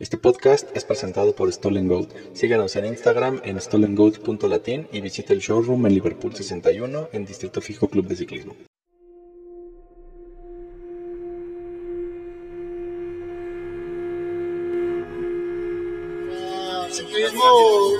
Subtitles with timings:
[0.00, 2.08] Este podcast es presentado por Stolen Goat.
[2.32, 7.86] Síganos en Instagram en stolengoat.latin y visite el showroom en Liverpool 61 en Distrito Fijo
[7.86, 8.56] Club de Ciclismo.
[16.90, 17.44] Ciclismo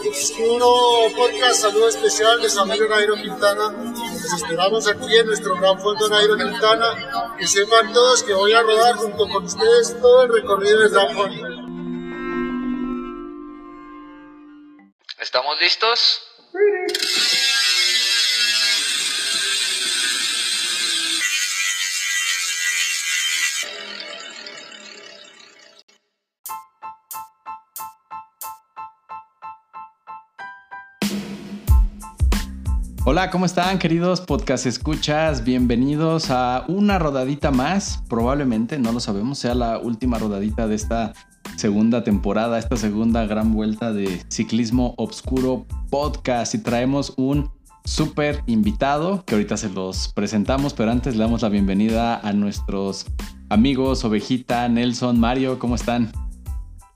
[0.08, 0.72] Obscuro
[1.14, 3.72] Podcast, saludo especial de amigo Nairo Quintana.
[3.74, 7.36] Los esperamos aquí en nuestro gran fondo Nairo Quintana.
[7.38, 11.14] Que sepan todos que voy a rodar junto con ustedes todo el recorrido del Gran
[11.14, 11.59] Fondo.
[15.20, 16.22] ¿Estamos listos?
[33.04, 35.44] Hola, ¿cómo están queridos podcast escuchas?
[35.44, 41.12] Bienvenidos a una rodadita más, probablemente, no lo sabemos, sea la última rodadita de esta
[41.60, 47.50] segunda temporada, esta segunda gran vuelta de Ciclismo Obscuro Podcast y traemos un
[47.84, 53.04] súper invitado que ahorita se los presentamos, pero antes le damos la bienvenida a nuestros
[53.50, 56.10] amigos Ovejita, Nelson, Mario, ¿cómo están?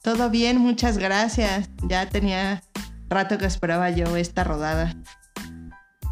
[0.02, 1.68] Todo bien, muchas gracias.
[1.86, 2.62] Ya tenía
[3.10, 4.96] rato que esperaba yo esta rodada.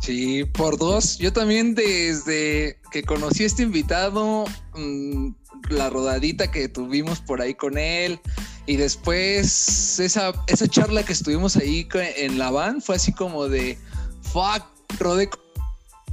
[0.03, 1.17] Sí, por dos.
[1.17, 4.45] Yo también desde que conocí a este invitado,
[4.77, 5.31] mmm,
[5.69, 8.21] la rodadita que tuvimos por ahí con él
[8.67, 13.79] y después esa, esa charla que estuvimos ahí en la van fue así como de,
[14.23, 14.65] fuck,
[14.99, 15.29] rodé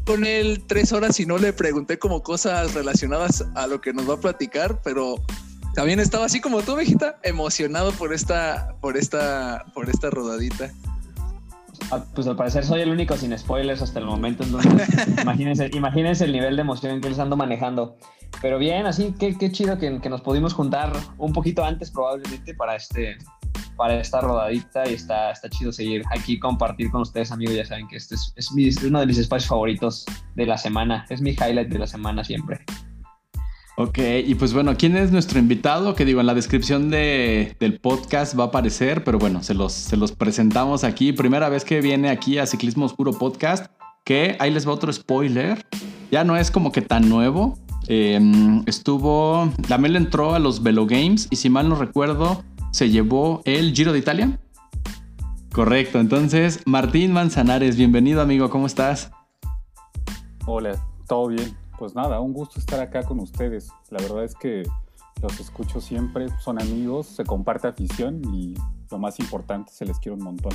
[0.05, 4.09] con él tres horas y no le pregunté como cosas relacionadas a lo que nos
[4.09, 5.17] va a platicar, pero
[5.75, 10.72] también estaba así como tú, viejita, emocionado por esta, por esta, por esta rodadita.
[11.92, 14.73] Ah, pues al parecer soy el único sin spoilers hasta el momento, entonces
[15.22, 17.95] imagínense, imagínense el nivel de emoción que les ando manejando.
[18.41, 22.53] Pero bien, así, qué, qué chido que, que, nos pudimos juntar un poquito antes probablemente
[22.53, 23.17] para, este,
[23.75, 27.88] para esta rodadita y está, está chido seguir aquí, compartir con ustedes amigos, ya saben
[27.88, 30.05] que este es, es, mi, es uno de mis espacios favoritos
[30.36, 32.59] de la semana, es mi highlight de la semana siempre.
[33.81, 35.95] Ok, y pues bueno, ¿quién es nuestro invitado?
[35.95, 39.71] Que digo, en la descripción de, del podcast va a aparecer, pero bueno, se los,
[39.71, 41.14] se los presentamos aquí.
[41.14, 43.71] Primera vez que viene aquí a Ciclismo Oscuro Podcast,
[44.03, 45.65] que ahí les va otro spoiler.
[46.11, 47.58] Ya no es como que tan nuevo.
[47.89, 48.20] Eh,
[48.66, 53.42] estuvo, la Mel entró a los Velo Games y si mal no recuerdo, se llevó
[53.44, 54.39] el Giro de Italia.
[55.52, 59.11] Correcto, entonces Martín Manzanares, bienvenido amigo, ¿cómo estás?
[60.45, 63.72] Hola, todo bien pues nada, un gusto estar acá con ustedes.
[63.89, 64.64] La verdad es que
[65.21, 68.54] los escucho siempre, son amigos, se comparte afición y
[68.92, 70.52] lo más importante, se les quiere un montón.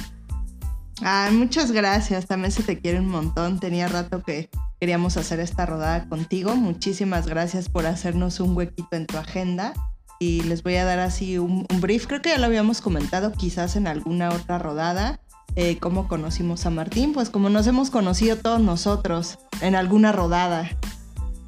[1.33, 3.61] Muchas gracias, también se te quiere un montón.
[3.61, 4.49] Tenía rato que
[4.81, 6.55] queríamos hacer esta rodada contigo.
[6.57, 9.75] Muchísimas gracias por hacernos un huequito en tu agenda.
[10.21, 13.77] Y les voy a dar así un, brief, creo que ya lo habíamos comentado quizás
[13.77, 15.21] en alguna otra rodada,
[15.57, 20.71] eh, cómo conocimos a Martín, pues como nos hemos conocido todos nosotros en alguna rodada.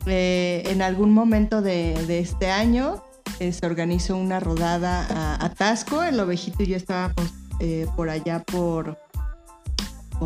[0.07, 3.03] Eh, en algún momento de, este año
[3.41, 8.45] eh, se organizó una rodada a, a, el ovejito y yo estábamos eh, por allá
[8.45, 8.99] por,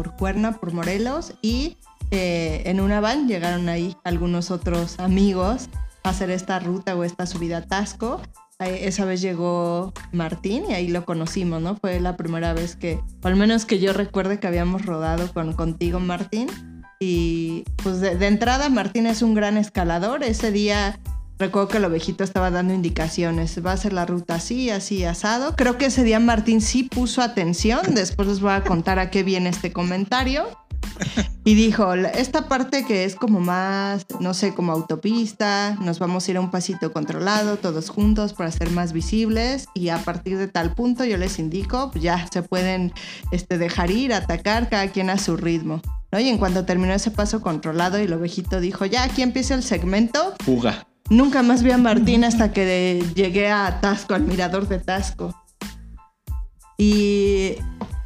[0.00, 1.76] por Cuerna, por Morelos, y
[2.10, 5.68] eh, en una van llegaron ahí algunos otros amigos
[6.04, 8.18] a hacer esta ruta o esta subida a Tasco.
[8.58, 11.76] Esa vez llegó Martín y ahí lo conocimos, ¿no?
[11.76, 15.52] Fue la primera vez que, o al menos que yo recuerde que habíamos rodado con,
[15.52, 16.48] contigo, Martín.
[16.98, 20.22] Y pues de, de, entrada Martín es un gran escalador.
[20.22, 20.98] Ese día
[21.40, 23.64] recuerdo que el ovejito estaba dando indicaciones.
[23.64, 25.56] Va a ser la ruta así, así, asado.
[25.56, 27.80] Creo que ese día Martín sí puso atención.
[27.94, 30.46] Después les voy a contar a qué viene este comentario.
[31.44, 36.30] Y dijo, esta parte que es como más, no sé, como autopista, nos vamos a
[36.30, 40.48] ir a un pasito controlado, todos juntos para ser más visibles y a partir de
[40.48, 42.92] tal punto yo les indico, pues ya se pueden
[43.32, 45.80] este, dejar ir, atacar, cada quien a su ritmo.
[46.12, 49.62] Y en cuanto terminó ese paso controlado y el ovejito dijo, ya aquí empieza el
[49.62, 50.34] segmento.
[50.44, 50.89] Fuga.
[51.10, 55.34] Nunca más vi a Martín hasta que llegué a Tasco, al mirador de Tasco.
[56.78, 57.56] Y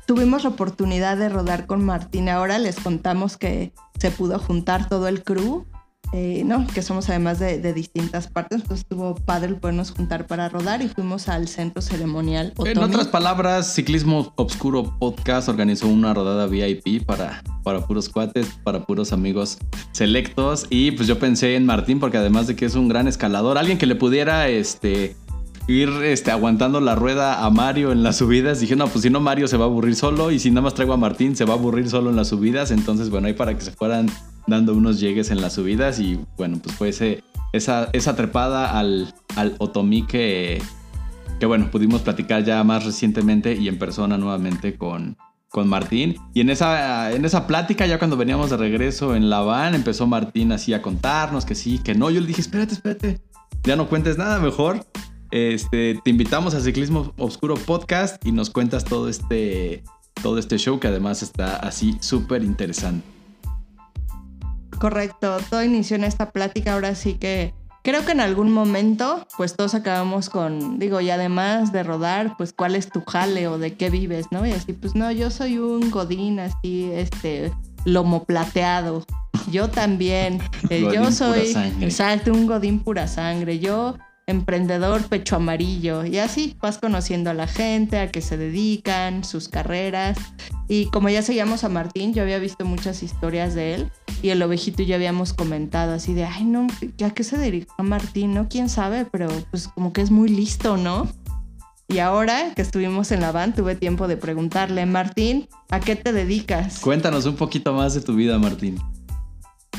[0.06, 2.30] tuvimos la oportunidad de rodar con Martín.
[2.30, 5.66] Ahora les contamos que se pudo juntar todo el crew,
[6.16, 6.64] eh, ¿no?
[6.68, 8.60] Que somos además de, de, distintas partes.
[8.60, 12.52] Entonces estuvo padre podernos juntar para rodar y fuimos al centro ceremonial.
[12.56, 12.70] Otomi.
[12.70, 18.86] En otras palabras, Ciclismo Obscuro Podcast organizó una rodada VIP para, para puros cuates, para
[18.86, 19.58] puros amigos
[19.90, 20.68] selectos.
[20.70, 23.76] Y pues yo pensé en Martín porque además de que es un gran escalador, alguien
[23.76, 25.16] que le pudiera, este
[25.66, 28.60] ir este, aguantando la rueda a Mario en las subidas.
[28.60, 30.30] Dije, no, pues si no, Mario se va a aburrir solo.
[30.30, 32.70] Y si nada más traigo a Martín, se va a aburrir solo en las subidas.
[32.70, 34.08] Entonces, bueno, ahí para que se fueran
[34.46, 35.98] dando unos llegues en las subidas.
[36.00, 40.62] Y bueno, pues fue esa, esa trepada al, al Otomí que,
[41.38, 45.16] que bueno, pudimos platicar ya más recientemente y en persona nuevamente con,
[45.54, 46.16] con Martín.
[46.34, 50.06] Y en esa, en esa plática, ya cuando veníamos de regreso en la van, empezó
[50.06, 52.10] Martín así a contarnos que sí, que no.
[52.10, 53.20] Yo le dije, espérate, espérate,
[53.62, 54.84] ya no cuentes nada mejor.
[55.30, 59.84] Este, te invitamos a Ciclismo Oscuro Podcast y nos cuentas todo este,
[60.22, 63.13] todo este show que además está así súper interesante.
[64.78, 69.54] Correcto, todo inició en esta plática, ahora sí que creo que en algún momento pues
[69.54, 73.74] todos acabamos con, digo, y además de rodar, pues cuál es tu jale o de
[73.74, 74.46] qué vives, ¿no?
[74.46, 77.52] Y así, pues no, yo soy un godín así, este,
[77.84, 79.04] lomo plateado.
[79.50, 80.40] Yo también,
[80.70, 83.58] eh, yo soy, exacto, un godín pura sangre.
[83.58, 89.24] Yo emprendedor pecho amarillo y así vas conociendo a la gente, a qué se dedican,
[89.24, 90.18] sus carreras.
[90.68, 93.90] Y como ya seguíamos a Martín, yo había visto muchas historias de él
[94.22, 96.66] y el ovejito y yo habíamos comentado así de, ay no,
[97.04, 98.34] ¿a qué se dedica Martín?
[98.34, 101.08] No, quién sabe, pero pues como que es muy listo, ¿no?
[101.86, 106.14] Y ahora que estuvimos en la van, tuve tiempo de preguntarle, Martín, ¿a qué te
[106.14, 106.80] dedicas?
[106.80, 108.78] Cuéntanos un poquito más de tu vida, Martín.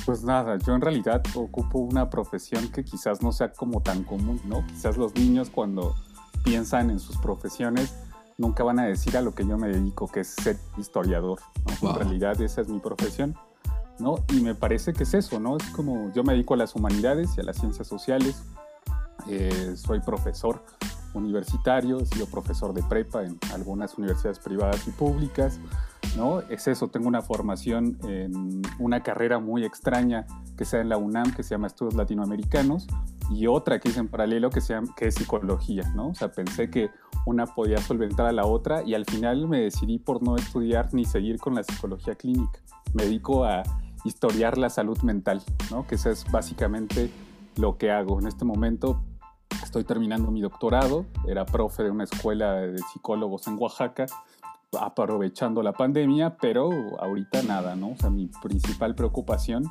[0.05, 4.39] Pues nada, yo en realidad ocupo una profesión que quizás no sea como tan común,
[4.45, 4.65] ¿no?
[4.67, 5.95] Quizás los niños cuando
[6.43, 7.95] piensan en sus profesiones
[8.37, 11.39] nunca van a decir a lo que yo me dedico, que es ser historiador,
[11.81, 11.89] ¿no?
[11.89, 13.35] En realidad esa es mi profesión,
[13.97, 14.15] ¿no?
[14.29, 15.57] Y me parece que es eso, ¿no?
[15.57, 18.43] Es como yo me dedico a las humanidades y a las ciencias sociales,
[19.27, 20.63] eh, soy profesor
[21.15, 25.59] universitario, he sido profesor de prepa en algunas universidades privadas y públicas,
[26.15, 26.41] ¿no?
[26.41, 30.25] Es eso, tengo una formación en una carrera muy extraña
[30.57, 32.87] que sea en la UNAM, que se llama Estudios Latinoamericanos,
[33.29, 36.09] y otra que hice en paralelo que, se que es psicología, ¿no?
[36.09, 36.89] O sea, pensé que
[37.25, 41.05] una podía solventar a la otra y al final me decidí por no estudiar ni
[41.05, 42.59] seguir con la psicología clínica.
[42.93, 43.63] Me dedico a
[44.03, 45.41] historiar la salud mental,
[45.71, 45.87] ¿no?
[45.87, 47.09] Que eso es básicamente
[47.57, 48.19] lo que hago.
[48.19, 49.01] En este momento
[49.63, 54.05] estoy terminando mi doctorado, era profe de una escuela de psicólogos en Oaxaca
[54.79, 57.89] aprovechando la pandemia, pero ahorita nada, ¿no?
[57.89, 59.65] O sea, mi principal preocupación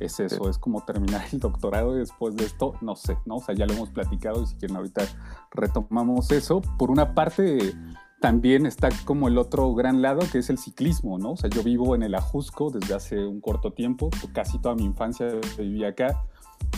[0.00, 3.36] es eso, es como terminar el doctorado y después de esto, no sé, ¿no?
[3.36, 5.02] O sea, ya lo hemos platicado y si quieren ahorita
[5.50, 6.60] retomamos eso.
[6.78, 7.74] Por una parte,
[8.20, 11.32] también está como el otro gran lado que es el ciclismo, ¿no?
[11.32, 14.84] O sea, yo vivo en el Ajusco desde hace un corto tiempo, casi toda mi
[14.84, 16.24] infancia viví acá.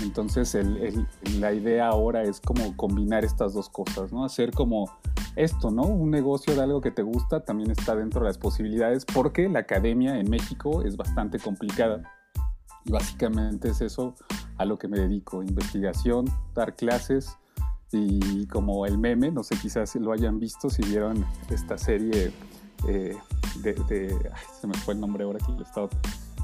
[0.03, 0.57] Entonces
[1.39, 4.25] la idea ahora es como combinar estas dos cosas, ¿no?
[4.25, 4.91] Hacer como
[5.37, 5.83] esto, ¿no?
[5.83, 9.61] Un negocio de algo que te gusta también está dentro de las posibilidades porque la
[9.61, 12.03] academia en México es bastante complicada.
[12.85, 14.15] Y básicamente es eso
[14.57, 17.37] a lo que me dedico, investigación, dar clases
[17.93, 22.33] y como el meme, no sé, quizás lo hayan visto si vieron esta serie
[22.87, 23.17] eh,
[23.63, 24.17] de,
[24.61, 25.89] se me fue el nombre ahora que lo estaba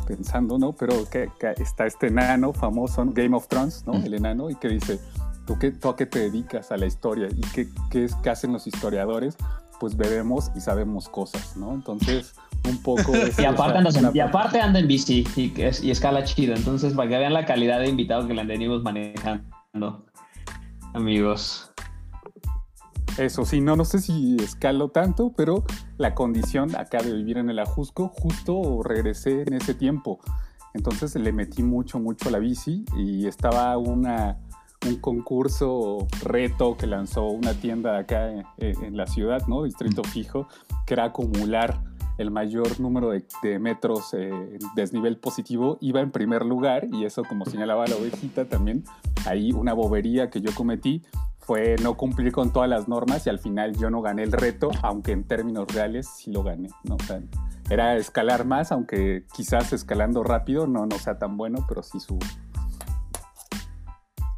[0.07, 0.73] pensando, ¿no?
[0.73, 3.95] Pero que, está este enano famoso, Game of Thrones, ¿no?
[3.95, 4.99] El enano, y que dice,
[5.47, 7.29] ¿tú, qué, tú a qué te dedicas a la historia?
[7.31, 9.37] ¿Y qué, qué, es, qué hacen los historiadores?
[9.79, 11.75] Pues bebemos y sabemos cosas, ¿no?
[11.75, 12.35] Entonces,
[12.69, 13.13] un poco...
[13.39, 17.19] y, aparte anda, y aparte anda en bici y, y escala chido, entonces para que
[17.19, 20.07] vean la calidad de invitados que le venimos manejando,
[20.95, 21.71] amigos.
[23.19, 25.65] Eso sí, no, no sé si escalo tanto, pero
[25.97, 30.21] la condición acá de vivir en el Ajusco, justo regresé en ese tiempo.
[30.75, 34.39] Entonces le metí mucho, mucho a la bici y estaba una,
[34.87, 39.63] un concurso reto que lanzó una tienda acá en, la ciudad, ¿no?
[39.63, 40.49] Distrito Fijo,
[40.87, 41.83] que era acumular
[42.19, 47.47] el mayor número de, metros eh, desnivel positivo, iba en primer lugar y eso como
[47.47, 48.85] señalaba la ovejita también,
[49.27, 51.03] ahí una bobería que yo cometí
[51.47, 54.71] fue no cumplir con todas las normas y al final yo no gané el reto,
[54.83, 56.69] aunque en términos reales sí lo gané.
[56.83, 56.97] ¿no?
[57.71, 62.21] era escalar más, aunque quizás escalando rápido no, no sea tan bueno, pero sí subo.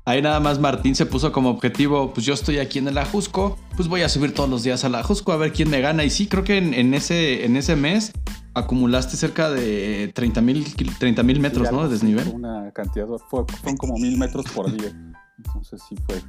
[0.05, 3.59] Ahí nada más Martín se puso como objetivo, pues yo estoy aquí en el Ajusco,
[3.77, 6.05] pues voy a subir todos los días al Ajusco a ver quién me gana.
[6.05, 8.13] Y sí, creo que en, ese, en ese mes
[8.55, 11.85] acumulaste cerca de 30 mil metros, ¿no?
[11.85, 12.29] De desnivel.
[12.35, 14.95] Una cantidad, fue, fueron como mil metros por día.
[15.37, 16.23] Entonces sí fue,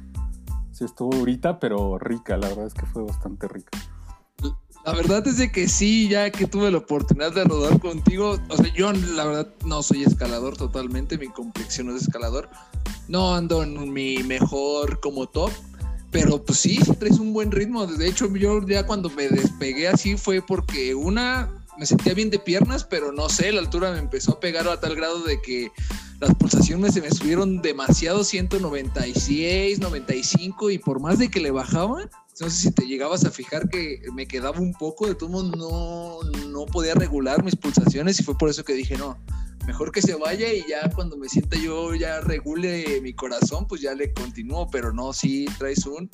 [0.84, 3.70] estuvo durita, pero rica, la verdad es que fue bastante rica.
[4.84, 8.56] La verdad es de que sí, ya que tuve la oportunidad de rodar contigo, o
[8.56, 12.48] sea, yo la verdad no soy escalador totalmente, mi complexión no es escalador,
[13.06, 15.50] no ando en mi mejor como top,
[16.10, 20.16] pero pues sí, traes un buen ritmo, de hecho yo ya cuando me despegué así
[20.16, 24.32] fue porque una, me sentía bien de piernas, pero no sé, la altura me empezó
[24.32, 25.70] a pegar a tal grado de que
[26.20, 32.10] las pulsaciones se me subieron demasiado, 196, 95, y por más de que le bajaba,
[32.40, 36.18] no sé si te llegabas a fijar que me quedaba un poco, de todo no,
[36.48, 39.18] no podía regular mis pulsaciones y fue por eso que dije, no,
[39.66, 43.80] mejor que se vaya y ya cuando me sienta yo ya regule mi corazón, pues
[43.80, 46.10] ya le continúo, pero no, sí traes un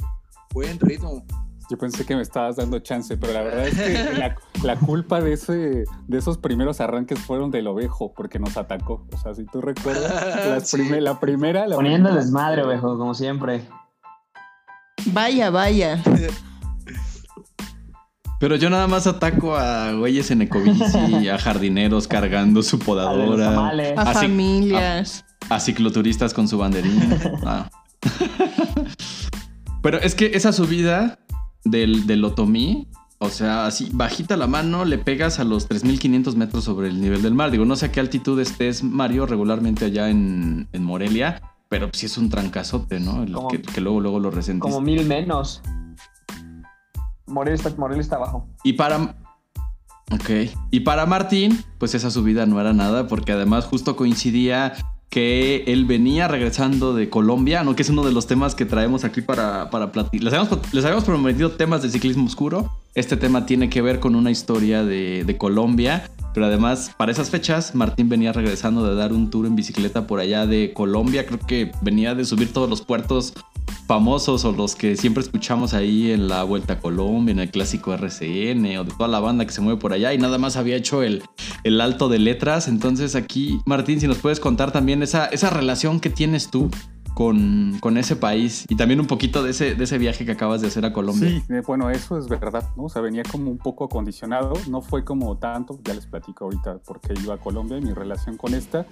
[0.52, 1.24] buen ritmo.
[1.68, 4.28] Yo pensé que me estabas dando chance, pero la verdad es que
[4.62, 9.06] la, culpa de, ese, de esos primeros arranques fueron del ovejo, porque nos atacó.
[9.12, 11.66] O sea, si tú recuerdas, la primera...
[11.66, 13.62] La Poniendo desmadre, ovejo, como siempre.
[15.06, 16.00] Vaya, vaya.
[18.38, 23.70] Pero yo nada más ataco a güeyes en ecobici, a jardineros cargando su podadora.
[23.96, 25.24] A, familias.
[25.48, 27.18] A, cicloturistas con su banderín.
[27.44, 27.68] Ah.
[29.82, 31.18] Pero es que esa subida
[31.70, 36.64] del, del Otomí, o sea, así bajita la mano, le pegas a los 3500 metros
[36.64, 37.50] sobre el nivel del mar.
[37.50, 42.18] Digo, no sé a qué altitud estés, Mario, regularmente allá en, Morelia, pero sí es
[42.18, 43.48] un trancazote, ¿no?
[43.48, 44.60] que, luego, luego lo resentís.
[44.60, 45.62] Como mil menos.
[47.26, 48.46] Morelia está, Morelia está abajo.
[48.62, 49.16] Y para.
[50.12, 50.30] Ok.
[50.70, 54.74] Y para Martín, pues esa subida no era nada, porque además justo coincidía
[55.10, 57.74] que él venía regresando de Colombia, ¿no?
[57.76, 60.24] que es uno de los temas que traemos aquí para, para platicar.
[60.72, 62.72] Les habíamos, prometido temas de ciclismo oscuro.
[62.94, 67.30] Este tema tiene que ver con una historia de, de Colombia pero además, para esas
[67.30, 71.24] fechas, Martín venía regresando de dar un tour en bicicleta por allá de Colombia.
[71.24, 73.32] Creo que venía de subir todos los puertos
[73.86, 77.94] famosos o los que siempre escuchamos ahí en la Vuelta a Colombia, en el clásico
[77.94, 80.76] RCN o de toda la banda que se mueve por allá y nada más había
[80.76, 81.22] hecho el,
[81.64, 82.68] el alto de letras.
[82.68, 86.70] Entonces aquí, Martín, si nos puedes contar también esa, esa relación que tienes tú
[87.16, 90.60] con, con, ese país y también un poquito de ese, de ese viaje que acabas
[90.60, 91.30] de hacer a Colombia.
[91.30, 92.84] Sí, eh, bueno, eso es verdad, ¿no?
[92.84, 96.80] O sea, venía como un poco acondicionado, no fue como tanto, ya les platico ahorita
[96.84, 98.84] porque iba a Colombia y mi relación con esta,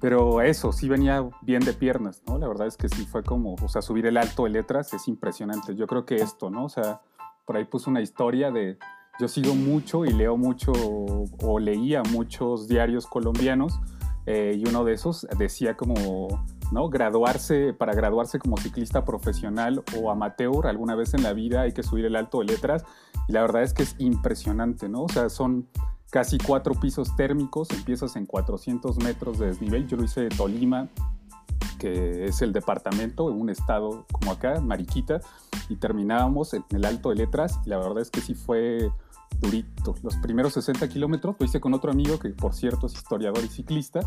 [0.00, 2.38] pero eso, sí venía bien de piernas, ¿no?
[2.38, 5.06] La verdad es que sí fue como, o sea, subir el alto de letras es
[5.08, 5.74] impresionante.
[5.74, 6.64] Yo creo que esto, ¿no?
[6.64, 7.02] O sea,
[7.44, 8.78] por ahí puse una historia de,
[9.18, 13.78] yo sigo mucho y leo mucho o leía muchos diarios colombianos
[14.26, 16.28] eh, y uno de esos decía como
[16.72, 16.88] ¿no?
[16.88, 21.82] Graduarse, para graduarse como ciclista profesional o amateur alguna vez en la vida hay que
[21.82, 22.84] subir el alto de letras
[23.28, 25.02] y la verdad es que es impresionante, ¿no?
[25.02, 25.68] O sea, son
[26.10, 30.88] casi cuatro pisos térmicos, empiezas en 400 metros de desnivel, yo lo hice de Tolima,
[31.78, 35.20] que es el departamento, en un estado como acá, Mariquita,
[35.68, 38.90] y terminábamos en el alto de letras y la verdad es que sí fue
[39.40, 39.94] durito.
[40.02, 43.48] Los primeros 60 kilómetros lo hice con otro amigo que, por cierto, es historiador y
[43.48, 44.00] ciclista,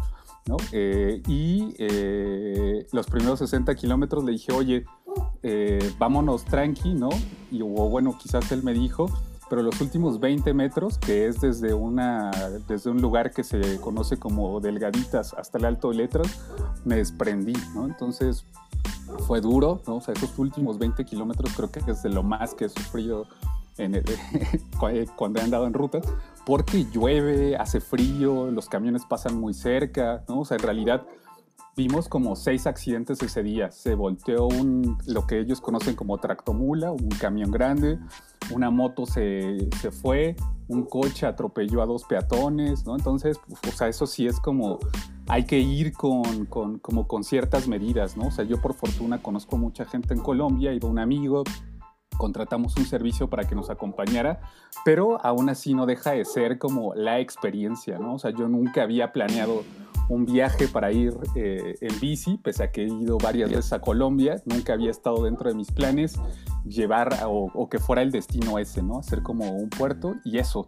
[0.45, 0.57] ¿no?
[0.71, 4.85] Eh, y eh, los primeros 60 kilómetros le dije, oye,
[5.41, 7.09] eh, vámonos tranqui, ¿no?
[7.51, 9.09] Y bueno, quizás él me dijo,
[9.53, 12.31] pero los últimos 20 metros, que es desde, una,
[12.67, 16.39] desde un lugar que se conoce como Delgaditas hasta el Alto de Letras,
[16.85, 17.85] me desprendí, ¿no?
[17.85, 18.47] Entonces
[19.27, 19.97] fue duro, ¿no?
[19.97, 23.27] O sea, esos últimos 20 kilómetros creo que es de lo más que he sufrido
[25.15, 26.03] cuando he andado en rutas,
[26.47, 30.39] porque llueve, hace frío, los camiones pasan muy cerca, ¿no?
[30.39, 31.05] O sea, en realidad
[31.75, 33.71] vimos como seis accidentes ese día.
[33.71, 37.99] Se volteó un, lo que ellos conocen como tractomula, un camión grande,
[38.51, 40.35] una moto se, se fue,
[40.67, 42.95] un coche atropelló a dos peatones, ¿no?
[42.95, 44.79] Entonces, o sea, eso sí es como,
[45.27, 48.27] hay que ir con, con, como con ciertas medidas, ¿no?
[48.27, 51.43] O sea, yo por fortuna conozco mucha gente en Colombia, iba un amigo,
[52.17, 54.39] contratamos un servicio para que nos acompañara,
[54.85, 58.15] pero aún así no deja de ser como la experiencia, ¿no?
[58.15, 59.63] O sea, yo nunca había planeado
[60.09, 63.79] un viaje para ir eh, en bici, pese a que he ido varias veces a
[63.79, 66.19] Colombia, nunca había estado dentro de mis planes
[66.65, 68.99] llevar o, que fuera el destino ese, ¿no?
[68.99, 70.67] Hacer como un puerto y eso.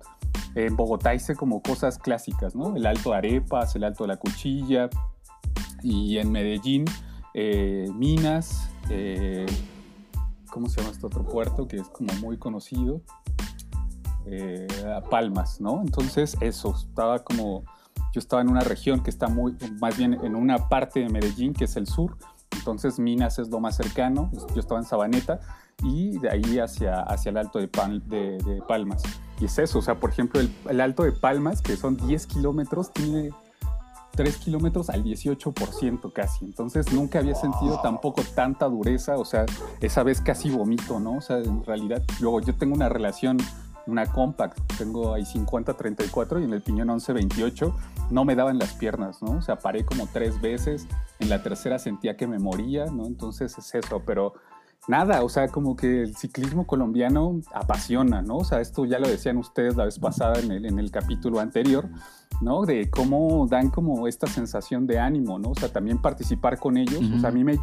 [0.55, 2.75] En Bogotá hice como cosas clásicas, ¿no?
[2.75, 4.89] El Alto de Arepas, el Alto de la Cuchilla
[5.83, 6.85] y en Medellín,
[7.33, 9.45] eh, Minas, eh,
[10.49, 13.01] ¿cómo se llama este otro puerto que es como muy conocido?
[15.11, 15.81] Palmas, ¿no?
[15.81, 17.63] Entonces eso, estaba como,
[18.15, 21.53] yo estaba en una región que está muy, más bien en una parte de Medellín
[21.53, 22.17] que es el sur,
[22.55, 25.41] entonces Minas es lo más cercano, yo estaba en Sabaneta
[25.83, 29.03] y de ahí hacia, hacia el Alto de, de, Palmas.
[29.41, 32.25] Y es eso, o sea, por ejemplo, el, el Alto de Palmas, que son 10
[32.27, 33.31] kilómetros, tiene
[34.15, 36.45] 3 kilómetros al 18% casi.
[36.45, 39.17] Entonces nunca había sentido tampoco tanta dureza.
[39.17, 39.45] O sea,
[39.81, 41.17] esa vez casi vomito, ¿no?
[41.17, 43.37] O sea, en realidad, luego yo tengo una relación,
[43.87, 47.73] una compact, tengo ahí 50-34 y en el piñón 11-28
[48.11, 49.37] no me daban las piernas, ¿no?
[49.37, 50.87] O sea, paré como tres veces.
[51.19, 53.05] En la tercera sentía que me moría, ¿no?
[53.05, 54.33] Entonces es eso, pero
[54.87, 58.37] nada, o sea, como que el ciclismo colombiano apasiona, ¿no?
[58.37, 61.39] O sea, esto ya lo decían ustedes la vez pasada en el, en el capítulo
[61.39, 61.87] anterior,
[62.41, 62.65] ¿no?
[62.65, 65.51] De cómo dan como esta sensación de ánimo, ¿no?
[65.51, 67.57] O sea, también participar con ellos, o sea, a mí me,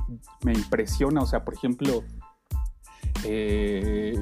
[0.44, 2.02] me, impresiona, o sea, por ejemplo,
[3.24, 4.18] eh,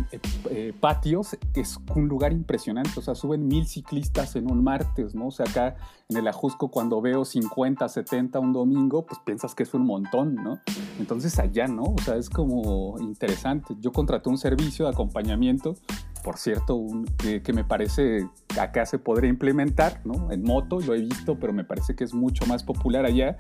[0.51, 2.91] eh, patios, es un lugar impresionante.
[2.97, 5.29] O sea, suben mil ciclistas en un martes, ¿no?
[5.29, 5.77] O sea, acá
[6.09, 10.35] en el Ajusco, cuando veo 50, 70 un domingo, pues piensas que es un montón,
[10.35, 10.61] ¿no?
[10.99, 11.85] Entonces allá, ¿no?
[11.85, 13.75] O sea, es como interesante.
[13.81, 15.77] Yo contraté un servicio de acompañamiento
[16.21, 16.81] por cierto,
[17.19, 20.31] que, me parece que acá se podría implementar, ¿no?
[20.31, 23.39] En moto, lo he visto, pero me parece que es mucho más popular allá.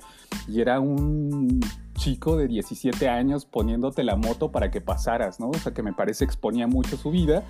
[0.48, 1.60] Y era un
[1.94, 5.50] chico de 17 años poniéndote la moto para que pasaras, ¿no?
[5.50, 7.44] O sea, que me parece exponía mucho su vida,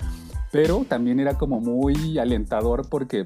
[0.51, 3.23] pero también era como muy alentador porque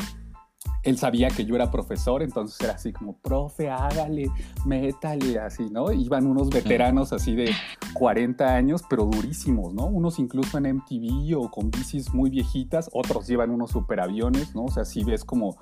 [0.84, 4.30] él sabía que yo era profesor, entonces era así como, profe, hágale,
[4.66, 5.90] métale, así, ¿no?
[5.90, 7.50] Iban unos veteranos así de
[7.94, 9.86] 40 años, pero durísimos, ¿no?
[9.86, 14.64] Unos incluso en MTV o con bicis muy viejitas, otros llevan unos superaviones, ¿no?
[14.64, 15.56] O sea, si ves como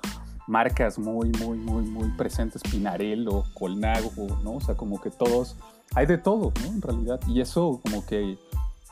[0.45, 4.11] marcas muy, muy, muy, muy presentes, Pinarello, Colnago,
[4.43, 4.55] ¿no?
[4.55, 5.55] O sea, como que todos,
[5.95, 6.67] hay de todo, ¿no?
[6.67, 8.37] En realidad, y eso como que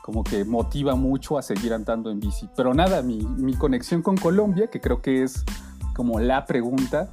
[0.02, 2.48] como que motiva mucho a seguir andando en bici.
[2.56, 5.44] Pero nada, mi, mi conexión con Colombia, que creo que es
[6.02, 7.10] como la pregunta,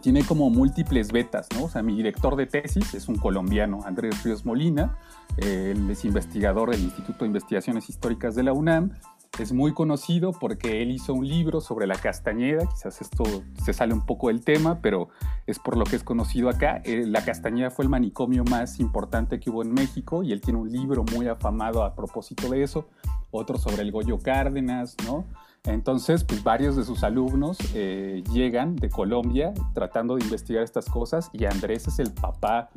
[0.00, 1.64] tiene como múltiples betas, ¿no?
[1.64, 4.96] O sea, mi director de tesis es un colombiano, Andrés Ríos Molina,
[5.36, 8.92] él es investigador del Instituto de Investigaciones Históricas de la UNAM,
[9.40, 13.24] es muy conocido porque él hizo un libro sobre la Castañeda, quizás esto
[13.64, 15.08] se sale un poco del tema, pero
[15.48, 16.82] es por lo que es conocido acá.
[16.84, 20.60] Eh, la Castañeda fue el manicomio más importante que hubo en México y él tiene
[20.60, 22.86] un libro muy afamado a propósito de eso,
[23.32, 25.24] otro sobre el Goyo Cárdenas, ¿no?
[25.64, 31.30] Entonces, pues varios de sus alumnos eh, llegan de Colombia tratando de investigar estas cosas
[31.32, 32.68] y Andrés es el papá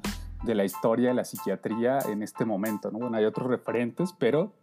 [0.43, 2.99] de la historia de la psiquiatría en este momento, ¿no?
[2.99, 4.53] Bueno, hay otros referentes, pero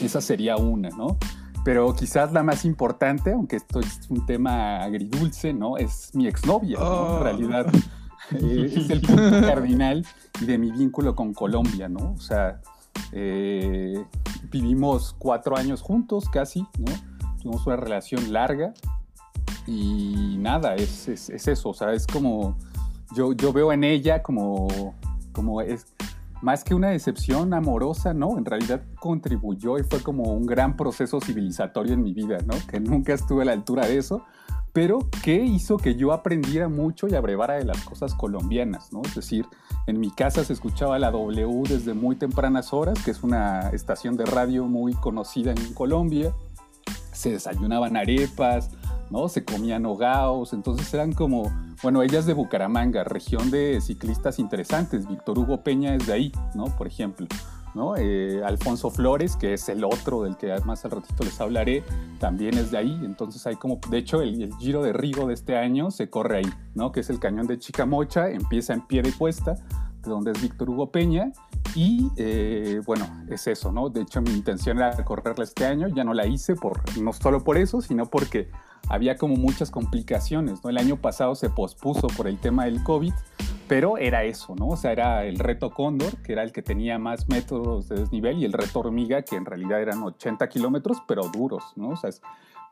[0.00, 1.18] esa sería una, ¿no?
[1.62, 5.76] Pero quizás la más importante, aunque esto es un tema agridulce, ¿no?
[5.76, 6.84] Es mi exnovia, ¿no?
[6.84, 7.22] En oh.
[7.22, 7.66] realidad
[8.32, 10.06] eh, es el punto cardinal
[10.40, 12.12] de mi vínculo con Colombia, ¿no?
[12.12, 12.62] O sea,
[13.12, 14.02] eh,
[14.50, 17.11] vivimos cuatro años juntos casi, ¿no?
[17.42, 18.72] Tuvimos una relación larga
[19.66, 22.56] y nada, es, eso, o sea, es como,
[23.14, 24.94] yo, yo veo en ella como,
[25.32, 25.86] como es,
[26.40, 28.36] más que una decepción amorosa, ¿no?
[28.38, 32.54] En realidad contribuyó y fue como un gran proceso civilizatorio en mi vida, ¿no?
[32.68, 34.24] Que nunca estuve a la altura de eso,
[34.72, 39.02] pero que hizo que yo aprendiera mucho y abrevara de las cosas colombianas, ¿no?
[39.04, 39.46] Es decir,
[39.86, 44.16] en mi casa se escuchaba la W desde muy tempranas horas, que es una estación
[44.16, 46.34] de radio muy conocida en Colombia
[47.22, 48.70] se desayunaban arepas,
[49.10, 49.28] ¿no?
[49.28, 55.38] Se comían hogaos, entonces eran como, bueno, ellas de Bucaramanga, región de ciclistas interesantes, Víctor
[55.38, 56.64] Hugo Peña es de ahí, ¿no?
[56.76, 57.28] Por ejemplo,
[57.74, 57.96] ¿no?
[57.96, 61.84] Eh, Alfonso Flores, que es el otro del que más al ratito les hablaré,
[62.18, 65.56] también es de ahí, entonces hay como, de hecho, el, Giro de Rigo de este
[65.56, 66.90] año se corre ahí, ¿no?
[66.90, 69.54] Que es el cañón de Chicamocha, empieza en pie de cuesta,
[70.02, 71.32] donde es Víctor Hugo Peña.
[71.74, 73.88] Y eh, bueno, es eso, ¿no?
[73.88, 77.42] De hecho, mi intención era correrla este año, ya no la hice, por, no solo
[77.42, 78.48] por eso, sino porque
[78.88, 80.70] había como muchas complicaciones, ¿no?
[80.70, 83.12] El año pasado se pospuso por el tema del COVID,
[83.68, 84.68] pero era eso, ¿no?
[84.68, 88.38] O sea, era el reto Cóndor, que era el que tenía más métodos de desnivel,
[88.38, 91.90] y el reto Hormiga, que en realidad eran 80 kilómetros, pero duros, ¿no?
[91.90, 92.10] O sea,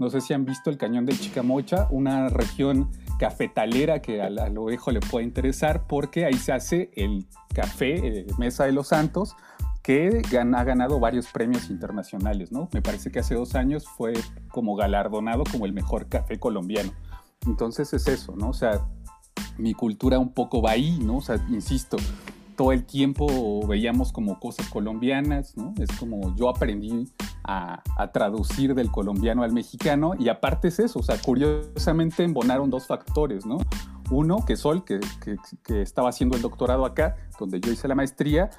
[0.01, 4.65] no sé si han visto el cañón de Chicamocha, una región cafetalera que a, lo
[4.65, 9.37] ovejo le puede interesar porque ahí se hace el café eh, Mesa de los Santos
[9.83, 12.71] que ha ganado varios premios internacionales, ¿no?
[12.73, 14.15] Me parece que hace dos años fue
[14.51, 16.93] como galardonado como el mejor café colombiano.
[17.47, 18.51] Entonces es eso, ¿no?
[18.51, 18.87] O sea,
[19.59, 21.19] mi cultura un poco va ahí, ¿no?
[21.19, 21.99] O sea, insisto,
[22.61, 25.73] todo el tiempo veíamos como cosas colombianas, ¿no?
[25.79, 27.09] Es como yo aprendí
[27.43, 32.87] a, traducir del colombiano al mexicano y aparte es eso, o sea, curiosamente embonaron dos
[32.87, 33.57] factores, ¿no?
[34.11, 35.01] Uno, que Sol, que,
[35.65, 38.51] que, estaba haciendo el doctorado acá, donde yo hice la maestría,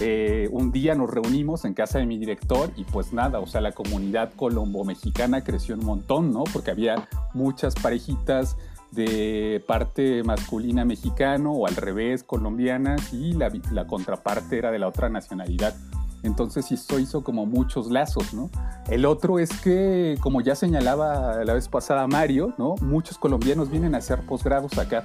[0.00, 3.60] eh, un día nos reunimos en casa de mi director y pues nada, o sea,
[3.60, 6.44] la comunidad colombo-mexicana creció un montón, ¿no?
[6.44, 8.56] Porque había muchas parejitas
[8.92, 13.50] de parte masculina mexicano o al revés colombianas y la,
[13.86, 15.74] contraparte era de la otra nacionalidad.
[16.22, 18.50] Entonces esto hizo como muchos lazos, ¿no?
[18.90, 22.74] El otro es que, como ya señalaba la vez pasada Mario, ¿no?
[22.82, 25.04] Muchos colombianos vienen a hacer posgrados acá.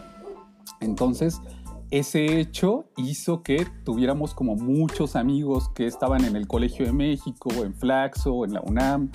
[0.82, 1.40] Entonces,
[1.92, 7.50] ese hecho hizo que tuviéramos como muchos amigos que estaban en el Colegio de México,
[7.64, 9.12] en Flaxo, en la UNAM,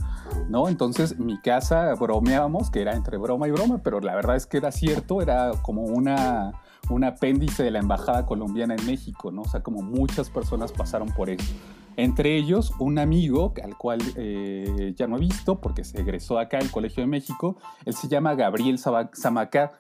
[0.49, 0.69] ¿no?
[0.69, 4.59] Entonces mi casa bromeábamos, que era entre broma y broma, pero la verdad es que
[4.59, 6.53] era cierto, era como una,
[6.91, 9.43] un apéndice de la Embajada Colombiana en México, ¿no?
[9.43, 11.53] O sea, como muchas personas pasaron por eso.
[11.97, 16.59] Entre ellos, un amigo al cual eh, ya no he visto porque se egresó acá
[16.59, 19.73] al Colegio de México, él se llama Gabriel Zamacá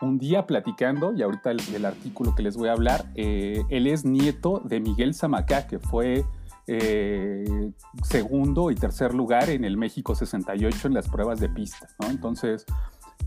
[0.00, 4.04] un día platicando, y ahorita el, artículo que les voy a hablar, eh, él es
[4.04, 6.24] nieto de Miguel Zamacá, que fue
[6.66, 12.10] eh, segundo y tercer lugar en el México 68 en las pruebas de pista, ¿no?
[12.10, 12.66] Entonces,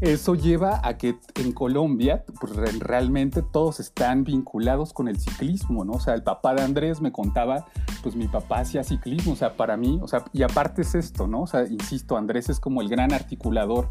[0.01, 5.93] eso lleva a que en Colombia pues, realmente todos están vinculados con el ciclismo, ¿no?
[5.93, 7.65] O sea, el papá de Andrés me contaba,
[8.01, 11.27] pues mi papá hacía ciclismo, o sea, para mí, o sea, y aparte es esto,
[11.27, 11.41] ¿no?
[11.41, 13.89] O sea, insisto, Andrés es como el gran articulador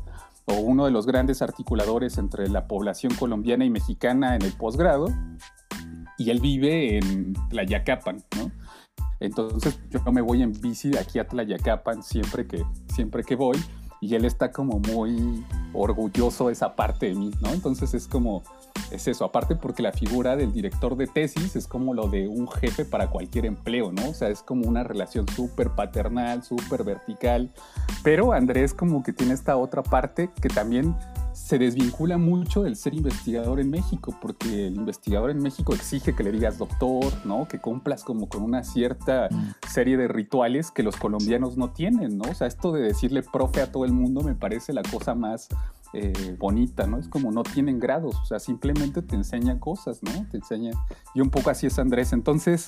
[0.48, 5.08] o uno de los grandes articuladores entre la población colombiana y mexicana en el posgrado,
[6.16, 8.50] y él vive en Tlayacapan, ¿no?
[9.20, 13.58] Entonces yo me voy en bici de aquí a Tlayacapan siempre que, siempre que voy
[14.00, 17.52] y él está como muy orgulloso de esa parte de mí, ¿no?
[17.52, 18.42] Entonces es como,
[18.90, 22.48] es eso, aparte porque la figura del director de tesis es como lo de un
[22.48, 24.10] jefe para cualquier empleo, ¿no?
[24.10, 27.50] O sea, es como una relación súper paternal, súper vertical,
[28.02, 30.94] pero Andrés como que tiene esta otra parte que también
[31.48, 36.22] se desvincula mucho del ser investigador en México, porque el investigador en México exige que
[36.22, 37.48] le digas doctor, ¿no?
[37.48, 39.30] Que cumplas como con una cierta
[39.66, 42.30] serie de rituales que los colombianos no tienen, ¿no?
[42.30, 45.48] O sea, esto de decirle profe a todo el mundo me parece la cosa más
[45.94, 46.98] eh, bonita, ¿no?
[46.98, 50.26] Es como no tienen grados, o sea, simplemente te enseñan cosas, ¿no?
[50.30, 50.74] Te enseñan.
[51.14, 52.12] Y un poco así es Andrés.
[52.12, 52.66] Entonces,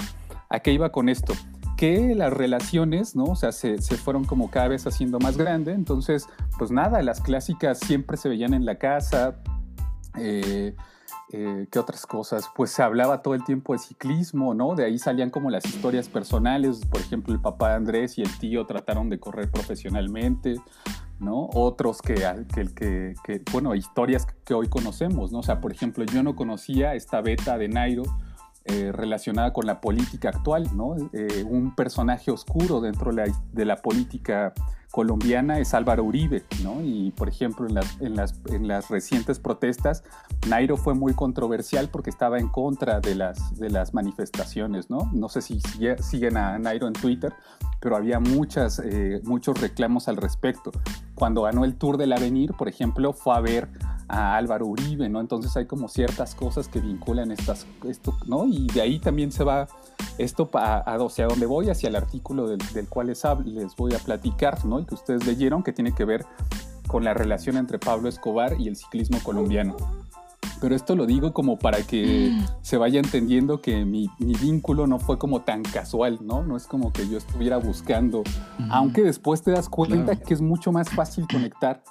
[0.48, 1.34] ¿a qué iba con esto?
[1.80, 3.24] Que las relaciones, ¿no?
[3.24, 5.72] O sea, se, fueron como cada vez haciendo más grande.
[5.72, 9.40] Entonces, pues nada, las clásicas siempre se veían en la casa.
[10.18, 10.76] Eh,
[11.32, 12.50] eh, ¿Qué otras cosas?
[12.54, 14.74] Pues se hablaba todo el tiempo de ciclismo, ¿no?
[14.74, 16.84] De ahí salían como las historias personales.
[16.84, 20.56] Por ejemplo, el papá de Andrés y el tío trataron de correr profesionalmente,
[21.18, 21.48] ¿no?
[21.54, 22.14] Otros que,
[23.24, 25.38] que, bueno, historias que hoy conocemos, ¿no?
[25.38, 28.02] O sea, por ejemplo, yo no conocía esta beta de Nairo
[28.66, 30.94] eh, relacionada con la política actual, ¿no?
[31.12, 34.52] Eh, un personaje oscuro dentro de la, política
[34.90, 36.82] colombiana es Álvaro Uribe, ¿no?
[36.82, 40.02] Y por ejemplo, en las, en, las, en las, recientes protestas,
[40.48, 45.10] Nairo fue muy controversial porque estaba en contra de las, de las manifestaciones, ¿no?
[45.12, 45.60] No sé si
[46.00, 47.32] siguen a Nairo en Twitter,
[47.80, 50.72] pero había muchas, eh, muchos reclamos al respecto.
[51.14, 53.68] Cuando ganó el Tour del Avenir, por ejemplo, fue a ver
[54.10, 55.20] a Álvaro Uribe, ¿no?
[55.20, 58.46] Entonces hay como ciertas cosas que vinculan estas, esto, ¿no?
[58.46, 59.68] Y de ahí también se va
[60.18, 63.98] esto a, a, hacia donde voy, hacia el artículo del, cual les, les voy a
[63.98, 64.79] platicar, ¿no?
[64.80, 66.24] Y que ustedes leyeron, que tiene que ver
[66.86, 69.76] con la relación entre Pablo Escobar y el ciclismo colombiano.
[70.60, 72.44] Pero esto lo digo como para que mm.
[72.62, 76.44] se vaya entendiendo que mi, mi, vínculo no fue como tan casual, ¿no?
[76.44, 78.22] No es como que yo estuviera buscando,
[78.70, 81.82] aunque después te das cuenta que es mucho más fácil conectar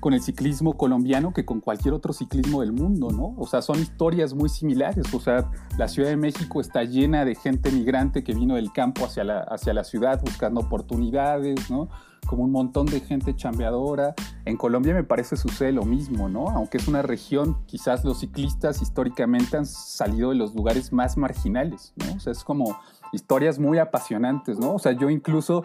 [0.00, 3.34] con el ciclismo colombiano que con cualquier otro ciclismo del mundo, ¿no?
[3.38, 5.12] O sea, son historias muy similares.
[5.14, 9.04] O sea, la Ciudad de México está llena de gente migrante que vino del campo
[9.04, 11.88] hacia la, hacia la ciudad buscando oportunidades, ¿no?
[12.26, 14.14] Como un montón de gente chambeadora.
[14.44, 16.50] En Colombia me parece sucede lo mismo, ¿no?
[16.50, 21.92] Aunque es una región, quizás los ciclistas históricamente han salido de los lugares más marginales,
[21.96, 22.16] ¿no?
[22.16, 22.78] O sea, es como
[23.12, 24.74] historias muy apasionantes, ¿no?
[24.74, 25.64] O sea, yo incluso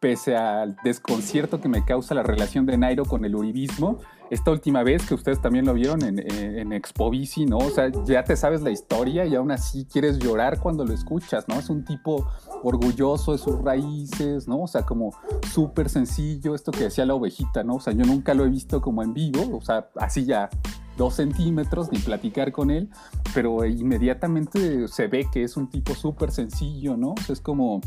[0.00, 3.98] pese al desconcierto que me causa la relación de Nairo con el uribismo,
[4.32, 7.58] esta última vez que ustedes también lo vieron en, Expo Bici, ¿no?
[7.58, 11.46] O sea, ya te sabes la historia y aún así quieres llorar cuando lo escuchas,
[11.48, 11.56] ¿no?
[11.58, 12.26] Es un tipo
[12.62, 14.62] orgulloso de sus raíces, ¿no?
[14.62, 15.14] O sea, como
[15.52, 17.74] súper sencillo, esto que decía la ovejita, ¿no?
[17.74, 20.48] O sea, yo nunca lo he visto como en vivo, o sea, así ya
[20.96, 22.88] dos centímetros ni platicar con él,
[23.34, 27.10] pero inmediatamente se ve que es un tipo súper sencillo, ¿no?
[27.10, 27.82] O sea, es como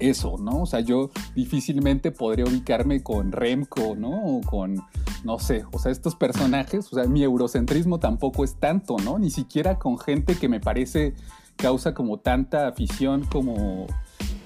[0.00, 0.62] eso, ¿no?
[0.62, 4.24] O sea, yo difícilmente podría ubicarme con Remco, ¿no?
[4.24, 4.82] O con,
[5.24, 9.18] no sé, o sea, estos personajes, o sea, mi eurocentrismo tampoco es tanto, ¿no?
[9.18, 11.14] Ni siquiera con gente que me parece
[11.56, 13.86] causa como tanta afición como,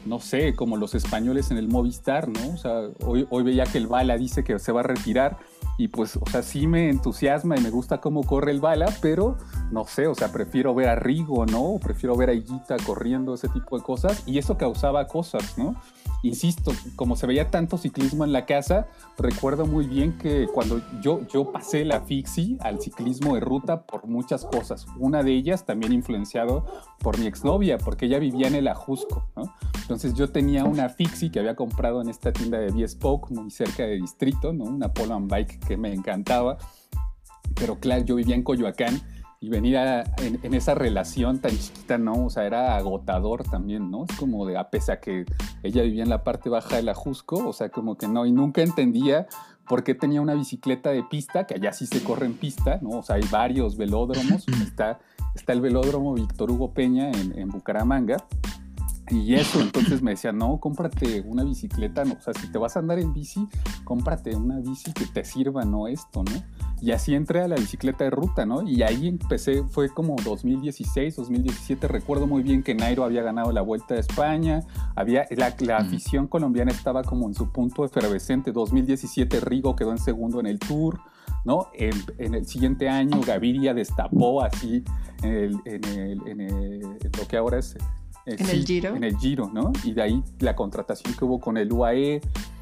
[0.04, 2.54] no sé, como los españoles en el Movistar, ¿no?
[2.54, 5.38] O sea, hoy, hoy veía que el Bala dice que se va a retirar
[5.76, 9.37] y pues, o sea, sí me entusiasma y me gusta cómo corre el bala, pero
[9.72, 11.78] no sé, o sea, prefiero ver a Rigo, ¿no?
[11.82, 15.74] Prefiero ver a Higuita corriendo, ese tipo de cosas, y eso causaba cosas, ¿no?
[16.22, 18.87] Insisto, como se veía tanto ciclismo en la casa,
[19.18, 24.06] recuerdo muy bien que cuando yo, yo pasé la fixie al ciclismo de ruta por
[24.06, 26.64] muchas cosas, una de ellas también influenciado
[27.00, 29.54] por mi exnovia, porque ella vivía en el Ajusco, ¿no?
[29.82, 33.82] Entonces yo tenía una fixie que había comprado en esta tienda de B-Spoke, muy cerca
[33.82, 34.64] de Distrito, ¿no?
[34.64, 36.59] Una Polo Bike que me encantaba.
[37.55, 39.00] Pero claro, yo vivía en Coyoacán
[39.44, 42.24] y venir en, esa relación tan chiquita, ¿no?
[42.24, 44.07] O sea, era agotador también, ¿no?
[44.09, 45.27] Es como de, a pesar que
[45.62, 48.33] ella vivía en la parte baja de la Jusco, o sea, como que no, y
[48.33, 49.27] nunca entendía
[49.68, 53.00] por qué tenía una bicicleta de pista, que allá sí se corre en pista, ¿no?
[53.00, 55.00] O sea, hay varios velódromos, está,
[55.35, 58.16] está el velódromo Víctor Hugo Peña en, en Bucaramanga,
[59.10, 62.76] y eso, entonces me decía, no, cómprate una bicicleta, no, o sea, si te vas
[62.76, 63.46] a andar en bici,
[63.84, 66.42] cómprate una bici que te sirva, no esto, ¿no?
[66.80, 68.62] Y así entré a la bicicleta de ruta, ¿no?
[68.62, 73.60] Y ahí empecé, fue como 2016, 2017, recuerdo muy bien que Nairo había ganado la
[73.60, 74.62] Vuelta de España,
[74.94, 79.98] había, la, la afición colombiana estaba como en su punto efervescente, 2017 Rigo quedó en
[79.98, 81.00] segundo en el Tour,
[81.44, 81.68] ¿no?
[81.74, 84.82] En, el siguiente año Gaviria destapó así
[85.22, 87.76] en, lo que ahora es...
[88.26, 88.96] Eh, en el Giro.
[88.96, 89.72] En el Giro, ¿no?
[89.82, 92.20] Y de ahí la contratación que hubo con el UAE.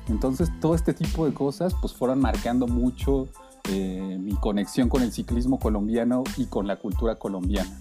[0.08, 3.28] Entonces, todo este tipo de cosas, pues fueron marcando mucho
[3.68, 7.80] eh, mi conexión con el ciclismo colombiano y con la cultura colombiana.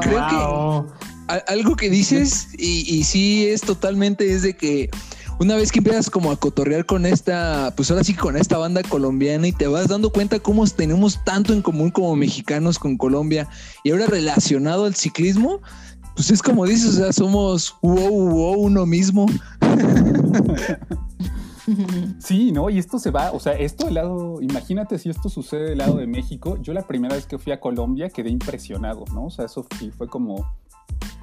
[0.00, 0.86] creo
[1.26, 4.90] que algo que dices, y, y sí es totalmente, es de que
[5.38, 8.82] una vez que empiezas como a cotorrear con esta, pues ahora sí con esta banda
[8.82, 13.48] colombiana y te vas dando cuenta cómo tenemos tanto en común como mexicanos con Colombia
[13.84, 15.60] y ahora relacionado al ciclismo,
[16.14, 19.26] pues es como dices, o sea, somos wow, wow, uno mismo.
[22.20, 22.70] Sí, ¿no?
[22.70, 25.96] Y esto se va, o sea, esto del lado, imagínate si esto sucede del lado
[25.96, 26.58] de México.
[26.62, 29.26] Yo la primera vez que fui a Colombia quedé impresionado, ¿no?
[29.26, 30.48] O sea, eso fue como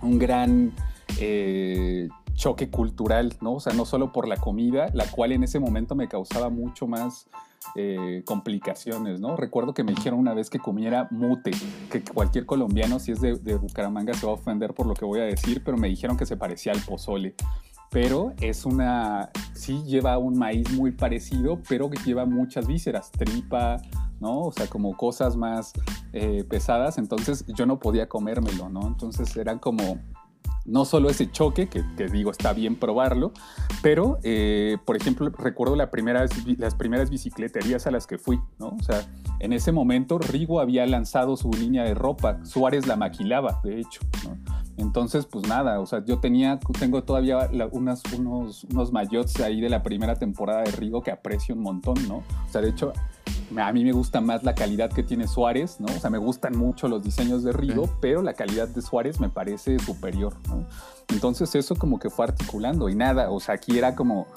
[0.01, 0.73] un gran
[1.19, 3.53] eh, choque cultural, ¿no?
[3.53, 6.87] O sea, no solo por la comida, la cual en ese momento me causaba mucho
[6.87, 7.27] más
[7.75, 9.35] eh, complicaciones, ¿no?
[9.37, 11.51] Recuerdo que me dijeron una vez que comiera mute,
[11.89, 15.21] que cualquier colombiano, si es de, Bucaramanga, se va a ofender por lo que voy
[15.21, 17.35] a decir, pero me dijeron que se parecía al pozole.
[17.89, 23.77] Pero es una, sí lleva un maíz muy parecido, pero que lleva muchas vísceras, tripa,
[24.19, 24.41] ¿no?
[24.41, 25.73] O sea, como cosas más
[26.11, 28.87] eh, pesadas, entonces yo no podía comérmelo, ¿no?
[28.87, 29.99] Entonces eran como
[30.65, 33.33] no solo ese choque, que, digo está bien probarlo,
[33.81, 36.25] pero, eh, por ejemplo, recuerdo la primera,
[36.57, 38.69] las primeras bicicleterías a las que fui, ¿no?
[38.69, 39.05] O sea,
[39.39, 44.01] en ese momento Rigo había lanzado su línea de ropa, Suárez la maquilaba, de hecho,
[44.25, 44.37] ¿no?
[44.77, 49.83] Entonces, pues nada, o sea, yo tenía, tengo todavía unos, unos mayots ahí de la
[49.83, 52.17] primera temporada de Rigo que aprecio un montón, ¿no?
[52.17, 52.91] O sea, de hecho,
[53.57, 55.87] a mí me gusta más la calidad que tiene Suárez, ¿no?
[55.87, 59.29] O sea, me gustan mucho los diseños de Rigo, pero la calidad de Suárez me
[59.29, 60.65] parece superior, ¿no?
[61.09, 64.27] Entonces eso como que fue articulando y nada, o sea, aquí era como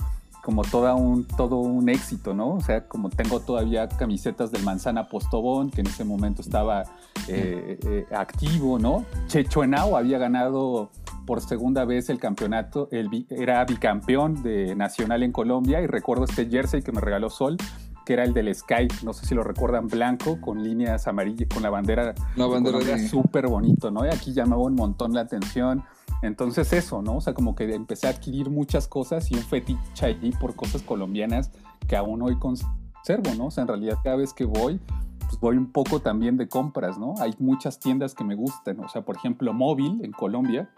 [0.47, 2.55] como toda un, todo un éxito, ¿no?
[2.55, 6.85] O sea, como tengo todavía camisetas del Manzana Postobón, que en ese momento estaba
[7.27, 9.05] eh, eh, activo, ¿no?
[9.27, 10.93] Checho Henao había ganado
[11.27, 16.49] por segunda vez el campeonato, el, era bicampeón de nacional en Colombia y recuerdo este
[16.49, 17.57] jersey que me regaló Sol,
[18.07, 21.62] que era el del Sky, no sé si lo recuerdan, blanco, con líneas amarillas, con
[21.62, 22.14] la bandera.
[22.37, 24.07] La bandera súper bonito, ¿no?
[24.07, 25.83] Y aquí llamaba un montón la atención.
[26.23, 27.16] Entonces eso, ¿no?
[27.16, 30.83] O sea, como que empecé a adquirir muchas cosas y un fetiche allí por cosas
[30.83, 31.51] colombianas
[31.88, 33.47] que aún hoy conservo, ¿no?
[33.47, 34.81] O sea, en realidad cada vez que voy,
[35.27, 37.14] pues voy un poco también de compras, ¿no?
[37.19, 40.71] Hay muchas tiendas que me gustan, o sea, por ejemplo, Móvil en Colombia,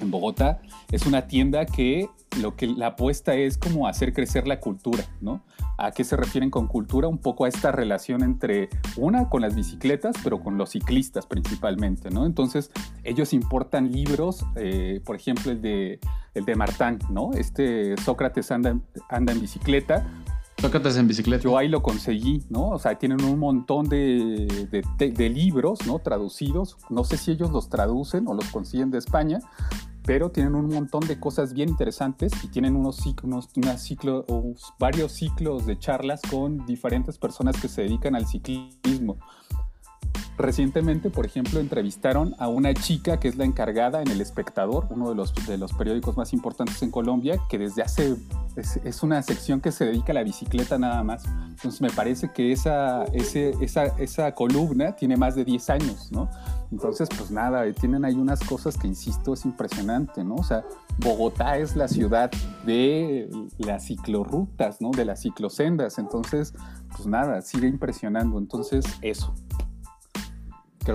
[0.00, 2.08] en Bogotá, es una tienda que
[2.40, 5.42] lo que la apuesta es como hacer crecer la cultura, ¿no?
[5.78, 7.08] ¿A qué se refieren con cultura?
[7.08, 12.10] Un poco a esta relación entre una con las bicicletas, pero con los ciclistas principalmente,
[12.10, 12.26] ¿no?
[12.26, 12.70] Entonces,
[13.02, 15.98] ellos importan libros, eh, por ejemplo, el de,
[16.34, 17.32] el de Martán, ¿no?
[17.32, 18.78] Este Sócrates anda,
[19.08, 20.06] anda en bicicleta,
[20.60, 21.42] Sócrates en bicicleta.
[21.44, 22.68] Yo ahí lo conseguí, ¿no?
[22.68, 24.46] O sea, tienen un montón de,
[24.98, 26.00] de, libros, ¿no?
[26.00, 26.76] Traducidos.
[26.90, 29.40] No sé si ellos los traducen o los consiguen de España,
[30.04, 34.26] pero tienen un montón de cosas bien interesantes y tienen unos, ciclos, ciclo,
[34.78, 39.18] varios ciclos de charlas con diferentes personas que se dedican al ciclismo.
[40.40, 45.10] Recientemente, por ejemplo, entrevistaron a una chica que es la encargada en El Espectador, uno
[45.10, 48.16] de los, de los periódicos más importantes en Colombia, que desde hace,
[48.56, 51.24] es, una sección que se dedica a la bicicleta nada más.
[51.26, 56.30] Entonces me parece que esa, esa, esa columna tiene más de 10 años, ¿no?
[56.72, 60.36] Entonces, pues nada, tienen ahí unas cosas que, insisto, es impresionante, ¿no?
[60.36, 60.64] O sea,
[60.98, 62.30] Bogotá es la ciudad
[62.64, 64.90] de las ciclorrutas, ¿no?
[64.90, 65.98] De las ciclosendas.
[65.98, 66.54] Entonces,
[66.96, 68.38] pues nada, sigue impresionando.
[68.38, 69.34] Entonces, eso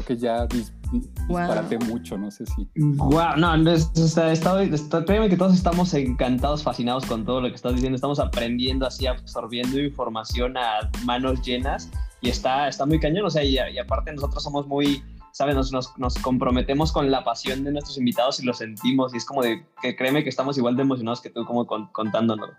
[0.02, 2.68] creo que ya disparate mucho, no sé si.
[2.76, 7.56] Wow, no, no está, está, créeme que todos estamos encantados, fascinados con todo lo que
[7.56, 7.96] estás diciendo.
[7.96, 11.90] Estamos aprendiendo así, absorbiendo información a manos llenas
[12.22, 13.26] y está, está muy cañón.
[13.26, 15.56] O sea, y, aparte nosotros somos muy, ¿sabes?
[15.56, 19.14] Nos, nos, nos, comprometemos con la pasión de nuestros invitados y lo sentimos.
[19.14, 22.50] Y es como de que créeme que estamos igual de emocionados que tú, como contándonos.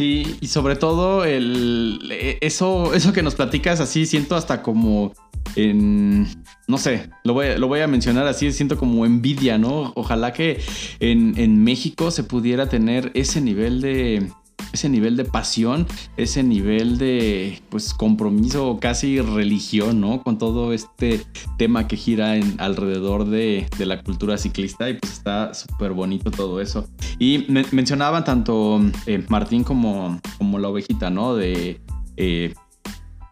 [0.00, 5.12] Sí, y sobre todo el eso, eso que nos platicas así, siento hasta como
[5.56, 6.26] en.
[6.68, 9.92] No sé, lo voy, lo voy a mencionar así, siento como envidia, ¿no?
[9.96, 10.58] Ojalá que
[11.00, 14.26] en, México se pudiera tener ese nivel de,
[14.72, 20.22] ese nivel de pasión, ese nivel de pues compromiso, casi religión, ¿no?
[20.22, 21.24] Con todo este
[21.58, 26.88] tema que gira alrededor de, la cultura ciclista y pues está súper bonito todo eso.
[27.18, 31.34] Y mencionaban tanto eh, Martín como, como la ovejita, ¿no?
[31.34, 31.80] De...
[32.16, 32.54] Eh,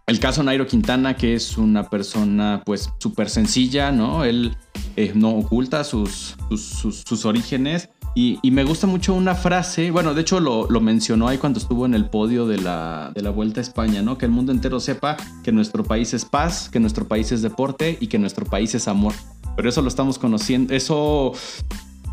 [0.09, 4.25] el caso Nairo Quintana, que es una persona pues súper sencilla, ¿no?
[4.25, 4.57] Él
[4.97, 7.91] eh, no oculta sus, sus, orígenes.
[8.21, 11.95] Y, me gusta mucho una frase, bueno, de hecho lo, mencionó ahí cuando estuvo en
[11.95, 14.19] el podio de la, de la, Vuelta a España, ¿no?
[14.19, 17.97] Que el mundo entero sepa que nuestro país es paz, que nuestro país es deporte
[18.01, 19.15] y que nuestro país es amor.
[19.55, 21.33] Pero eso lo estamos conociendo, eso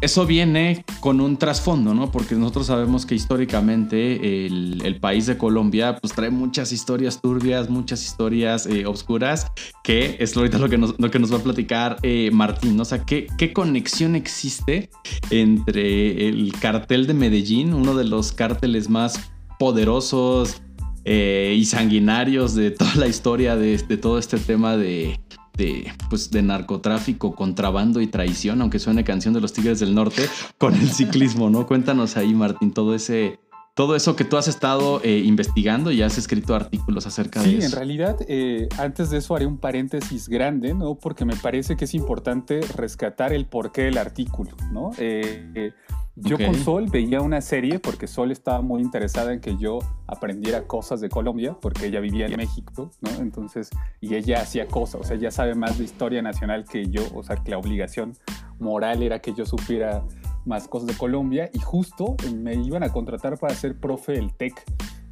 [0.02, 2.12] eso viene con un trasfondo, ¿no?
[2.12, 8.04] Porque nosotros sabemos que históricamente el, país de Colombia pues trae muchas historias turbias, muchas
[8.04, 9.52] historias eh, oscuras,
[9.84, 12.84] que es ahorita lo que nos, lo que nos va a platicar eh, Martín, ¿no?
[12.84, 14.90] O sea, ¿qué, ¿qué, conexión existe
[15.30, 20.62] entre el cartel de Medellín, uno de los cárteles más poderosos
[21.04, 25.20] eh, y sanguinarios de toda la historia de todo este tema de,
[25.58, 30.28] de, pues, de narcotráfico, contrabando y traición, aunque suene canción de los Tigres del Norte,
[30.58, 31.66] con el ciclismo, ¿no?
[31.68, 33.40] Cuéntanos ahí, Martín, todo ese,
[33.76, 37.60] todo eso que tú has estado eh, investigando y has escrito artículos acerca de eso.
[37.60, 40.96] Sí, en realidad, eh, antes de eso haré un paréntesis grande, ¿no?
[40.96, 44.92] Porque me parece que es importante rescatar el porqué del artículo, ¿no?
[44.98, 45.74] Eh,
[46.16, 50.66] yo con Sol veía una serie porque Sol estaba muy interesada en que yo aprendiera
[50.66, 53.10] cosas de Colombia, porque ella vivía en México, ¿no?
[53.20, 57.04] Entonces, y ella hacía cosas, o sea, ella sabe más de historia nacional que yo,
[57.14, 58.14] o sea, que la obligación
[58.60, 60.04] moral era que yo supiera
[60.46, 64.64] más cosas de Colombia, y justo me iban a contratar para ser profe del TEC.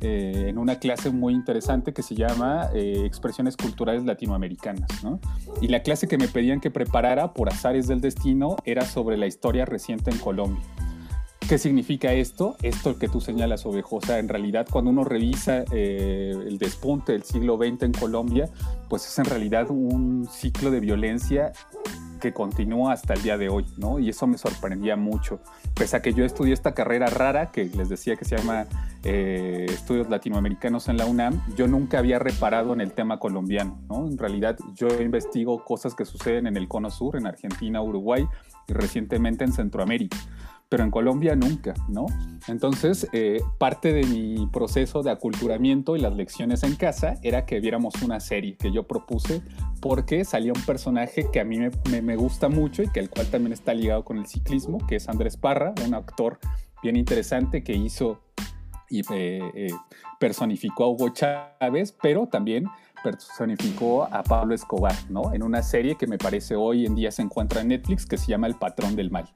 [0.06, 5.02] Eh, en una clase muy interesante que se llama eh, Expresiones Culturales Latinoamericanas.
[5.02, 5.22] ¿no?
[5.62, 9.28] Y la clase que me pedían que preparara por azares del destino era sobre la
[9.28, 10.62] historia reciente en Colombia.
[11.54, 12.58] ¿Qué significa esto?
[12.64, 14.18] Esto que tú señalas, Ovejosa.
[14.18, 18.50] En realidad, cuando uno revisa eh, el despunte del siglo XX en Colombia,
[18.90, 21.54] pues es en realidad un ciclo de violencia
[22.20, 24.00] que continúa hasta el día de hoy, ¿no?
[24.00, 25.42] Y eso me sorprendía mucho.
[25.76, 28.66] Pese a que yo estudié esta carrera rara, que les decía que se llama
[29.04, 34.08] eh, Estudios Latinoamericanos en la UNAM, yo nunca había reparado en el tema colombiano, ¿no?
[34.08, 38.28] En realidad, yo investigo cosas que suceden en el Cono Sur, en Argentina, Uruguay
[38.68, 40.18] y recientemente en Centroamérica
[40.74, 42.08] pero en Colombia nunca, ¿no?
[42.48, 47.60] Entonces, eh, parte de mi proceso de aculturamiento y las lecciones en casa era que
[47.60, 49.44] viéramos una serie que yo propuse
[49.82, 53.54] porque salía un personaje que a mí me, gusta mucho y que el cual también
[53.54, 56.40] está ligado con el ciclismo, que es Andrés Parra, un actor
[56.82, 58.23] bien interesante que hizo
[58.90, 59.68] y eh, eh,
[60.20, 62.68] personificó a Hugo Chávez, pero también
[63.04, 65.34] personificó a Pablo Escobar, ¿no?
[65.34, 68.28] En una serie que me parece hoy en día se encuentra en Netflix que se
[68.28, 69.30] llama El Patrón del Mal.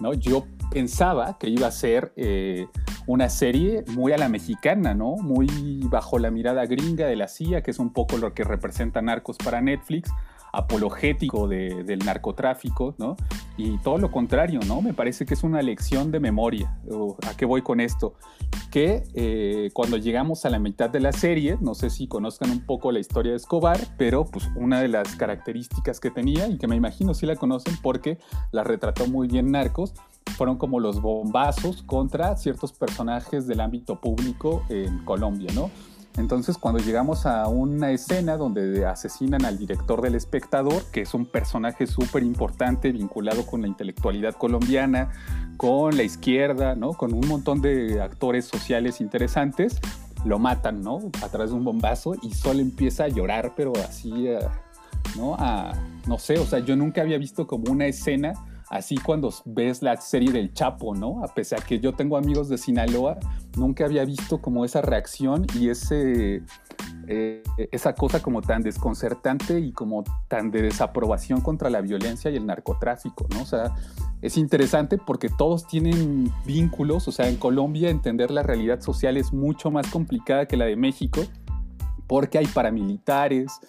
[0.00, 0.14] ¿no?
[0.14, 2.66] Yo pensaba que iba a ser eh,
[3.06, 5.16] una serie muy a la mexicana, ¿no?
[5.16, 5.48] Muy
[5.84, 9.36] bajo la mirada gringa de la CIA, que es un poco lo que representa Narcos
[9.38, 10.10] para Netflix,
[10.58, 13.16] apologético del narcotráfico, ¿no?
[13.56, 14.82] Y todo lo contrario, ¿no?
[14.82, 16.76] Me parece que es una lección de memoria.
[17.28, 18.14] ¿A qué voy con esto?
[18.70, 22.66] Que eh, cuando llegamos a la mitad de la serie, no sé si conozcan un
[22.66, 26.66] poco la historia de Escobar, pero pues una de las características que tenía, y que
[26.66, 28.18] me imagino si la conocen porque
[28.50, 29.94] la retrató muy bien Narcos,
[30.36, 35.70] fueron como los bombazos contra ciertos personajes del ámbito público en Colombia, ¿no?
[36.18, 41.26] Entonces, cuando llegamos a una escena donde asesinan al director del espectador, que es un
[41.26, 45.10] personaje súper importante vinculado con la intelectualidad colombiana,
[45.56, 46.94] con la izquierda, ¿no?
[46.94, 49.80] Con un montón de actores sociales interesantes,
[50.24, 50.98] lo matan, ¿no?
[51.22, 54.40] A través de un bombazo y solo empieza a llorar, pero así, eh,
[55.16, 55.36] ¿no?
[55.38, 55.72] A,
[56.08, 58.32] no sé, o sea, yo nunca había visto como una escena
[58.70, 61.24] así cuando ves la serie del Chapo, ¿no?
[61.24, 63.18] A pesar que yo tengo amigos de Sinaloa,
[63.56, 66.42] nunca había visto como esa reacción y ese,
[67.06, 72.36] eh, esa cosa como tan desconcertante y como tan de desaprobación contra la violencia y
[72.36, 73.42] el narcotráfico, ¿no?
[73.42, 73.74] O sea,
[74.20, 79.32] es interesante porque todos tienen vínculos, o sea, en Colombia entender la realidad social es
[79.32, 81.22] mucho más complicada que la de México
[82.08, 83.60] porque hay paramilitares,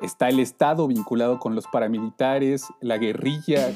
[0.00, 3.72] Está el Estado vinculado con los paramilitares, la guerrilla,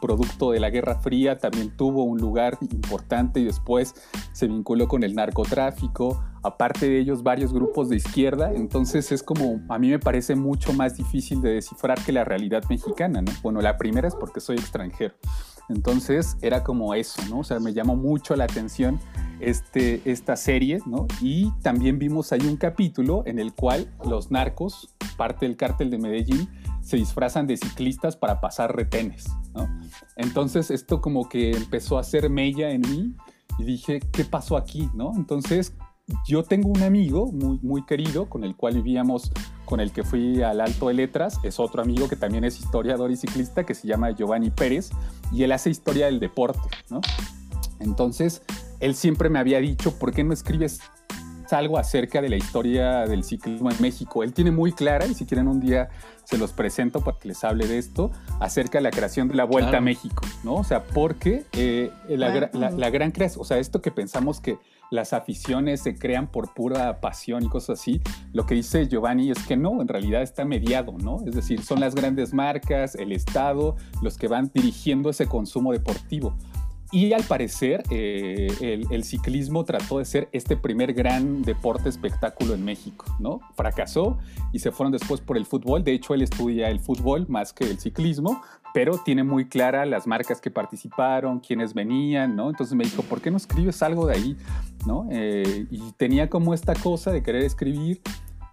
[0.00, 3.96] producto de la Guerra Fría también tuvo un lugar importante y después
[4.32, 6.22] se vinculó con el narcotráfico.
[6.44, 8.52] Aparte de ellos, varios grupos de izquierda.
[8.52, 12.62] Entonces es como, a mí me parece mucho más difícil de descifrar que la realidad
[12.68, 13.20] mexicana.
[13.20, 13.32] ¿no?
[13.42, 15.14] Bueno, la primera es porque soy extranjero.
[15.68, 17.40] Entonces era como eso, ¿no?
[17.40, 19.00] O sea, me llamó mucho la atención
[19.40, 21.06] este, esta serie, ¿no?
[21.20, 25.98] Y también vimos ahí un capítulo en el cual los narcos, parte del cártel de
[25.98, 26.48] Medellín,
[26.82, 29.68] se disfrazan de ciclistas para pasar retenes, ¿no?
[30.16, 33.14] Entonces esto como que empezó a hacer mella en mí
[33.58, 34.90] y dije, ¿qué pasó aquí?
[34.94, 35.12] ¿no?
[35.16, 35.74] Entonces,
[36.26, 39.30] yo tengo un amigo muy, muy querido con el cual vivíamos,
[39.64, 43.10] con el que fui al Alto de Letras, es otro amigo que también es historiador
[43.10, 44.90] y ciclista, que se llama Giovanni Pérez,
[45.32, 47.00] y él hace historia del deporte, ¿no?
[47.80, 48.42] Entonces,
[48.80, 50.80] él siempre me había dicho, ¿por qué no escribes
[51.54, 54.22] algo acerca de la historia del ciclismo en México.
[54.22, 55.88] Él tiene muy clara, y si quieren un día
[56.24, 59.44] se los presento para que les hable de esto, acerca de la creación de la
[59.44, 60.54] Vuelta a México, ¿no?
[60.54, 64.58] O sea, porque eh, la, la, gran creación, o sea, esto que pensamos que
[64.94, 68.00] las aficiones se crean por pura pasión y cosas así,
[68.32, 71.18] lo que dice Giovanni es que no, en realidad está mediado, ¿no?
[71.26, 76.36] Es decir, son las grandes marcas, el Estado, los que van dirigiendo ese consumo deportivo.
[76.94, 82.64] Y al parecer eh, el, ciclismo trató de ser este primer gran deporte espectáculo en
[82.64, 83.40] México, ¿no?
[83.56, 84.16] Fracasó
[84.52, 85.82] y se fueron después por el fútbol.
[85.82, 88.40] De hecho, él estudia el fútbol más que el ciclismo,
[88.72, 92.48] pero tiene muy clara las marcas que participaron, quiénes venían, ¿no?
[92.48, 94.36] Entonces me dijo, ¿por qué no escribes algo de ahí?
[94.86, 95.08] ¿No?
[95.10, 98.02] Eh, y tenía como esta cosa de querer escribir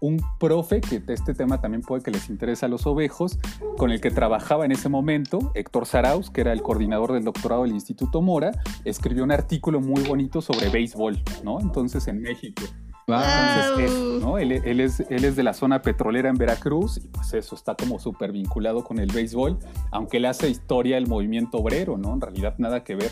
[0.02, 3.38] un profe, que este tema también puede que les interese a los ovejos,
[3.78, 7.64] con el que trabajaba en ese momento, Héctor Saraus, que era el coordinador del doctorado
[7.64, 8.52] del Instituto Mora,
[8.84, 11.60] escribió un artículo muy bonito sobre béisbol, ¿no?
[11.60, 12.64] Entonces en México.
[13.08, 14.38] Entonces, ¿no?
[14.38, 17.99] él, es, él es de la zona petrolera en Veracruz y pues eso está como
[17.99, 19.60] súper vinculado con el béisbol,
[19.91, 22.14] aunque él hace historia del movimiento obrero, ¿no?
[22.14, 23.12] En realidad nada que ver.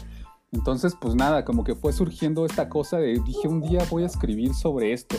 [0.52, 4.08] Entonces, pues nada, como que fue surgiendo esta cosa de, dije, un día voy a
[4.08, 5.18] escribir sobre esto.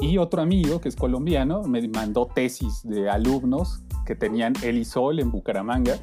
[0.00, 5.20] Y otro amigo, que es colombiano, me mandó tesis de alumnos que tenían el ISOL
[5.20, 5.96] en Bucaramanga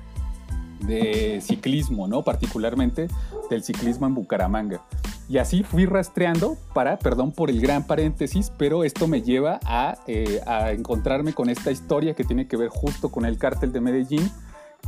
[0.82, 2.24] de ciclismo, ¿no?
[2.24, 3.08] Particularmente
[3.50, 4.82] del ciclismo en Bucaramanga.
[5.28, 9.98] Y así fui rastreando para, perdón por el gran paréntesis, pero esto me lleva a,
[10.08, 13.82] eh, a encontrarme con esta historia que tiene que ver justo con el cártel de
[13.82, 14.32] Medellín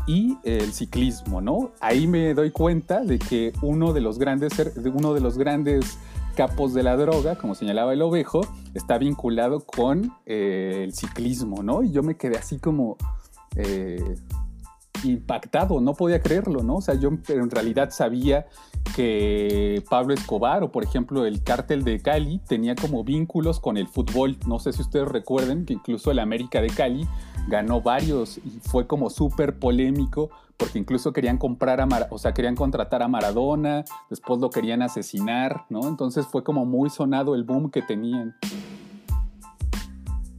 [0.08, 1.72] y el ciclismo, ¿no?
[1.80, 4.54] Ahí me doy cuenta de que uno de los grandes,
[4.94, 6.00] uno de los grandes
[6.32, 8.42] capos de la droga, como señalaba el ovejo,
[8.74, 11.84] está vinculado con eh, el ciclismo, ¿no?
[11.84, 12.98] Y yo me quedé así como
[13.56, 14.16] eh,
[15.04, 16.76] impactado, no podía creerlo, ¿no?
[16.78, 18.48] O sea, yo en realidad sabía
[18.96, 23.88] que Pablo Escobar o por ejemplo el cártel de Cali tenía como vínculos con el
[23.88, 24.38] fútbol.
[24.48, 27.08] No sé si ustedes recuerden que incluso el América de Cali
[27.48, 30.30] ganó varios y fue como súper polémico
[30.62, 35.66] porque incluso querían comprar a o sea, querían contratar a Maradona, después lo querían asesinar,
[35.70, 35.88] ¿no?
[35.88, 38.36] Entonces fue como muy sonado el boom que tenían.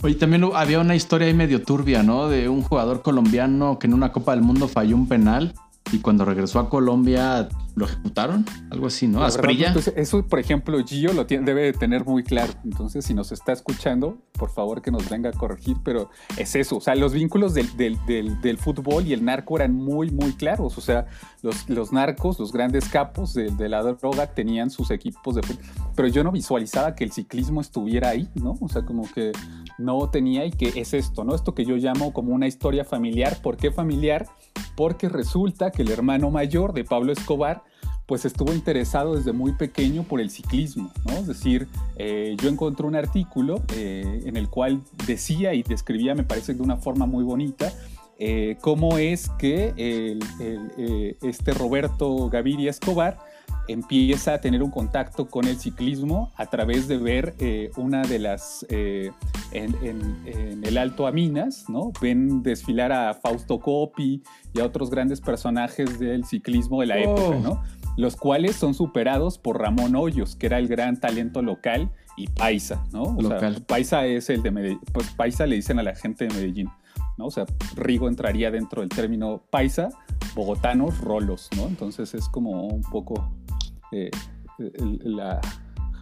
[0.04, 2.28] Oye, también había una historia ahí medio turbia, ¿no?
[2.28, 5.54] De un jugador colombiano que en una Copa del Mundo falló un penal
[5.92, 9.24] y cuando regresó a Colombia lo ejecutaron, algo así, ¿no?
[9.24, 9.74] Asprilla.
[9.96, 12.52] eso, por ejemplo, Gio lo tiene, debe de tener muy claro.
[12.64, 16.76] Entonces, si nos está escuchando, por favor que nos venga a corregir, pero es eso.
[16.76, 20.76] O sea, los vínculos del, del, fútbol y el narco eran muy, muy claros.
[20.76, 21.06] O sea,
[21.42, 25.64] los, los narcos, los grandes capos de, la droga tenían sus equipos de fútbol.
[25.96, 28.58] Pero yo no visualizaba que el ciclismo estuviera ahí, ¿no?
[28.60, 29.32] O sea, como que
[29.78, 31.34] no tenía y que es esto, ¿no?
[31.34, 33.38] Esto que yo llamo como una historia familiar.
[33.42, 34.26] ¿Por qué familiar?
[34.76, 37.62] Porque resulta que el hermano mayor de Pablo Escobar
[38.06, 41.14] pues estuvo interesado desde muy pequeño por el ciclismo, ¿no?
[41.14, 46.24] Es decir, eh, yo encontré un artículo eh, en el cual decía y describía, me
[46.24, 47.72] parece de una forma muy bonita,
[48.18, 50.18] eh, cómo es que
[51.22, 53.18] este Roberto Gaviria Escobar
[53.68, 57.34] empieza a tener un contacto con el ciclismo a través de ver
[57.76, 61.92] una de las, en, el Alto Aminas, ¿no?
[62.00, 64.22] Ven desfilar a Fausto Coppi
[64.52, 67.62] y a otros grandes personajes del ciclismo de la época, ¿no?
[67.96, 72.84] Los cuales son superados por Ramón Hoyos, que era el gran talento local, y Paisa,
[72.92, 73.02] ¿no?
[73.02, 76.34] O sea, Paisa es el de Medellín, pues Paisa le dicen a la gente de
[76.34, 76.68] Medellín,
[77.16, 77.26] ¿no?
[77.26, 79.88] O sea, Rigo entraría dentro del término Paisa,
[80.34, 81.66] bogotanos, rolos, ¿no?
[81.66, 83.32] Entonces es como un poco
[83.92, 84.10] eh,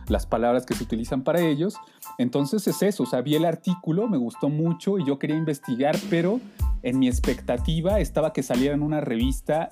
[0.09, 1.77] las palabras que se utilizan para ellos.
[2.19, 5.97] Entonces es eso, o sea, vi el artículo, me gustó mucho y yo quería investigar,
[6.11, 6.41] pero
[6.83, 9.69] en mi expectativa estaba que saliera en una revista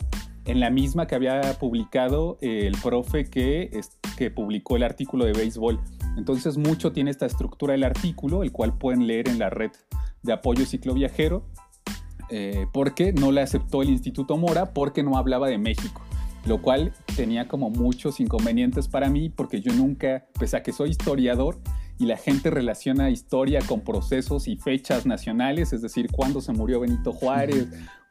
[0.49, 3.81] en la misma que había publicado el profe que,
[4.17, 5.79] que publicó el artículo de béisbol.
[6.17, 9.71] Entonces mucho tiene esta estructura del artículo, el cual pueden leer en la red
[10.23, 11.45] de apoyo cicloviajero,
[12.31, 16.01] eh, porque no la aceptó el Instituto Mora, porque no hablaba de México,
[16.47, 20.91] lo cual tenía como muchos inconvenientes para mí, porque yo nunca, pese a que soy
[20.91, 21.59] historiador,
[21.99, 26.81] y la gente relaciona historia con procesos y fechas nacionales, es decir, cuándo se murió
[26.81, 27.69] Benito Juárez,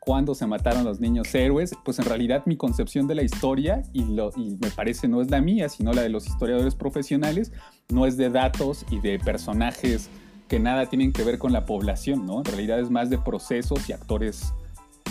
[0.07, 4.05] cuándo se mataron los niños héroes, pues en realidad mi concepción de la historia, y,
[4.05, 7.51] lo, me parece no es la mía, sino la de los historiadores profesionales,
[7.89, 10.09] no es de datos y de personajes
[10.47, 12.37] que nada tienen que ver con la población, ¿no?
[12.37, 14.53] En realidad es más de procesos y actores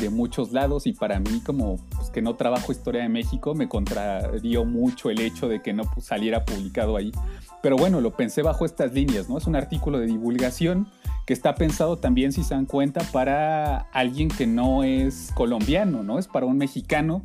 [0.01, 3.69] de muchos lados y para mí como pues, que no trabajo historia de México me
[3.69, 7.13] contrarió mucho el hecho de que no saliera publicado ahí.
[7.63, 9.39] Pero bueno, lo pensé bajo estas líneas, ¿no?
[9.39, 10.89] Es un artículo de divulgación
[11.27, 16.19] que está pensado también, si se dan cuenta, para alguien que no es colombiano, ¿no?
[16.19, 17.23] Es para un mexicano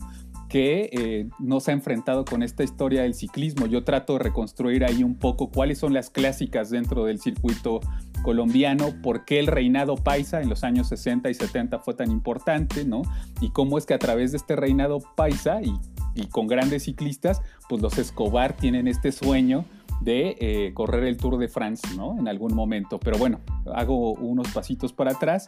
[0.51, 3.67] que eh, no se ha enfrentado con esta historia del ciclismo.
[3.67, 7.80] Yo trato de reconstruir ahí un poco cuáles son las clásicas dentro del circuito
[8.22, 12.86] colombiano, por qué el reinado paisa en los años 60 y 70 fue tan importante,
[12.86, 13.01] ¿no?
[13.39, 15.74] Y cómo es que a través de este reinado paisa y,
[16.28, 19.65] con grandes ciclistas, pues los Escobar tienen este sueño
[20.01, 22.17] de eh, correr el Tour de France, ¿no?
[22.19, 22.99] En algún momento.
[22.99, 23.39] Pero bueno,
[23.74, 25.47] hago unos pasitos para atrás.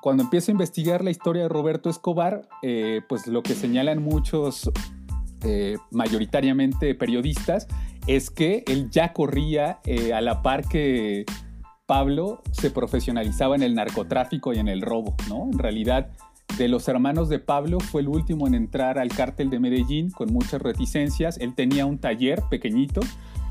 [0.00, 4.70] Cuando empiezo a investigar la historia de Roberto Escobar, eh, pues lo que señalan muchos,
[5.44, 7.66] eh, mayoritariamente periodistas,
[8.06, 9.80] es que él ya corría
[10.14, 11.26] a la par que
[11.90, 15.48] Pablo se profesionalizaba en el narcotráfico y en el robo, ¿no?
[15.52, 16.12] En realidad,
[16.56, 20.32] de los hermanos de Pablo fue el último en entrar al cártel de Medellín con
[20.32, 21.36] muchas reticencias.
[21.38, 23.00] Él tenía un taller pequeñito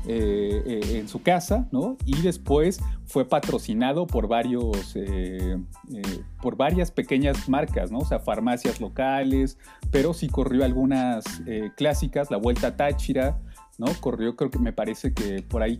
[0.06, 1.98] eh, eh, en su casa, ¿no?
[2.06, 5.58] Y después fue patrocinado por varios, eh,
[6.40, 7.98] por varias pequeñas marcas, ¿no?
[7.98, 9.58] O sea, farmacias locales,
[9.90, 11.42] pero sí corrió algunas
[11.76, 13.38] clásicas, la Vuelta Táchira,
[13.76, 13.84] ¿no?
[14.00, 15.78] Corrió, creo que me parece que por ahí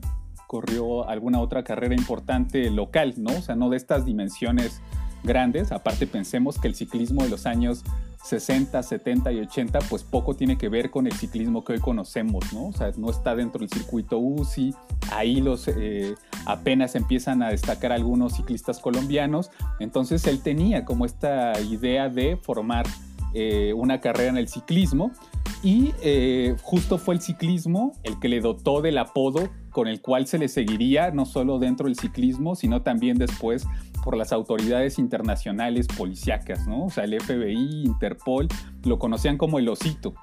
[0.51, 3.37] corrió alguna otra carrera importante local, ¿no?
[3.39, 4.83] O sea, no de estas dimensiones
[5.23, 5.71] grandes.
[5.71, 7.85] Aparte, pensemos que el ciclismo de los años
[8.25, 12.53] 60, 70 y 80, pues poco tiene que ver con el ciclismo que hoy conocemos,
[12.53, 12.67] ¿no?
[12.67, 14.75] O sea, no está dentro del circuito UCI,
[15.13, 19.53] ahí los eh, apenas empiezan a destacar algunos ciclistas colombianos.
[19.79, 22.87] Entonces él tenía como esta idea de formar
[23.35, 25.13] eh, una carrera en el ciclismo
[25.63, 30.27] y eh, justo fue el ciclismo el que le dotó del apodo con el cual
[30.27, 33.67] se le seguiría no solo dentro del ciclismo, sino también después
[34.03, 36.87] por las autoridades internacionales policíacas, ¿no?
[36.87, 38.49] O sea, el FBI, Interpol,
[38.85, 40.15] lo conocían como el osito.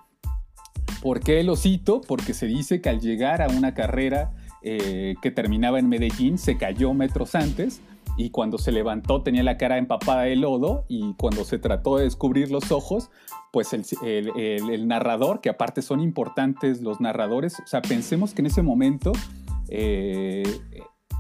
[1.02, 2.02] ¿Por qué el osito?
[2.02, 4.32] Porque se dice que al llegar a una carrera
[4.64, 7.82] eh, que terminaba en Medellín, se cayó metros antes
[8.18, 12.06] y cuando se levantó tenía la cara empapada de lodo y cuando se trató de
[12.06, 13.12] descubrir los ojos,
[13.54, 18.64] pues el, narrador, que aparte son importantes los narradores, o sea, pensemos que en ese
[18.64, 19.14] momento
[19.70, 20.44] eh,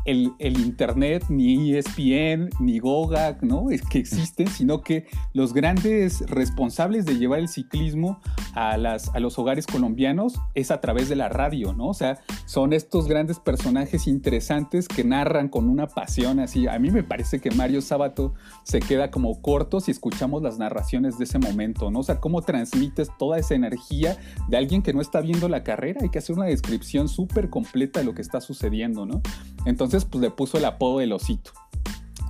[0.07, 3.69] el, Internet, ni ESPN, ni Gogak, ¿no?
[3.69, 8.19] Es que existen, sino que los grandes responsables de llevar el ciclismo
[8.53, 11.87] a, las, a los hogares colombianos es a través de la radio, ¿no?
[11.87, 16.67] O sea, son estos grandes personajes interesantes que narran con una pasión así.
[16.67, 18.33] A mí me parece que Mario Sábato
[18.63, 21.99] se queda como corto si escuchamos las narraciones de ese momento, ¿no?
[21.99, 25.99] O sea, cómo transmites toda esa energía de alguien que no está viendo la carrera.
[26.01, 29.21] Hay que hacer una descripción súper completa de lo que está sucediendo, ¿no?
[29.65, 31.51] Entonces, pues le puso el apodo del osito.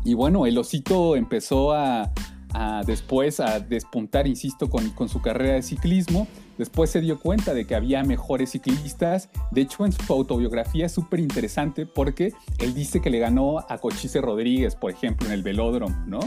[0.04, 2.12] Y bueno, el osito empezó a,
[2.86, 6.28] después a despuntar, insisto, con, con, su carrera de ciclismo.
[6.58, 9.30] Después se dio cuenta de que había mejores ciclistas.
[9.52, 13.78] De hecho, en su autobiografía es súper interesante porque él dice que le ganó a
[13.78, 16.20] Cochise Rodríguez, por ejemplo, en el velódromo, ¿no?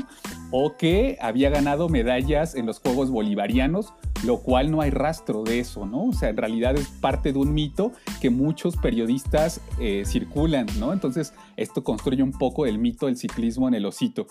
[0.50, 3.92] O que había ganado medallas en los Juegos Bolivarianos,
[4.24, 6.06] lo cual no hay rastro de eso, ¿no?
[6.06, 10.92] O sea, en realidad es parte de un mito que muchos periodistas eh, circulan, ¿no?
[10.92, 14.26] Entonces, esto construye un poco el mito del ciclismo en el osito.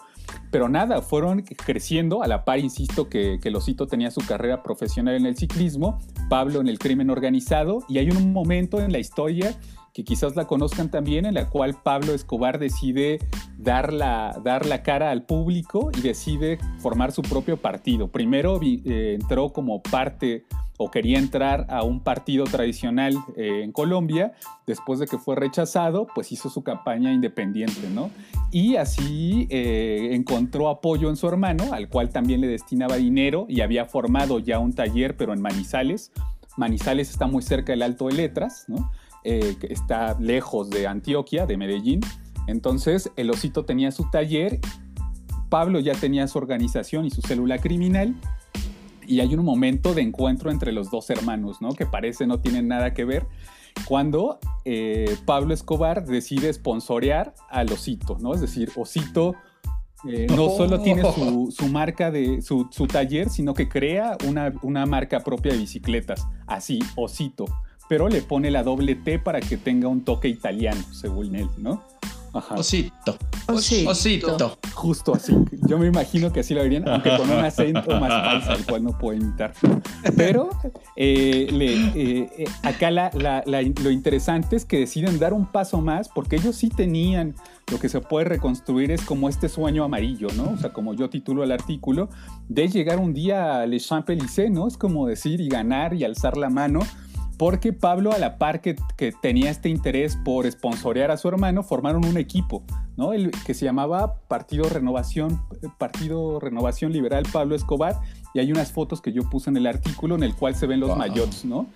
[0.51, 4.63] Pero nada, fueron creciendo a la par, insisto, que, que el osito tenía su carrera
[4.63, 5.88] profesional en el ciclismo
[6.29, 9.55] Pablo en el crimen organizado, y hay un momento en la historia
[9.93, 13.19] que quizás la conozcan también, en la cual Pablo Escobar decide
[13.57, 18.07] dar la, dar la cara al público y decide formar su propio partido.
[18.07, 20.45] Primero eh, entró como parte
[20.81, 24.31] o quería entrar a un partido tradicional eh, en Colombia,
[24.65, 28.09] después de que fue rechazado, pues hizo su campaña independiente, ¿no?
[28.49, 33.59] Y así eh, encontró apoyo en su hermano, al cual también le destinaba dinero y
[33.59, 36.13] había formado ya un taller, pero en Manizales.
[36.55, 38.89] Manizales está muy cerca del Alto de Letras, ¿no?
[39.23, 42.01] Eh, está lejos de Antioquia, de Medellín.
[42.47, 44.59] Entonces el osito tenía su taller,
[45.49, 48.15] Pablo ya tenía su organización y su célula criminal
[49.09, 51.73] y hay un momento de encuentro entre los dos hermanos, ¿no?
[51.73, 53.25] Que parece no tienen nada que ver,
[53.85, 58.35] cuando eh, Pablo Escobar decide sponsorear al Osito, ¿no?
[58.35, 59.33] Es decir, Osito
[60.07, 65.21] eh, no solo tiene su, marca de su, taller, sino que crea una, una marca
[65.21, 67.45] propia de bicicletas, así, Osito,
[67.89, 71.83] pero le pone la doble T para que tenga un toque italiano, según él, ¿no?
[72.31, 72.53] Ajá.
[72.53, 73.17] Osito.
[73.47, 73.89] Osito.
[73.89, 74.59] Osito.
[74.75, 75.33] Justo así.
[75.67, 78.83] Yo me imagino que así lo dirían, aunque con un acento más paisa, el cual
[78.83, 79.51] no puedo imitar.
[80.15, 80.51] Pero
[80.95, 85.47] eh, le- eh, eh, acá la- la- la- lo interesante es que deciden dar un
[85.47, 87.33] paso más porque ellos sí tenían
[87.71, 90.51] lo que se puede reconstruir es como este sueño amarillo, ¿no?
[90.51, 92.09] O sea, como yo titulo el artículo,
[92.47, 94.67] de llegar un día a Le Champs-Élysées, ¿no?
[94.67, 96.81] Es como decir y ganar y alzar la mano
[97.39, 101.63] porque Pablo, a la par que, que tenía este interés por sponsorear a su hermano,
[101.63, 102.63] formaron un equipo,
[102.97, 103.13] ¿no?
[103.13, 105.41] El, que se llamaba Partido Renovación,
[105.77, 107.95] Partido Renovación Liberal Pablo Escobar,
[108.33, 110.81] y hay unas fotos que yo puse en el artículo en el cual se ven
[110.81, 110.97] los Wow.
[110.97, 111.67] mayots, ¿no?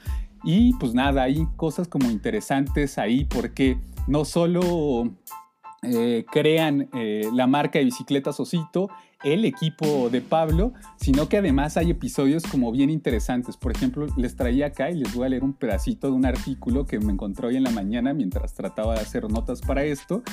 [0.43, 5.09] Y pues nada, hay cosas como interesantes ahí porque no solo
[5.82, 8.89] eh, crean eh, la marca de bicicletas Osito,
[9.24, 13.58] el equipo de Pablo, sino que además hay episodios como bien interesantes.
[13.58, 16.86] Por ejemplo, les traía acá y les voy a leer un pedacito de un artículo
[16.86, 20.24] que me encontré hoy en la mañana mientras trataba de hacer notas para esto,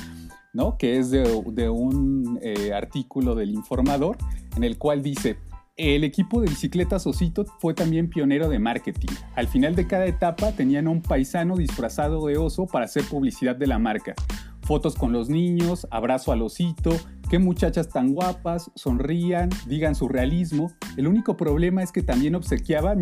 [0.53, 0.77] ¿no?
[0.77, 4.17] Que es de, un eh, artículo del informador
[4.55, 5.37] en el cual dice,
[5.77, 9.07] el equipo de bicicletas Osito fue también pionero de marketing.
[9.35, 13.67] Al final de cada etapa tenían un paisano disfrazado de oso para hacer publicidad de
[13.67, 14.13] la marca.
[14.61, 16.91] Fotos con los niños, abrazo al osito,
[17.31, 20.69] qué muchachas tan guapas, sonrían, digan su realismo.
[20.97, 22.93] El único problema es que también obsequiaba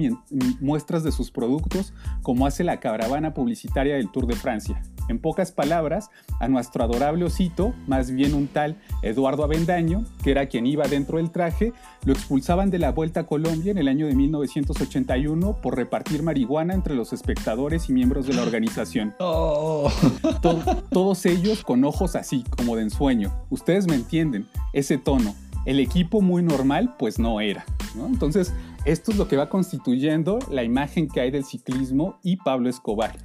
[0.62, 4.84] muestras de sus productos como hace la caravana publicitaria del Tour de Francia.
[5.08, 10.46] En pocas palabras, a nuestro adorable osito, más bien un tal Eduardo Avendaño, que era
[10.46, 11.74] quien iba dentro del traje,
[12.06, 16.76] lo expulsaban de la Vuelta a Colombia en el año de 1981 por repartir marihuana
[16.76, 19.16] entre los espectadores y miembros de la organización.
[19.32, 19.90] Oh.
[20.42, 20.60] To-
[20.90, 23.32] todos ellos con ojos así, como de ensueño.
[23.50, 24.19] Ustedes me entienden,
[24.74, 25.36] ese tono.
[25.66, 27.66] El equipo muy normal, pues no era.
[27.96, 28.54] Entonces,
[28.86, 33.18] esto es lo que va constituyendo la imagen que hay del ciclismo y Pablo Escobar.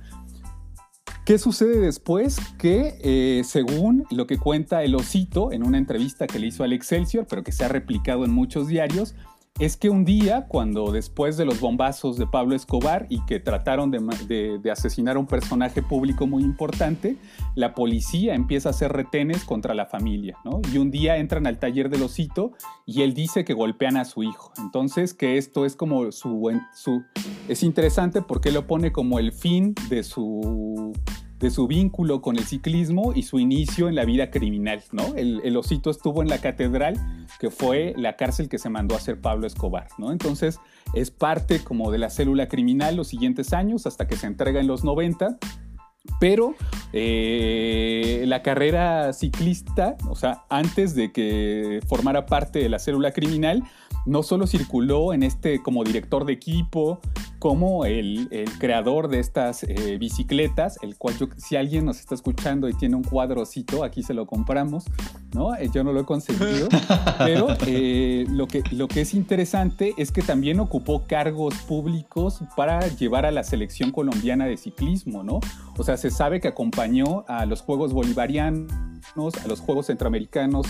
[1.24, 2.38] ¿Qué sucede después?
[2.59, 6.74] Que eh, según lo que cuenta el osito en una entrevista que le hizo al
[6.74, 9.14] Excelsior, pero que se ha replicado en muchos diarios,
[9.61, 13.92] es que un día, cuando después de los bombazos de Pablo Escobar y que trataron
[13.92, 17.16] de, de- de asesinar a un personaje público muy importante,
[17.55, 20.61] la policía empieza a hacer retenes contra la familia, ¿no?
[20.72, 22.50] Y un día entran al taller del osito
[22.84, 24.52] y él dice que golpean a su hijo.
[24.59, 26.50] Entonces, que esto es como su...
[26.74, 27.05] su
[27.48, 30.92] es interesante porque lo pone como el fin de su
[31.45, 35.14] de su vínculo con el ciclismo y su inicio en la vida criminal, ¿no?
[35.14, 36.97] El, osito estuvo en la catedral,
[37.38, 40.11] que fue la cárcel que se mandó a hacer Pablo Escobar, ¿no?
[40.11, 40.59] Entonces
[40.95, 44.66] es parte como de la célula criminal los siguientes años hasta que se entrega en
[44.66, 45.36] los 90,
[46.18, 46.55] pero
[46.95, 53.64] eh, la carrera ciclista, o sea, antes de que formara parte de la célula criminal,
[54.07, 57.01] no solo circuló en este como director de equipo,
[57.45, 62.14] como el, el creador de estas eh, bicicletas, el cual yo, si alguien nos está
[62.14, 64.86] escuchando y tiene un cuadrocito, aquí se lo compramos,
[65.34, 65.55] ¿no?
[65.55, 66.70] Eh, yo no lo he conseguido,
[67.18, 72.80] pero eh, lo, que, lo que es interesante es que también ocupó cargos públicos para
[72.88, 75.40] llevar a la selección colombiana de ciclismo, ¿no?
[75.76, 78.72] O sea, se sabe que acompañó a los Juegos Bolivarianos,
[79.45, 80.66] a los Juegos Centroamericanos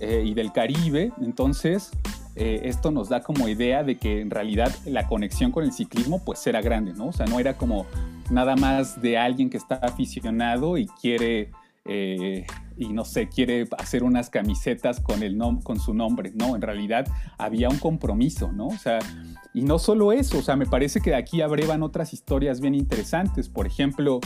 [0.00, 1.90] y del Caribe, entonces
[2.36, 6.24] eh, esto nos da como idea de que en realidad la conexión con el ciclismo
[6.24, 7.08] pues era grande, ¿no?
[7.08, 7.86] O sea, no era como
[8.30, 11.52] nada más de alguien que está aficionado y quiere,
[11.84, 12.44] eh,
[12.76, 16.62] y no sé, quiere hacer unas camisetas con, el nom con su nombre, no, en
[16.62, 17.06] realidad
[17.38, 18.66] había un compromiso, ¿no?
[18.66, 18.98] O sea,
[19.52, 22.74] y no solo eso, o sea, me parece que de aquí abrevan otras historias bien
[22.74, 24.18] interesantes, por ejemplo,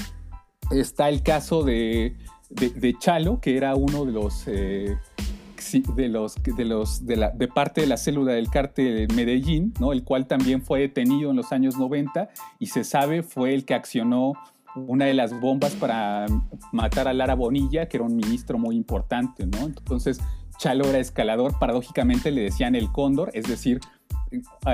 [0.70, 2.16] está el caso de,
[2.48, 4.44] de, Chalo, que era uno de los...
[4.46, 4.96] Eh,
[5.94, 9.92] de los de los de la parte de la célula del cártel de Medellín, ¿no?
[9.92, 12.28] El cual también fue detenido en los años 90
[12.58, 14.34] y se sabe fue el que accionó
[14.74, 16.26] una de las bombas para
[16.72, 19.66] matar a Lara Bonilla, que era un ministro muy importante, ¿no?
[19.66, 20.20] Entonces,
[20.58, 23.80] Chalo era escalador, paradójicamente le decían el cóndor, es decir,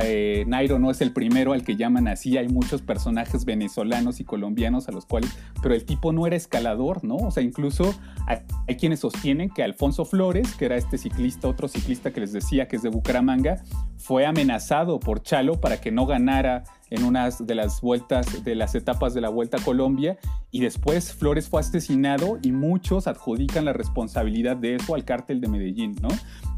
[0.02, 4.24] eh, Nairo no es el primero al que llaman así, hay muchos personajes venezolanos y
[4.24, 5.30] colombianos a los cuales,
[5.62, 7.16] pero el tipo no era escalador, ¿no?
[7.16, 7.94] O sea, incluso
[8.26, 8.38] hay,
[8.68, 12.68] hay, quienes sostienen que Alfonso Flores, que era este ciclista, otro ciclista que les decía
[12.68, 13.62] que es de Bucaramanga,
[13.96, 18.74] fue amenazado por Chalo para que no ganara en unas de las vueltas, de las
[18.74, 20.18] etapas de la Vuelta a Colombia,
[20.50, 25.48] y después Flores fue asesinado y muchos adjudican la responsabilidad de eso al cártel de
[25.48, 26.08] Medellín, ¿no?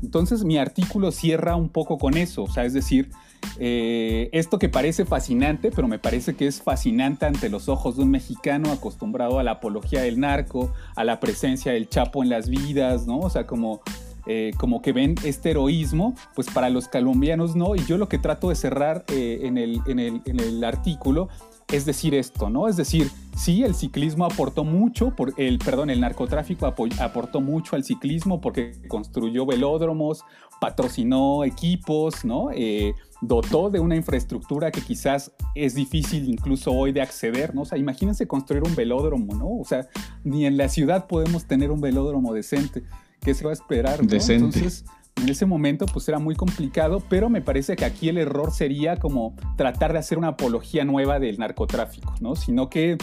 [0.02, 3.10] Entonces mi artículo cierra un poco con eso, o sea, es decir,
[3.58, 8.02] eh, esto que parece fascinante, pero me parece que es fascinante ante los ojos de
[8.02, 12.48] un mexicano acostumbrado a la apología del narco, a la presencia del Chapo en las
[12.48, 13.18] vidas, ¿no?
[13.18, 13.80] O sea, como
[14.26, 17.76] eh, como que ven este heroísmo, pues para los colombianos no.
[17.76, 21.28] Y yo lo que trato de cerrar eh, en, el, en, el, en, el, artículo
[21.68, 22.68] es decir esto, ¿no?
[22.68, 27.84] Es decir, sí, el ciclismo aportó mucho, por el, perdón, el narcotráfico aportó mucho al
[27.84, 30.24] ciclismo porque construyó velódromos,
[30.60, 32.50] patrocinó equipos, ¿no?
[32.52, 37.62] Eh, dotó de una infraestructura que quizás es difícil incluso hoy de acceder, ¿no?
[37.62, 39.48] O sea, imagínense construir un velódromo, ¿no?
[39.48, 39.88] O sea,
[40.22, 42.84] ni en la ciudad podemos tener un velódromo decente.
[43.26, 43.98] ¿Qué se va a esperar?
[44.04, 44.08] ¿no?
[44.08, 44.84] Entonces,
[45.16, 48.98] en ese momento pues era muy complicado, pero me parece que aquí el error sería
[48.98, 52.36] como tratar de hacer una apología nueva del narcotráfico, ¿no?
[52.36, 52.96] Sino que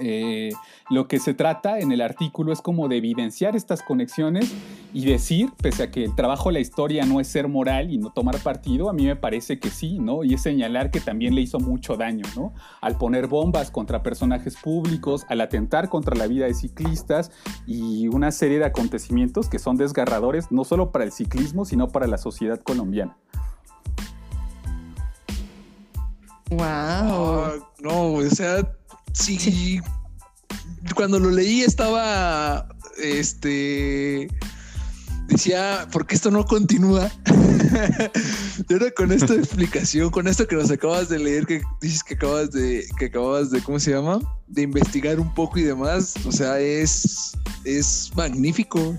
[0.00, 0.52] eh,
[0.90, 4.52] lo que se trata en el artículo es como de evidenciar estas conexiones
[4.92, 7.98] y decir, pese a que el trabajo de la historia no es ser moral y
[7.98, 10.24] no tomar partido, a mí me parece que sí, ¿no?
[10.24, 12.52] Y es señalar que también le hizo mucho daño, ¿no?
[12.80, 17.30] Al poner bombas contra personajes públicos, al atentar contra la vida de ciclistas
[17.66, 22.06] y una serie de acontecimientos que son desgarradores no solo para el ciclismo, sino para
[22.06, 23.16] la sociedad colombiana.
[26.50, 26.60] Wow.
[26.60, 28.62] Ah, no, o sea,
[29.16, 29.80] sí,
[30.94, 32.68] Cuando lo leí estaba,
[33.02, 34.28] este,
[35.28, 37.10] decía, ¿por qué esto no continúa?
[38.68, 42.14] y ahora con esta explicación, con esto que nos acabas de leer, que dices que
[42.14, 44.20] acabas de, que acabas de, ¿cómo se llama?
[44.46, 47.32] De investigar un poco y demás, o sea, es,
[47.64, 48.96] es magnífico.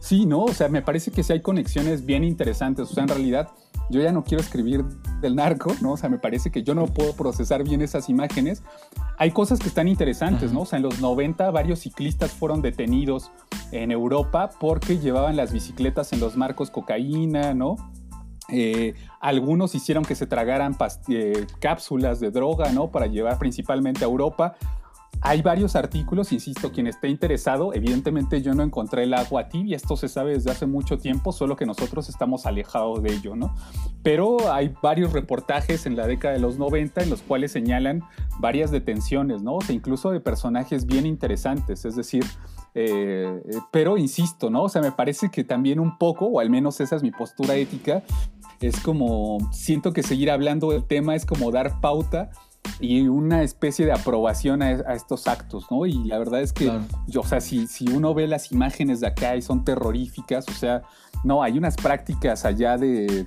[0.00, 0.44] Sí, ¿no?
[0.44, 2.88] O sea, me parece que sí hay conexiones bien interesantes.
[2.88, 3.48] O sea, en realidad
[3.90, 4.84] yo ya no quiero escribir
[5.26, 5.92] del narco, ¿no?
[5.92, 8.62] O sea, me parece que yo no puedo procesar bien esas imágenes.
[9.18, 10.60] Hay cosas que están interesantes, ¿no?
[10.60, 13.30] O sea, en los 90 varios ciclistas fueron detenidos
[13.72, 17.76] en Europa porque llevaban las bicicletas en los marcos cocaína, ¿no?
[18.48, 20.76] Eh, algunos hicieron que se tragaran
[21.08, 22.90] eh, cápsulas de droga, ¿no?
[22.90, 24.54] Para llevar principalmente a Europa.
[25.22, 29.96] Hay varios artículos, insisto, quien esté interesado, evidentemente yo no encontré el agua tibia, esto
[29.96, 33.54] se sabe desde hace mucho tiempo, solo que nosotros estamos alejados de ello, ¿no?
[34.02, 38.04] Pero hay varios reportajes en la década de los 90 en los cuales señalan
[38.38, 39.56] varias detenciones, ¿no?
[39.56, 42.24] O sea, incluso de personajes bien interesantes, es decir,
[42.74, 43.40] eh,
[43.72, 44.64] pero insisto, ¿no?
[44.64, 47.54] O sea, me parece que también un poco, o al menos esa es mi postura
[47.54, 48.02] ética,
[48.60, 52.30] es como, siento que seguir hablando del tema es como dar pauta
[52.80, 55.86] y una especie de aprobación a, estos actos, ¿no?
[55.86, 56.70] Y la verdad es que,
[57.06, 60.52] yo, o sea, si, si uno ve las imágenes de acá y son terroríficas, o
[60.52, 60.82] sea,
[61.24, 63.26] no, hay unas prácticas allá de,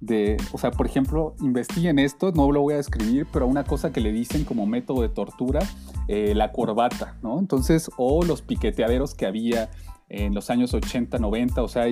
[0.00, 3.92] de, o sea, por ejemplo, investiguen esto, no lo voy a describir, pero una cosa
[3.92, 5.60] que le dicen como método de tortura,
[6.08, 7.38] eh, la corbata, ¿no?
[7.38, 9.70] Entonces, o los piqueteaderos que había
[10.08, 11.84] en los años 80, 90, o sea,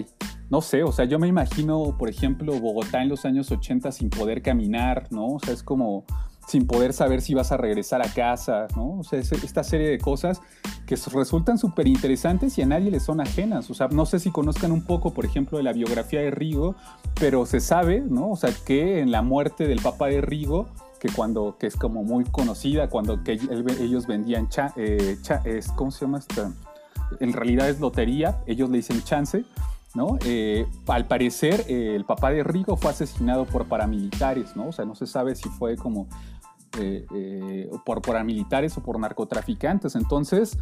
[0.50, 4.10] no sé, o sea, yo me imagino, por ejemplo, Bogotá en los años 80 sin
[4.10, 5.26] poder caminar, ¿no?
[5.26, 6.04] O sea, es como
[6.46, 8.98] sin poder saber si vas a regresar a casa, ¿no?
[8.98, 10.40] O sea, esta serie de cosas
[10.86, 13.70] que resultan súper interesantes y a nadie le son ajenas.
[13.70, 16.74] O sea, no sé si conozcan un poco, por ejemplo, de la biografía de Rigo,
[17.18, 18.30] pero se sabe, ¿no?
[18.30, 20.68] O sea, que en la muerte del papá de Rigo,
[21.00, 26.04] que cuando, que es como muy conocida, cuando que ellos vendían, eh, es, ¿cómo se
[26.04, 26.52] llama esta?
[27.20, 29.44] En realidad es lotería, ellos le dicen chance,
[29.94, 30.18] ¿no?
[30.24, 34.68] Eh, al parecer, eh, el papá de Rigo fue asesinado por paramilitares, ¿no?
[34.68, 36.08] O sea, no se sabe si fue como
[36.78, 39.94] eh, eh, por paramilitares o por narcotraficantes.
[39.94, 40.58] Entonces,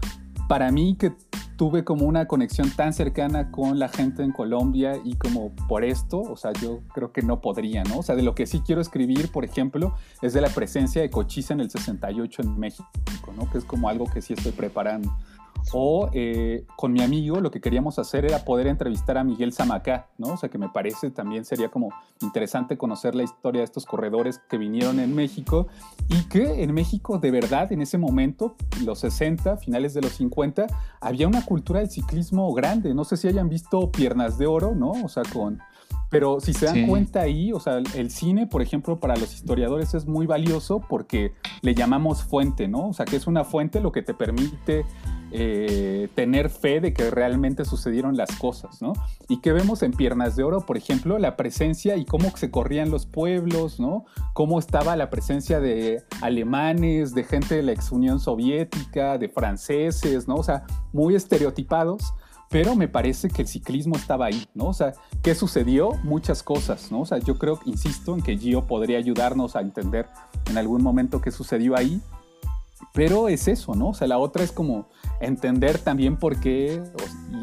[0.48, 1.12] para mí que
[1.56, 6.20] tuve como una conexión tan cercana con la gente en Colombia y como por esto,
[6.20, 7.98] o sea, yo creo que no podría, ¿no?
[7.98, 11.10] O sea, de lo que sí quiero escribir, por ejemplo, es de la presencia de
[11.10, 12.88] Cochise en el 68 en México,
[13.36, 13.50] ¿no?
[13.50, 15.16] Que es como algo que sí estoy preparando.
[15.72, 20.08] O eh, con mi amigo lo que queríamos hacer era poder entrevistar a Miguel Zamacá,
[20.18, 20.34] ¿no?
[20.34, 21.90] O sea, que me parece también sería como
[22.20, 25.68] interesante conocer la historia de estos corredores que vinieron en México
[26.08, 28.54] y que en México de verdad en ese momento,
[28.84, 30.66] los 60, finales de los 50,
[31.00, 32.94] había una cultura del ciclismo grande.
[32.94, 34.92] No sé si hayan visto Piernas de Oro, ¿no?
[35.04, 35.60] O sea, con
[36.12, 39.94] pero si se dan cuenta ahí, o sea, el cine, por ejemplo, para los historiadores
[39.94, 41.32] es muy valioso porque
[41.62, 42.90] le llamamos fuente, ¿no?
[42.90, 44.84] O sea, que es una fuente lo que te permite
[45.30, 48.92] eh, tener fe de que realmente sucedieron las cosas, ¿no?
[49.30, 52.90] Y que vemos en Piernas de Oro, por ejemplo, la presencia y cómo se corrían
[52.90, 54.04] los pueblos, ¿no?
[54.34, 60.28] Cómo estaba la presencia de alemanes, de gente de la ex Unión Soviética, de franceses,
[60.28, 60.34] ¿no?
[60.34, 62.12] O sea, muy estereotipados
[62.52, 64.66] pero me parece que el ciclismo estaba ahí, ¿no?
[64.66, 64.92] O sea,
[65.22, 65.92] ¿qué sucedió?
[66.04, 67.00] Muchas cosas, ¿no?
[67.00, 70.06] O sea, yo creo, insisto, en que Gio podría ayudarnos a entender
[70.50, 72.02] en algún momento qué sucedió ahí,
[72.92, 73.88] pero es eso, ¿no?
[73.88, 74.86] O sea, la otra es como
[75.22, 76.82] entender también por qué,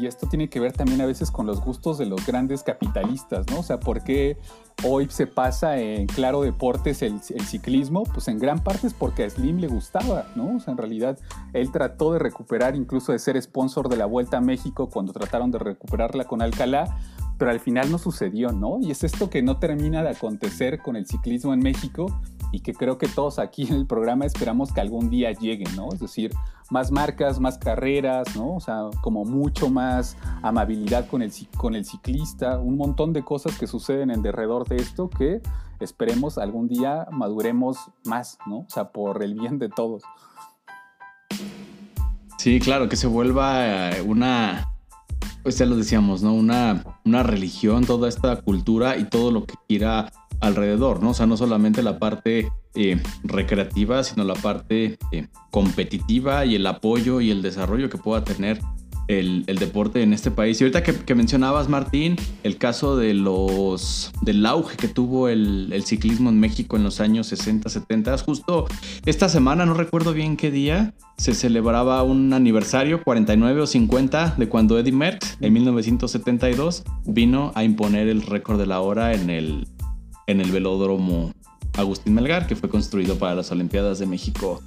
[0.00, 3.46] y esto tiene que ver también a veces con los gustos de los grandes capitalistas,
[3.50, 3.58] ¿no?
[3.58, 4.38] O sea, por qué
[4.82, 9.30] hoy se pasa en Claro Deportes el, ciclismo, pues en gran parte es porque a
[9.30, 10.56] Slim le gustaba, ¿no?
[10.56, 11.18] O sea, en realidad
[11.52, 15.50] él trató de recuperar, incluso de ser sponsor de la Vuelta a México cuando trataron
[15.50, 16.98] de recuperarla con Alcalá,
[17.38, 18.78] pero al final no sucedió, ¿no?
[18.80, 22.06] Y es esto que no termina de acontecer con el ciclismo en México
[22.52, 25.88] y que creo que todos aquí en el programa esperamos que algún día lleguen, ¿no?
[25.92, 26.32] Es decir,
[26.70, 28.56] más marcas, más carreras, ¿no?
[28.56, 33.58] O sea, como mucho más amabilidad con el, con el ciclista, un montón de cosas
[33.58, 35.40] que suceden en derredor de esto que
[35.80, 38.58] esperemos algún día maduremos más, ¿no?
[38.58, 40.02] O sea, por el bien de todos.
[42.38, 44.72] Sí, claro, que se vuelva eh, una,
[45.42, 46.32] pues ya lo decíamos, ¿no?
[46.32, 50.10] Una, una religión, toda esta cultura y todo lo que quiera
[50.40, 51.10] alrededor, ¿no?
[51.10, 56.66] O sea, no solamente la parte eh, recreativa, sino la parte eh, competitiva y el
[56.66, 58.60] apoyo y el desarrollo que pueda tener
[59.18, 60.60] el, deporte en este país.
[60.60, 65.82] Y ahorita que, mencionabas, Martín, el caso de los del auge que tuvo el, el,
[65.84, 68.66] ciclismo en México en los años 60, 70, justo
[69.06, 74.48] esta semana, no recuerdo bien qué día, se celebraba un aniversario, 49 o 50, de
[74.48, 79.66] cuando Eddie Merckx, en 1972, vino a imponer el récord de la hora en el,
[80.30, 81.32] en el velódromo
[81.76, 84.62] Agustín Melgar, que fue construido para las Olimpiadas de México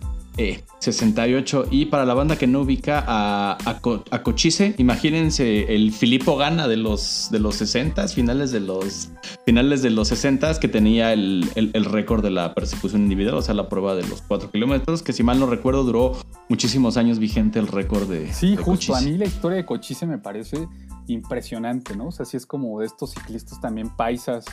[0.80, 1.64] 68.
[1.64, 6.68] Eh, y para la banda que no ubica a, a, Cochise, imagínense el Filippo Gana
[6.68, 9.12] de los, de los 60, finales de los,
[9.46, 11.48] finales de los 60, que tenía el,
[11.86, 15.22] récord de la persecución individual, o sea, la prueba de los 4 kilómetros, que si
[15.24, 16.14] mal no recuerdo duró
[16.50, 18.34] muchísimos años vigente el récord de.
[18.34, 18.96] Sí, justo.
[18.96, 20.68] A mí la historia de Cochise me parece
[21.08, 22.08] impresionante, ¿no?
[22.08, 24.46] O sea, sí es como de estos ciclistas también paisas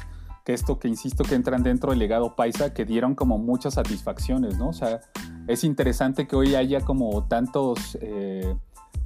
[0.53, 4.69] esto que insisto que entran dentro del legado paisa que dieron como muchas satisfacciones, ¿no?
[4.69, 5.01] O sea,
[5.47, 8.55] es interesante que hoy haya como tantos, eh,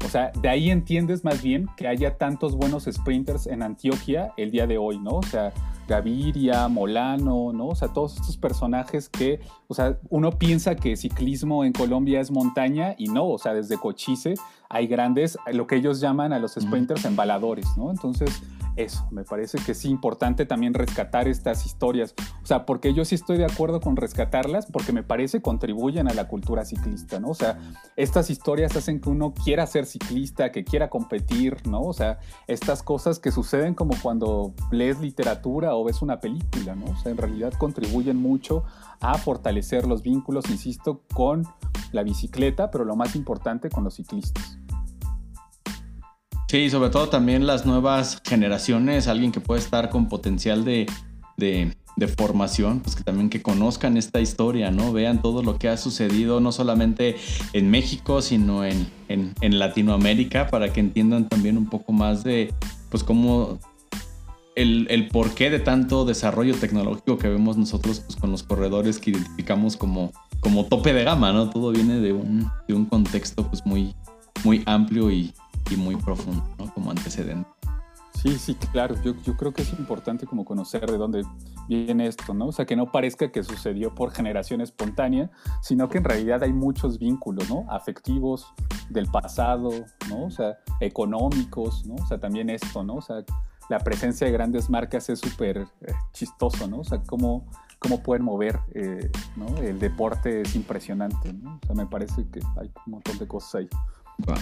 [0.05, 4.51] o sea, de ahí entiendes más bien que haya tantos buenos sprinters en Antioquia el
[4.51, 5.17] día de hoy, ¿no?
[5.17, 5.53] O sea,
[5.87, 7.69] Gaviria, Molano, ¿no?
[7.69, 12.31] O sea, todos estos personajes que, o sea, uno piensa que ciclismo en Colombia es
[12.31, 14.35] montaña y no, o sea, desde Cochise
[14.75, 17.93] hay grandes, lo que ellos llaman a los sprinters embaladores, ¿no?
[17.93, 18.43] Entonces,
[18.77, 22.13] eso, me parece que es importante también rescatar estas historias.
[22.43, 26.15] O sea, porque yo sí estoy de acuerdo con rescatarlas, porque me parece contribuyen a
[26.15, 27.29] la cultura ciclista, ¿no?
[27.29, 27.61] O sea,
[27.95, 31.83] estas historias hacen que uno quiera ser ciclista, que quiera competir, ¿no?
[31.83, 32.19] O sea,
[32.49, 36.87] estas cosas que suceden como cuando lees literatura o ves una película, ¿no?
[36.87, 38.65] O sea, en realidad contribuyen mucho
[39.01, 41.47] a fortalecer los vínculos, insisto, con
[41.93, 44.59] la bicicleta, pero lo más importante, con los ciclistas.
[46.49, 50.87] Sí, sobre todo también las nuevas generaciones, alguien que puede estar con potencial de,
[52.17, 54.93] formación, pues que también que conozcan esta historia, ¿no?
[54.93, 57.17] Vean todo lo que ha sucedido, no solamente
[57.55, 58.87] en México, sino en,
[59.41, 62.53] Latinoamérica, para que entiendan también un poco más de,
[62.91, 63.59] pues, cómo
[64.55, 69.77] el, porqué de tanto desarrollo tecnológico que vemos nosotros pues, con los corredores que identificamos
[69.77, 71.49] como, como tope de gama, ¿no?
[71.49, 73.95] Todo viene de un, de un contexto pues muy,
[74.45, 75.33] muy amplio y,
[75.71, 76.73] y muy profundo, ¿no?
[76.73, 77.49] Como antecedente.
[78.25, 78.95] Sí, sí, claro.
[79.03, 81.25] Yo, yo, creo que es importante como conocer de dónde
[81.69, 82.47] viene esto, ¿no?
[82.47, 86.53] O sea, que no parezca que sucedió por generación espontánea, sino que en realidad hay
[86.53, 87.67] muchos vínculos, ¿no?
[87.69, 88.47] Afectivos
[88.89, 89.71] del pasado,
[90.09, 90.25] ¿no?
[90.25, 91.97] O sea, económicos, ¿no?
[91.97, 92.95] O sea, también esto, ¿no?
[92.95, 93.25] O sea,
[93.69, 96.79] la presencia de grandes marcas es súper eh, chistoso, ¿no?
[96.79, 97.47] O sea, cómo,
[97.79, 99.59] cómo pueden mover, eh, ¿no?
[99.59, 101.61] El deporte es impresionante, ¿no?
[101.63, 103.69] O sea, me parece que hay un montón de cosas ahí.
[104.19, 104.37] Wow.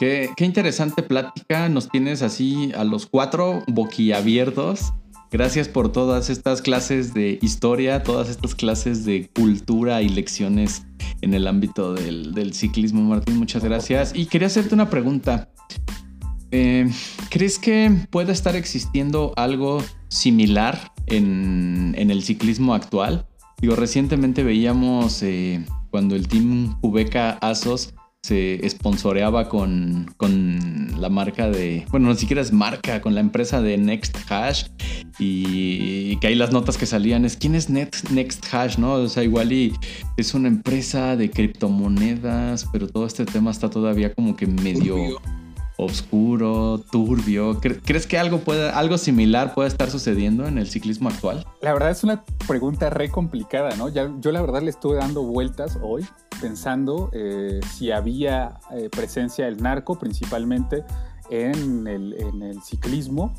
[0.00, 4.94] Qué, interesante plática nos tienes así a los cuatro boquiabiertos.
[5.30, 10.86] Gracias por todas estas clases de historia, todas estas clases de cultura y lecciones
[11.20, 13.36] en el ámbito del, ciclismo, Martín.
[13.36, 14.12] Muchas gracias.
[14.14, 15.50] Y quería hacerte una pregunta.
[16.50, 16.90] Eh,
[17.28, 23.26] ¿Crees que pueda estar existiendo algo similar en, el ciclismo actual?
[23.60, 27.92] Digo, recientemente veíamos eh, cuando el team Ubeca Asos
[28.22, 30.14] se sponsoreaba con,
[30.98, 34.64] la marca de, bueno, ni siquiera es marca, con la empresa de Next Hash
[35.18, 38.76] y, que ahí las notas que salían es, ¿quién es Next, Next Hash?
[38.76, 38.94] ¿No?
[38.94, 39.72] O sea, igual y
[40.16, 45.20] es una empresa de criptomonedas, pero todo este tema está todavía como que medio...
[45.84, 47.60] oscuro, turbio.
[47.60, 51.46] ¿Crees que algo, puede, algo similar puede estar sucediendo en el ciclismo actual?
[51.60, 53.88] La verdad es una pregunta re complicada, ¿no?
[53.88, 56.06] Ya, yo la verdad le estuve dando vueltas hoy
[56.40, 60.84] pensando eh, si había eh, presencia del narco principalmente
[61.30, 63.34] en el, ciclismo.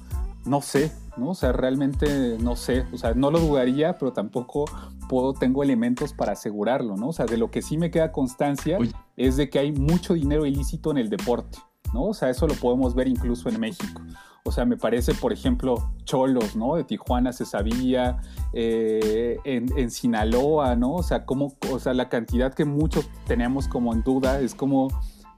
[0.45, 1.31] No sé, ¿no?
[1.31, 2.85] O sea, realmente no sé.
[2.91, 4.65] O sea, no lo dudaría, pero tampoco
[5.07, 7.09] puedo, tengo elementos para asegurarlo, ¿no?
[7.09, 8.79] O sea, de lo que sí me queda constancia
[9.17, 11.59] es de que hay mucho dinero ilícito en el deporte,
[11.93, 12.05] ¿no?
[12.07, 14.01] O sea, eso lo podemos ver incluso en México.
[14.43, 16.75] O sea, me parece, por ejemplo, Cholos, ¿no?
[16.75, 18.21] De Tijuana se sabía,
[18.53, 20.95] eh, en, Sinaloa, ¿no?
[20.95, 24.87] O sea, como, o sea, la cantidad que muchos tenemos como en duda es como,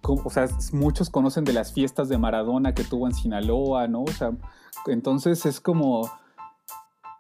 [0.02, 4.04] o sea, muchos conocen de las fiestas de Maradona que tuvo en Sinaloa, ¿no?
[4.04, 4.32] O sea,
[4.88, 6.10] entonces es como,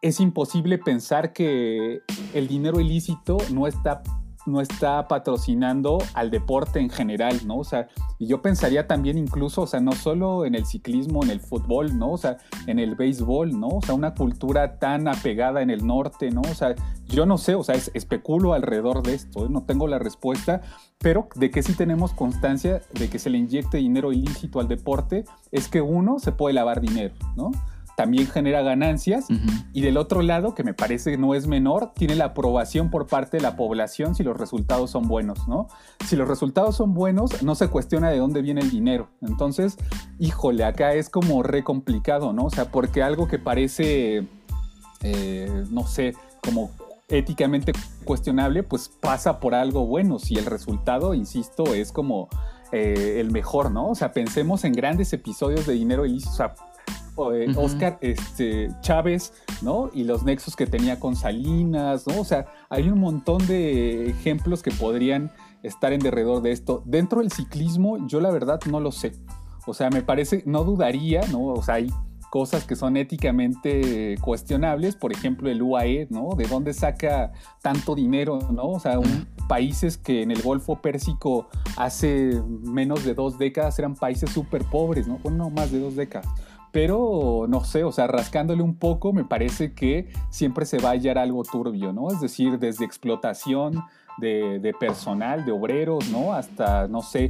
[0.02, 2.02] es imposible pensar que
[2.34, 4.04] el dinero ilícito no está
[4.46, 7.58] no está patrocinando al deporte en general, ¿no?
[7.58, 7.88] O sea,
[8.20, 11.98] y yo pensaría también incluso, o sea, no solo en el ciclismo, en el fútbol,
[11.98, 12.12] ¿no?
[12.12, 12.38] O sea,
[12.68, 13.68] en el béisbol, ¿no?
[13.68, 16.42] O sea, una cultura tan apegada en el norte, ¿no?
[16.42, 16.76] O sea,
[17.08, 19.50] yo no sé, o sea, especulo alrededor de esto, ¿eh?
[19.50, 20.62] no tengo la respuesta,
[21.00, 25.26] pero de que sí tenemos constancia de que se le inyecte dinero ilícito al deporte
[25.52, 27.52] es que uno se puede lavar dinero, ¿no?
[27.96, 29.28] También genera ganancias.
[29.72, 33.38] Y del otro lado, que me parece no es menor, tiene la aprobación por parte
[33.38, 35.68] de la población si los resultados son buenos, ¿no?
[36.06, 39.10] Si los resultados son buenos, no se cuestiona de dónde viene el dinero.
[39.22, 39.78] Entonces,
[40.20, 42.46] híjole, acá es como re complicado, ¿no?
[42.46, 44.28] O sea, porque algo que parece,
[45.02, 46.72] eh, no sé, como
[47.10, 47.74] éticamente
[48.06, 50.20] cuestionable, pues pasa por algo bueno.
[50.20, 52.28] Si el resultado, insisto, es como
[52.72, 53.90] eh, el mejor, ¿no?
[53.90, 56.32] O sea, pensemos en grandes episodios de dinero ilícito.
[56.32, 56.56] O sea,
[57.34, 59.90] eh, Oscar este, Chávez, ¿no?
[59.94, 62.22] Y los nexos que tenía con Salinas, ¿no?
[62.22, 65.32] O sea, hay un montón de ejemplos que podrían
[65.64, 66.84] estar en derredor de esto.
[66.86, 69.14] Dentro del ciclismo, yo la verdad no lo sé.
[69.66, 71.46] O sea, me parece, no dudaría, ¿no?
[71.46, 71.90] O sea, hay
[72.34, 76.30] cosas que son éticamente cuestionables, por ejemplo el UAE, ¿no?
[76.36, 78.70] ¿De dónde saca tanto dinero, ¿no?
[78.70, 79.00] O sea,
[79.48, 81.48] países que en el Golfo Pérsico
[81.78, 85.20] hace menos de dos décadas eran países súper pobres, ¿no?
[85.20, 86.28] Bueno, no, más de dos décadas
[86.74, 90.92] pero no sé, o sea, rascándole un poco, me parece que siempre se va a
[90.94, 92.10] hallar algo turbio, ¿no?
[92.10, 93.84] Es decir, desde explotación
[94.18, 96.34] de, personal, de obreros, ¿no?
[96.34, 97.30] Hasta, no sé,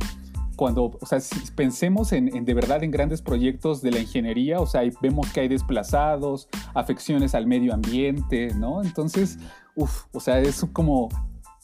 [0.56, 4.66] cuando, o sea, si pensemos en, de verdad en grandes proyectos de la ingeniería, o
[4.66, 8.82] sea, vemos que hay desplazados, afecciones al medio ambiente, ¿no?
[8.82, 9.40] Entonces,
[9.76, 11.10] uff, o sea, es como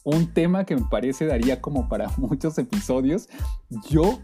[0.04, 3.30] un tema que me parece daría como para muchos episodios.
[3.88, 4.18] Yo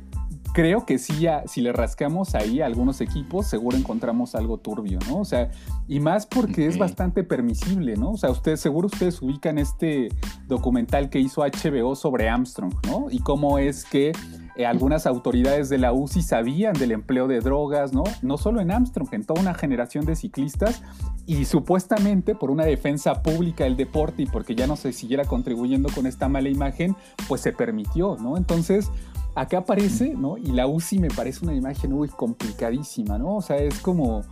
[0.53, 4.99] creo que sí, ya, si le rascamos ahí a algunos equipos, seguro encontramos algo turbio,
[5.09, 5.19] ¿no?
[5.21, 5.51] O sea,
[5.89, 8.13] y más porque es bastante permisible, ¿no?
[8.13, 10.09] O sea, ustedes, seguro ustedes ubican este
[10.47, 13.07] documental que hizo HBO sobre Armstrong, ¿no?
[13.11, 14.13] Y cómo es que
[14.57, 18.05] eh, algunas autoridades de la UCI sabían del empleo de drogas, ¿no?
[18.23, 20.83] No solo en Armstrong, en toda una generación de ciclistas
[21.27, 25.91] y supuestamente por una defensa pública del deporte y porque ya no se siguiera contribuyendo
[25.95, 26.97] con esta mala imagen,
[27.29, 28.39] pues se permitió, ¿no?
[28.39, 28.91] Entonces,
[29.37, 30.39] acá aparece, ¿no?
[30.39, 33.37] Y la UCI me parece una imagen muy complicadísima, ¿no?
[33.37, 34.23] O sea, es como,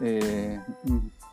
[0.00, 0.58] eh,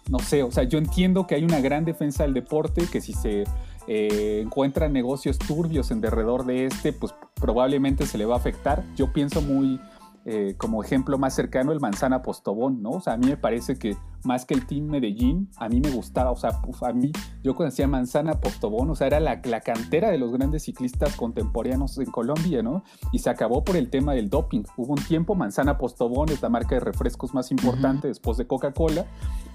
[0.09, 3.13] no sé, o sea, yo entiendo que hay una gran defensa del deporte, que si
[3.13, 3.45] se
[3.87, 8.83] eh, encuentran negocios turbios en derredor de este, pues probablemente se le va a afectar.
[8.97, 9.79] Yo pienso muy
[10.25, 12.91] eh, como ejemplo más cercano el Manzana Postobón, ¿no?
[12.91, 15.91] O sea, a mí me parece que más que el Team Medellín, a mí me
[15.91, 17.11] gustaba, o sea, a mí
[17.43, 21.97] yo conocía Manzana Postobón, o sea, era la, la, cantera de los grandes ciclistas contemporáneos
[21.97, 22.83] en Colombia, ¿no?
[23.11, 24.63] Y se acabó por el tema del doping.
[24.77, 29.05] Hubo un tiempo, Manzana Postobón es la marca de refrescos más importante después de Coca-Cola,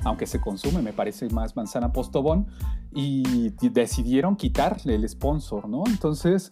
[0.05, 2.47] aunque se consume, me parece más Manzana Postobón,
[2.93, 5.85] y decidieron quitarle el sponsor, ¿no?
[5.87, 6.51] Entonces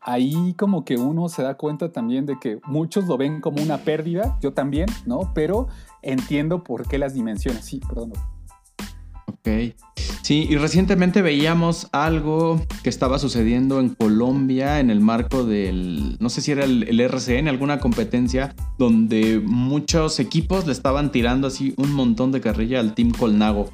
[0.00, 3.78] ahí como que uno se da cuenta también de que muchos lo ven como una
[3.78, 5.32] pérdida, yo también, ¿no?
[5.34, 5.68] Pero
[6.02, 7.64] entiendo por qué las dimensiones.
[7.64, 8.12] Sí, perdón.
[9.26, 9.74] Ok.
[10.22, 16.28] Sí, y recientemente veíamos algo que estaba sucediendo en Colombia en el marco del, no
[16.28, 21.72] sé si era el, el RCN, alguna competencia, donde muchos equipos le estaban tirando así
[21.78, 23.70] un montón de carrilla al Team Colnago.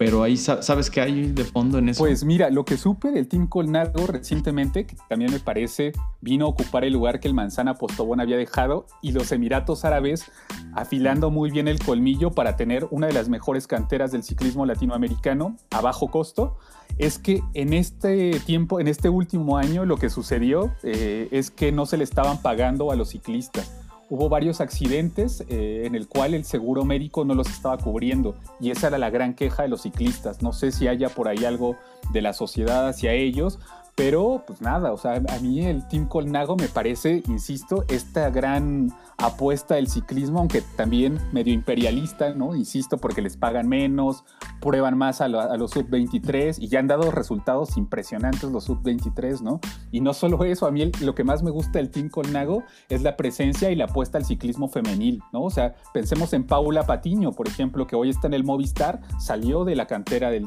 [0.00, 1.98] Pero ahí, ¿sabes qué hay de fondo en eso?
[1.98, 5.92] Pues mira, lo que supe del Team Colnago recientemente, que también me parece
[6.22, 10.32] vino a ocupar el lugar que el Manzana Postobón había dejado, y los Emiratos Árabes
[10.72, 15.58] afilando muy bien el colmillo para tener una de las mejores canteras del ciclismo latinoamericano
[15.70, 16.56] a bajo costo,
[16.96, 21.72] es que en este tiempo, en este último año, lo que sucedió eh, es que
[21.72, 23.79] no se le estaban pagando a los ciclistas
[24.10, 28.70] hubo varios accidentes eh, en el cual el seguro médico no los estaba cubriendo y
[28.70, 30.42] esa era la gran queja de los ciclistas.
[30.42, 31.76] No sé si haya por ahí algo
[32.12, 33.60] de la sociedad hacia ellos,
[34.00, 38.90] pero pues nada, o sea, a mí el Team Colnago me parece, insisto, esta gran
[39.18, 42.56] apuesta del ciclismo, aunque también medio imperialista, ¿no?
[42.56, 44.24] Insisto, porque les pagan menos,
[44.62, 49.60] prueban más a, los sub-23 y ya han dado resultados impresionantes los sub-23, ¿no?
[49.92, 53.02] Y no solo eso, a mí lo que más me gusta del Team Colnago es
[53.02, 55.42] la presencia y la apuesta al ciclismo femenil, ¿no?
[55.42, 59.66] O sea, pensemos en Paula Patiño, por ejemplo, que hoy está en el Movistar, salió
[59.66, 60.46] de la cantera del,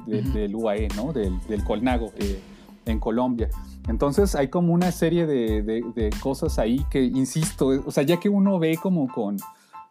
[0.56, 1.14] UAE, ¿no?
[1.14, 2.12] Del, Colnago.
[2.18, 2.42] Eh,
[2.86, 3.50] en Colombia.
[3.88, 8.60] Entonces hay como una serie de, cosas ahí que, insisto, o sea, ya que uno
[8.60, 9.38] ve como con,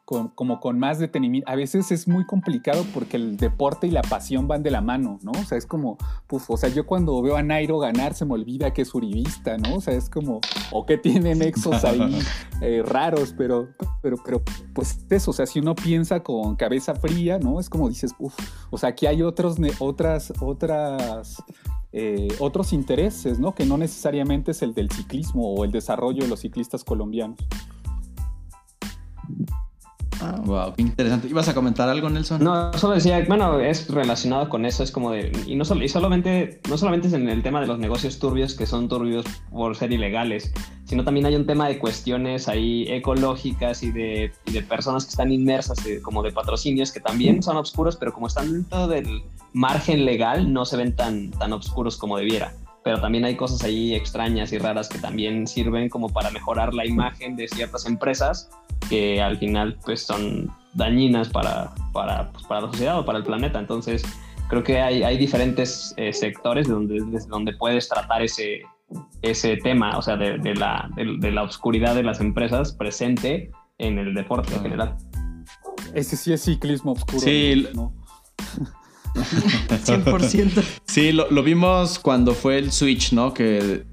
[0.05, 1.51] como con más detenimiento.
[1.51, 5.19] A veces es muy complicado porque el deporte y la pasión van de la mano,
[5.23, 5.33] ¿no?
[5.33, 5.97] O sea, es como,
[6.27, 9.57] pues, o sea, yo cuando veo a Nairo ganar se me olvida que es uribista,
[9.59, 9.77] ¿no?
[9.77, 10.41] O sea, es como,
[10.71, 12.19] o que tiene nexos ahí
[12.61, 13.69] eh, raros, pero,
[14.03, 14.43] pero, pero,
[14.75, 17.61] pues eso, o sea, si uno piensa con cabeza fría, ¿no?
[17.61, 18.37] Es como dices, uff,
[18.71, 21.43] o sea, aquí hay otros, otras, otras
[21.93, 23.55] eh, otros intereses, ¿no?
[23.55, 27.39] Que no necesariamente es el del ciclismo o el desarrollo de los ciclistas colombianos.
[30.45, 31.29] Wow, qué interesante.
[31.29, 32.43] ¿Ibas a comentar algo, Nelson?
[32.43, 35.89] No, solo decía, bueno, es relacionado con eso, es como de, y no, solo, y
[35.89, 39.77] solamente, no solamente es en el tema de los negocios turbios que son turbios por
[39.77, 40.53] ser ilegales,
[40.85, 45.11] sino también hay un tema de cuestiones ahí ecológicas y de, y de personas que
[45.11, 50.05] están inmersas como de patrocinios que también son oscuros, pero como están dentro del margen
[50.05, 52.55] legal, no se ven tan, tan oscuros como debiera
[52.85, 56.85] pero también hay cosas ahí extrañas y raras que también sirven como para mejorar la
[56.87, 58.51] imagen de ciertas empresas
[58.89, 63.25] que al final pues son dañinas para, para, pues, para la sociedad o para el
[63.25, 63.59] planeta.
[63.59, 64.03] Entonces
[64.49, 68.63] creo que hay, hay diferentes eh, sectores donde, desde donde puedes tratar ese,
[69.23, 73.99] ese tema, o sea, de, de la, de, la oscuridad de las empresas presente en
[73.99, 74.97] el deporte en general.
[75.95, 77.21] Ese sí es ciclismo oscuro.
[77.21, 77.95] Sí, ¿no?
[79.15, 80.63] 100%.
[80.87, 83.33] Sí, lo, vimos cuando fue el switch, ¿no?
[83.33, 83.85] Que,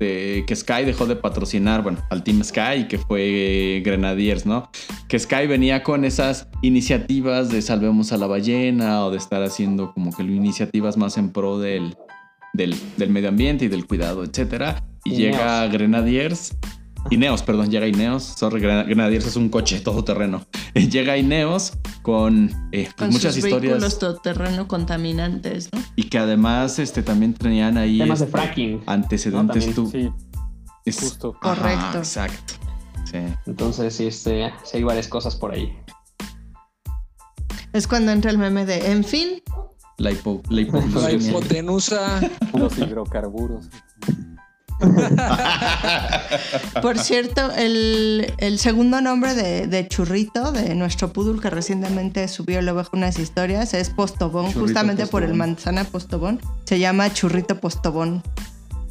[0.46, 4.70] que Sky dejó de patrocinar, bueno, al Team Sky, que fue Grenadiers, ¿no?
[5.08, 9.94] Que Sky venía con esas iniciativas de salvemos a la ballena o de estar haciendo
[9.94, 11.96] como que iniciativas más en pro del,
[12.54, 12.76] del,
[13.10, 14.84] medio ambiente y del cuidado, etcétera.
[15.06, 16.58] Y, llega Grenadiers
[17.10, 18.24] Ineos, perdón, llega Ineos.
[18.24, 20.46] Sorry, Grenadiers es un coche todoterreno.
[20.74, 23.74] llega Ineos con, eh, pues muchas sus historias.
[23.74, 25.82] Vehículos todoterreno contaminantes, ¿no?
[25.96, 27.98] Y que además este, también tenían ahí.
[27.98, 28.84] Temas de este, fracking.
[28.86, 29.90] Antecedentes tú.
[29.90, 30.12] Sí.
[30.86, 31.34] Justo.
[31.40, 32.00] Correcto.
[32.00, 32.54] exacto.
[33.06, 33.20] Sí.
[33.46, 35.76] Entonces, sí, este, sí, hay varias cosas por ahí.
[37.74, 39.42] Es cuando entra el meme de, en fin.
[39.98, 40.62] La, hipo, la,
[41.02, 42.22] la hipotenusa.
[42.54, 43.70] Los hidrocarburos.
[46.82, 53.20] Por cierto, el, segundo nombre de, Churrito, de nuestro poodle que recientemente subió luego unas
[53.20, 56.40] historias, es Postobón, justamente por el manzana Postobón.
[56.66, 58.24] Se llama Churrito Postobón.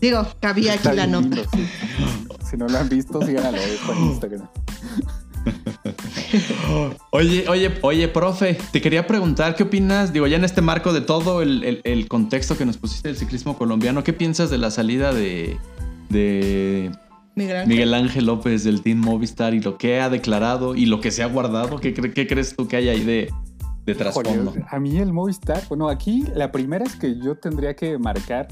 [0.00, 1.38] Digo, cabía aquí la nota.
[2.48, 4.48] Si no lo han visto, síganlo en Instagram.
[7.10, 10.12] oye, oye, oye, profe, te quería preguntar, ¿qué opinas?
[10.12, 14.04] Digo, ya en este marco de todo el contexto que nos pusiste del ciclismo colombiano,
[14.04, 15.58] ¿qué piensas de la salida de,
[16.08, 16.90] de
[17.34, 18.26] Miguel Ángel.
[18.26, 21.78] López del Team Movistar y lo que ha declarado y lo que se ha guardado.
[21.78, 23.32] ¿Qué, crees tú que hay ahí de,
[23.86, 24.54] de trasfondo?
[24.68, 28.48] a mí el Movistar, bueno, aquí la primera es que yo tendría que marcar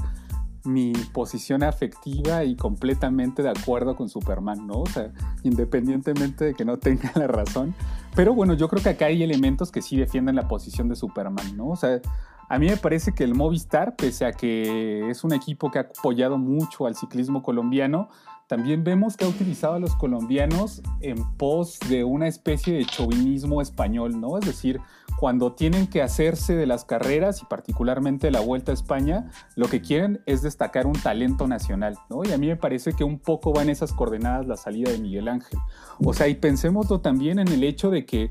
[0.67, 4.81] mi posición afectiva y completamente de acuerdo con Superman, ¿no?
[4.81, 5.11] O sea,
[5.43, 7.75] independientemente de que no tenga la razón.
[8.15, 11.57] Pero bueno, yo creo que acá hay elementos que sí defienden la posición de Superman,
[11.57, 11.69] ¿no?
[11.69, 12.01] O sea,
[12.49, 15.83] a mí me parece que el Movistar, pese a que es un equipo que ha
[15.83, 18.09] apoyado mucho al ciclismo colombiano,
[18.47, 23.61] también vemos que ha utilizado a los colombianos en pos de una especie de chauvinismo
[23.61, 24.39] español, ¿no?
[24.39, 24.81] Es decir,
[25.19, 29.81] cuando tienen que hacerse de las carreras y particularmente la Vuelta a España, lo que
[29.81, 32.23] quieren es destacar un talento nacional, ¿no?
[32.25, 34.99] Y a mí me parece que un poco va en esas coordenadas la salida de
[34.99, 35.59] Miguel Ángel.
[36.05, 38.31] O sea, y pensémoslo también en el hecho de que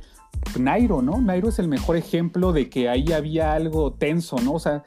[0.59, 1.19] Nairo, ¿no?
[1.21, 4.53] Nairo es el mejor ejemplo de que ahí había algo tenso, ¿no?
[4.53, 4.83] O sea,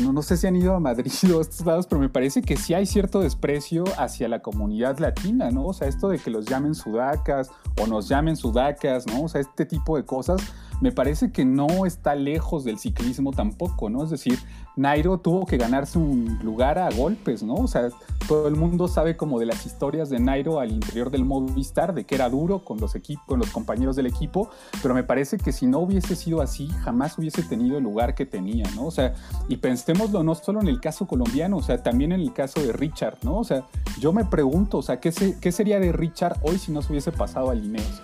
[0.00, 2.42] no, no, sé si han ido a Madrid o a estos lados, pero me parece
[2.42, 5.66] que sí hay cierto desprecio hacia la comunidad latina, ¿no?
[5.66, 7.50] O sea, esto de que los llamen sudacas
[7.80, 9.22] o nos llamen sudacas, ¿no?
[9.22, 10.40] O sea, este tipo de cosas
[10.82, 14.02] me parece que no está lejos del ciclismo tampoco, ¿no?
[14.02, 14.36] Es decir,
[14.74, 17.54] Nairo tuvo que ganarse un lugar a golpes, ¿no?
[17.54, 17.90] O sea,
[18.26, 22.04] todo el mundo sabe como de las historias de Nairo al interior del Movistar, de
[22.04, 24.50] que era duro con los equipos, con los compañeros del equipo,
[24.82, 28.26] pero me parece que si no hubiese sido así, jamás hubiese tenido el lugar que
[28.26, 28.86] tenía, ¿no?
[28.86, 29.14] O sea,
[29.48, 32.72] y pensémoslo no solo en el caso colombiano, o sea, también en el caso de
[32.72, 33.38] Richard, ¿no?
[33.38, 33.68] O sea,
[34.00, 37.50] yo me pregunto, o sea, ¿qué, sería de Richard hoy si no se hubiese pasado
[37.50, 38.02] a Lineos?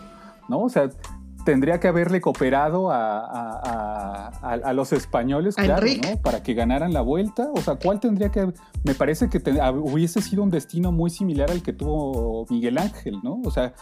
[0.49, 0.61] ¿no?
[0.61, 0.91] O sea,
[1.49, 6.20] tendría que haberle cooperado a, los españoles, claro, ¿no?
[6.20, 7.49] Para que ganaran la vuelta.
[7.55, 8.53] O sea, ¿cuál tendría que.?
[8.84, 9.38] Me parece que
[9.72, 13.40] hubiese sido un destino muy similar al que tuvo Miguel Ángel, ¿no?
[13.46, 13.72] O sea,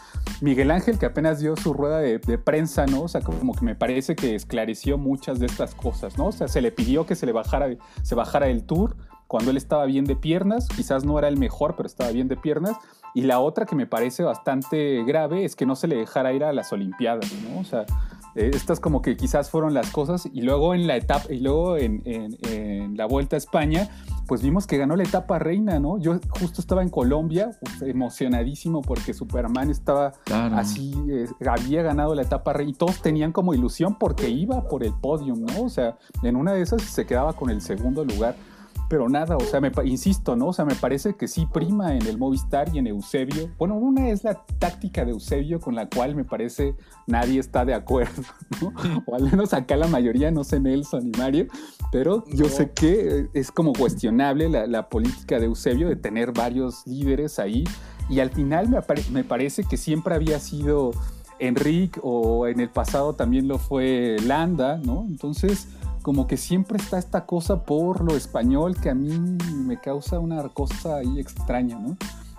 [0.40, 3.02] Miguel Ángel que apenas dio su rueda de, prensa, ¿no?
[3.02, 6.26] O sea, como que me parece que esclareció muchas de estas cosas, ¿no?
[6.26, 7.66] O sea, se le pidió que se le bajara,
[8.02, 8.96] se bajara el tour
[9.26, 12.36] cuando él estaba bien de piernas, quizás no era el mejor, pero estaba bien de
[12.36, 12.76] piernas,
[13.16, 16.44] y la otra que me parece bastante grave es que no se le dejara ir
[16.44, 17.60] a las Olimpiadas, ¿no?
[17.60, 17.86] O sea,
[18.34, 21.78] eh, estas como que quizás fueron las cosas y luego en la etapa y luego
[21.78, 22.02] en,
[22.94, 23.88] la vuelta a España
[24.26, 25.96] pues vimos que ganó la etapa reina, ¿no?
[25.98, 30.12] Yo justo estaba en Colombia, emocionadísimo porque Superman estaba
[30.52, 34.84] así, eh, había ganado la etapa reina y todos tenían como ilusión porque iba por
[34.84, 35.62] el podium, ¿no?
[35.62, 38.36] O sea, en una de esas se quedaba con el segundo lugar
[38.88, 40.48] pero nada, o sea, me, insisto, ¿no?
[40.48, 43.50] O sea, me parece que sí prima en el Movistar y en Eusebio.
[43.58, 46.74] Bueno, una es la táctica de Eusebio con la cual me parece
[47.06, 48.22] nadie está de acuerdo,
[48.62, 48.72] ¿no?
[49.06, 51.46] O al menos acá la mayoría, no sé Nelson y Mario,
[51.90, 57.38] pero yo sé que es como cuestionable la, política de Eusebio de tener varios líderes
[57.38, 57.64] ahí.
[58.08, 58.78] Y al final me,
[59.10, 60.92] me parece que siempre había sido
[61.38, 65.04] Enrique o en el pasado también lo fue Landa, ¿no?
[65.08, 65.68] Entonces
[66.06, 69.10] como que siempre está esta cosa por lo español que a mí
[69.56, 71.96] me causa una cosa ahí extraña, ¿no?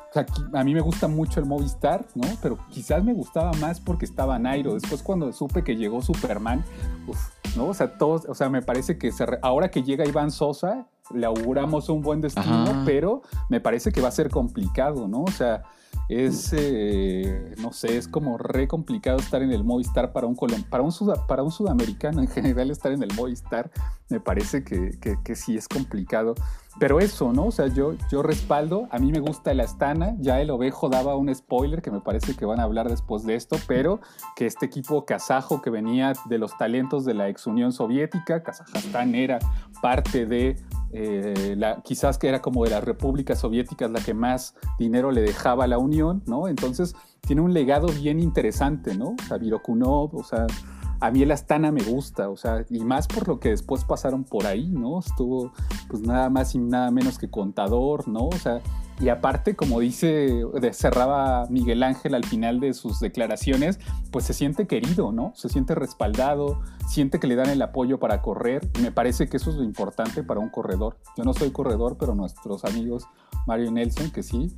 [0.09, 2.29] O sea, a mí me gusta mucho el Movistar, ¿no?
[2.41, 4.75] Pero quizás me gustaba más porque estaba Nairo.
[4.75, 6.63] Después cuando supe que llegó Superman,
[7.07, 7.19] uf,
[7.57, 7.65] ¿no?
[7.65, 9.11] O sea, todos, o sea, me parece que
[9.41, 14.07] ahora que llega Iván Sosa, le auguramos un buen destino, pero me parece que va
[14.07, 15.23] a ser complicado, ¿no?
[15.23, 15.63] O sea,
[16.09, 20.35] es, eh, no sé, es como re complicado estar en el Movistar para un,
[20.69, 20.93] para un,
[21.27, 23.71] para un sudamericano en general estar en el Movistar,
[24.09, 24.91] me parece que,
[25.23, 26.35] que, sí es complicado.
[26.79, 27.45] Pero eso, ¿no?
[27.45, 31.15] O sea, yo, yo respaldo, a mí me gusta el Astana, ya el Ovejo daba
[31.15, 33.99] un spoiler que me parece que van a hablar después de esto, pero
[34.35, 39.15] que este equipo kazajo que venía de los talentos de la ex Unión Soviética, Kazajstán
[39.15, 39.39] era
[39.81, 40.57] parte de
[40.91, 45.21] eh, la, quizás que era como de las repúblicas soviéticas la que más dinero le
[45.21, 46.47] dejaba a la Unión, ¿no?
[46.47, 49.09] Entonces tiene un legado bien interesante, ¿no?
[49.09, 50.47] O sea, Virokunov, o sea,
[50.99, 54.23] a mí el Astana me gusta, o sea, y más por lo que después pasaron
[54.23, 54.99] por ahí, ¿no?
[54.99, 55.51] Estuvo
[55.89, 58.27] pues nada más y nada menos que contador, ¿no?
[58.27, 58.61] O sea,
[58.99, 63.79] y aparte, como dice, cerraba Miguel Ángel al final de sus declaraciones,
[64.11, 65.33] pues se siente querido, ¿no?
[65.35, 68.67] Se siente respaldado, siente que le dan el apoyo para correr.
[68.77, 70.97] Y me parece que eso es lo importante para un corredor.
[71.15, 73.05] Yo no soy corredor, pero nuestros amigos
[73.45, 74.51] Mario y Nelson, que sí,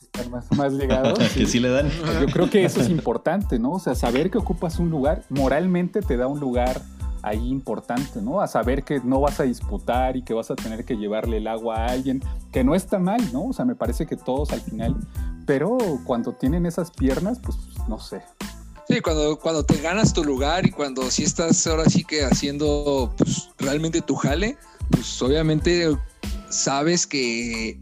[0.00, 1.18] están más, más ligados.
[1.34, 1.90] que sí le dan.
[2.20, 3.72] Yo creo que eso es importante, ¿no?
[3.72, 6.80] O sea, saber que ocupas un lugar, moralmente te da un lugar
[7.24, 8.40] ahí importante, ¿no?
[8.40, 11.46] A saber que no vas a disputar y que vas a tener que llevarle el
[11.46, 12.22] agua a alguien,
[12.52, 13.46] que no está mal, ¿no?
[13.46, 14.96] O sea, me parece que todos al final,
[15.46, 17.56] pero cuando tienen esas piernas, pues
[17.88, 18.22] no sé.
[18.88, 23.14] Sí, cuando, cuando te ganas tu lugar y cuando sí estás ahora sí que haciendo
[23.16, 24.58] pues, realmente tu jale,
[24.90, 25.96] pues obviamente
[26.50, 27.80] sabes que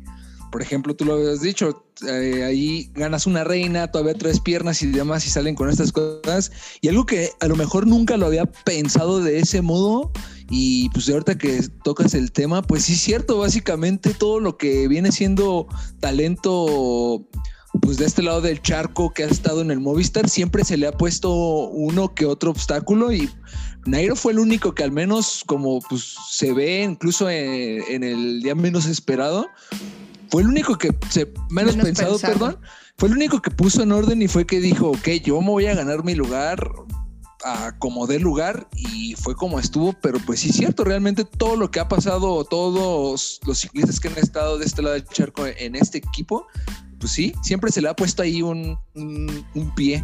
[0.53, 4.87] por ejemplo, tú lo habías dicho, eh, ahí ganas una reina, todavía tres piernas y
[4.87, 6.51] demás y salen con estas cosas.
[6.81, 10.11] Y algo que a lo mejor nunca lo había pensado de ese modo
[10.51, 14.89] y pues ahorita que tocas el tema, pues sí es cierto, básicamente todo lo que
[14.89, 15.67] viene siendo
[16.01, 17.27] talento
[17.81, 20.87] pues de este lado del charco que ha estado en el Movistar, siempre se le
[20.87, 23.31] ha puesto uno que otro obstáculo y
[23.87, 28.55] Nairo fue el único que al menos como pues se ve incluso en el día
[28.55, 29.49] menos esperado,
[30.33, 32.59] fue el único que se menos, pensado, perdón,
[32.97, 35.67] fue el único que puso en orden y fue que dijo, ok, yo me voy
[35.67, 36.71] a ganar mi lugar
[37.45, 41.57] a como dé lugar y fue como estuvo, pero pues sí es cierto, realmente todo
[41.57, 45.47] lo que ha pasado, todos los ciclistas que han estado de este lado del charco
[45.47, 46.47] en este equipo,
[46.99, 50.03] pues sí, siempre se le ha puesto ahí un, un pie.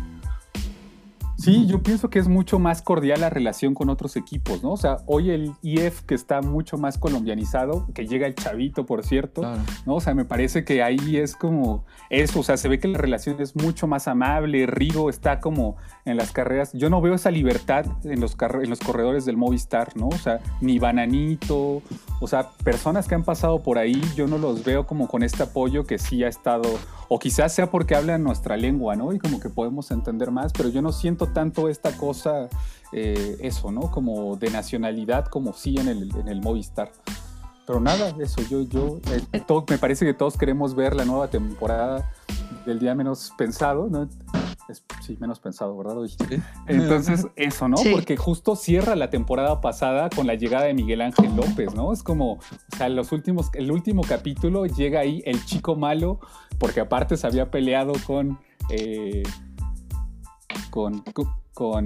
[1.39, 4.73] Sí, yo pienso que es mucho más cordial la relación con otros equipos, ¿no?
[4.73, 9.05] O sea, hoy el IF que está mucho más colombianizado, que llega el chavito, por
[9.05, 9.43] cierto,
[9.87, 9.95] ¿no?
[9.95, 12.99] O sea, me parece que ahí es como eso, o sea, se ve que la
[12.99, 15.77] relación es mucho más amable, Rigo está como
[16.09, 19.97] en las carreras, yo no veo esa libertad en los, en los corredores del Movistar,
[19.97, 20.09] ¿no?
[20.09, 21.83] O sea, ni Bananito,
[22.21, 25.43] o sea, personas que han pasado por ahí, yo no los veo como con este
[25.43, 26.63] apoyo que sí ha estado
[27.09, 29.13] o quizás sea porque hablan nuestra lengua, ¿no?
[29.13, 32.49] Y como que podemos entender más, pero yo no siento tanto esta cosa,
[32.93, 33.91] eh, eso, ¿no?
[33.91, 36.91] Como de nacionalidad, como sí en el, en el Movistar.
[37.67, 42.11] Pero nada, eso, yo, yo, eh, me parece que todos queremos ver la nueva temporada
[42.65, 44.09] del día menos pensado, ¿no?
[45.03, 45.97] Sí, menos pensado, ¿verdad?
[46.67, 47.77] Entonces, eso, ¿no?
[47.91, 51.93] Porque justo cierra la temporada pasada con la llegada de Miguel Ángel López, ¿no?
[51.93, 56.21] Es como, o sea, los últimos, el último capítulo llega ahí el chico malo,
[56.59, 58.39] porque aparte se había peleado con,
[58.71, 59.23] eh,
[60.71, 61.03] con,
[61.55, 61.85] con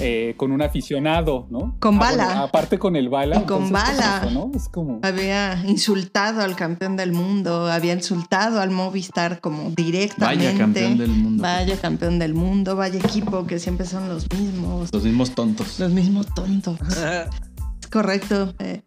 [0.00, 1.76] eh, con un aficionado, ¿no?
[1.80, 2.42] Con ah, bala.
[2.42, 3.44] aparte con el bala.
[3.44, 4.28] con pues, bala.
[4.32, 4.50] ¿no?
[4.54, 5.00] Es como...
[5.02, 10.46] Había insultado al campeón del mundo, había insultado al Movistar como directamente.
[10.46, 11.42] Vaya campeón del mundo.
[11.42, 14.92] Vaya campeón del mundo, vaya equipo que siempre son los mismos.
[14.92, 15.78] Los mismos tontos.
[15.78, 16.78] Los mismos tontos.
[17.80, 18.54] es correcto.
[18.58, 18.82] Eh,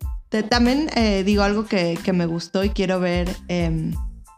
[0.50, 3.94] también eh, digo algo que, que, me gustó y quiero ver em,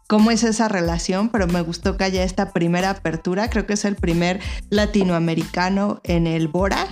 [0.07, 3.49] cómo es esa relación, pero me gustó que haya esta primera apertura.
[3.49, 4.39] Creo que es el primer
[4.69, 6.87] latinoamericano en el Bora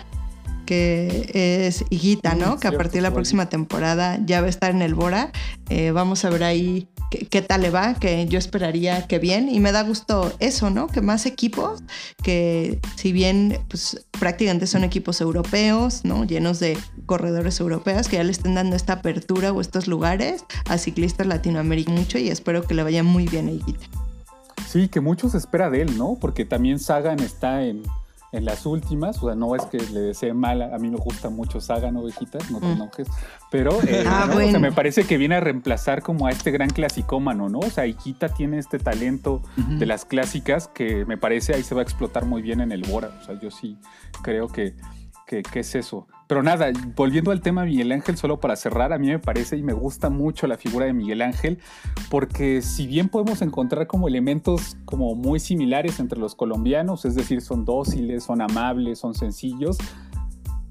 [0.71, 2.57] que es Higuita, ¿no?
[2.57, 5.33] Que a partir de la próxima temporada ya va a estar en el Bora.
[5.67, 9.49] Eh, vamos a ver ahí qué, qué tal le va, que yo esperaría que bien.
[9.49, 10.87] Y me da gusto eso, ¿no?
[10.87, 11.83] Que más equipos,
[12.23, 16.23] que si bien pues prácticamente son equipos europeos, ¿no?
[16.23, 20.77] Llenos de corredores europeos, que ya le estén dando esta apertura o estos lugares a
[20.77, 23.87] ciclistas latinoamericanos mucho y espero que le vaya muy bien a Higuita.
[24.69, 26.17] Sí, que mucho se espera de él, ¿no?
[26.21, 27.83] Porque también Sagan está en,
[28.31, 31.29] en las últimas, o sea, no es que le desee mal, a mí me gusta
[31.29, 32.71] mucho Sagan, ovejitas, no te Mm.
[32.71, 33.07] enojes,
[33.49, 34.37] pero eh, Ah, ¿no?
[34.37, 37.59] o sea, me parece que viene a reemplazar como a este gran clasicómano, ¿no?
[37.59, 41.81] O sea, Iquita tiene este talento de las clásicas que me parece ahí se va
[41.81, 43.77] a explotar muy bien en el Bora, o sea, yo sí
[44.21, 44.75] creo que,
[45.31, 46.07] que, que es eso.
[46.27, 49.55] Pero nada, volviendo al tema de Miguel Ángel, solo para cerrar, a mí me parece
[49.55, 51.59] y me gusta mucho la figura de Miguel Ángel,
[52.09, 57.41] porque si bien podemos encontrar como elementos como muy similares entre los colombianos, es decir,
[57.41, 59.77] son dóciles, son amables, son sencillos,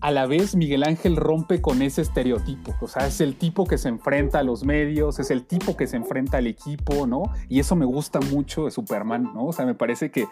[0.01, 3.77] a la vez Miguel Ángel rompe con ese estereotipo, o sea, es el tipo que
[3.77, 7.25] se enfrenta a los medios, es el tipo que se enfrenta al equipo, ¿no?
[7.49, 9.47] Y eso me gusta mucho de Superman, ¿no?
[9.47, 10.27] O sea, me parece que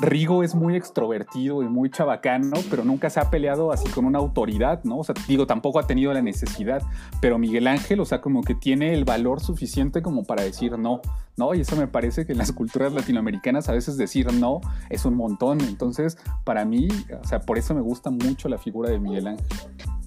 [0.00, 4.18] Rigo es muy extrovertido y muy chabacano, pero nunca se ha peleado así con una
[4.18, 4.98] autoridad, ¿no?
[4.98, 6.82] O sea, digo, tampoco ha tenido la necesidad,
[7.20, 11.02] pero Miguel Ángel, o sea, como que tiene el valor suficiente como para decir no,
[11.36, 11.54] ¿no?
[11.54, 15.14] Y eso me parece que en las culturas latinoamericanas a veces decir no es un
[15.14, 15.60] montón.
[15.60, 16.88] Entonces, para mí,
[17.22, 19.46] o sea, por eso me gusta mucho la figura de Miguel Ángel.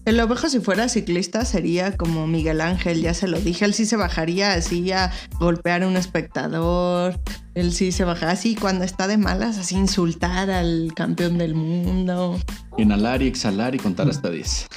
[0.05, 3.87] El ovejo si fuera ciclista sería como Miguel Ángel, ya se lo dije, él sí
[3.87, 7.19] se bajaría así a golpear a un espectador,
[7.55, 12.37] él sí se baja así cuando está de malas, así insultar al campeón del mundo.
[12.77, 14.67] Inhalar y exhalar y contar hasta 10.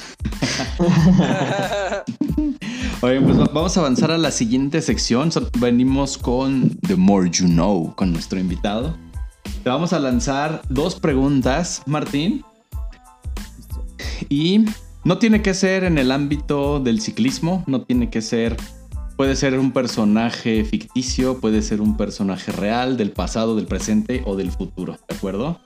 [3.02, 5.30] Oye, pues va- vamos a avanzar a la siguiente sección.
[5.59, 8.96] Venimos con The More You Know, con nuestro invitado.
[9.62, 12.44] Te vamos a lanzar dos preguntas, Martín.
[14.28, 14.64] Y
[15.05, 18.56] no tiene que ser en el ámbito del ciclismo, no tiene que ser...
[19.19, 24.36] Puede ser un personaje ficticio, puede ser un personaje real, del pasado, del presente o
[24.36, 25.59] del futuro, ¿de acuerdo?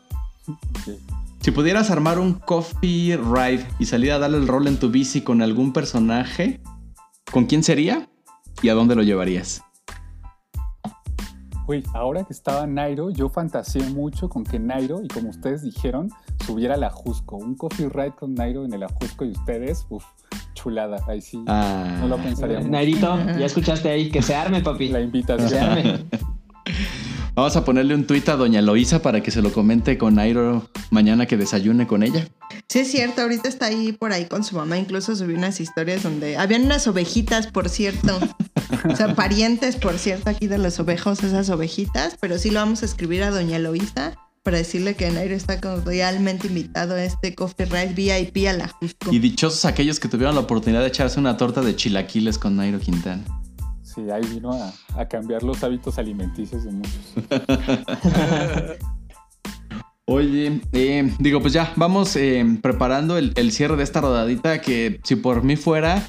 [1.42, 5.20] Si pudieras armar un coffee ride y salir a darle el rol en tu bici
[5.20, 6.62] con algún personaje,
[7.30, 8.08] ¿con quién sería
[8.62, 9.62] y a dónde lo llevarías?
[11.68, 16.10] Uy, ahora que estaba Nairo, yo fantaseé mucho con que Nairo, y como ustedes dijeron,
[16.44, 17.36] subiera al Ajusco.
[17.36, 20.04] Un coffee ride con Nairo en el Ajusco y ustedes, uff,
[20.54, 20.98] chulada.
[21.06, 22.70] Ahí sí, Ah, no lo pensaría mucho.
[22.70, 24.88] Nairito, ya escuchaste ahí, que se arme, papi.
[24.88, 25.62] La Que se invitación.
[25.62, 26.04] arme.
[27.34, 30.68] vamos a ponerle un tuit a Doña Loisa para que se lo comente con Nairo
[30.90, 32.26] mañana que desayune con ella.
[32.68, 36.02] Sí es cierto, ahorita está ahí por ahí con su mamá, incluso subió unas historias
[36.02, 38.18] donde habían unas ovejitas, por cierto.
[38.90, 42.82] O sea, parientes, por cierto, aquí de los ovejos, esas ovejitas, pero sí lo vamos
[42.82, 47.66] a escribir a Doña Loisa para decirle que Nairo está cordialmente invitado a este Coffee
[47.66, 49.12] Ride VIP a la Jusco.
[49.12, 52.80] Y dichosos aquellos que tuvieron la oportunidad de echarse una torta de chilaquiles con Nairo
[52.80, 53.22] Quintana.
[53.82, 57.12] Sí, ahí vino a, a cambiar los hábitos alimenticios de muchos.
[60.06, 65.00] Oye, eh, digo, pues ya, vamos eh, preparando el, el cierre de esta rodadita que
[65.04, 66.02] si por mí fuera,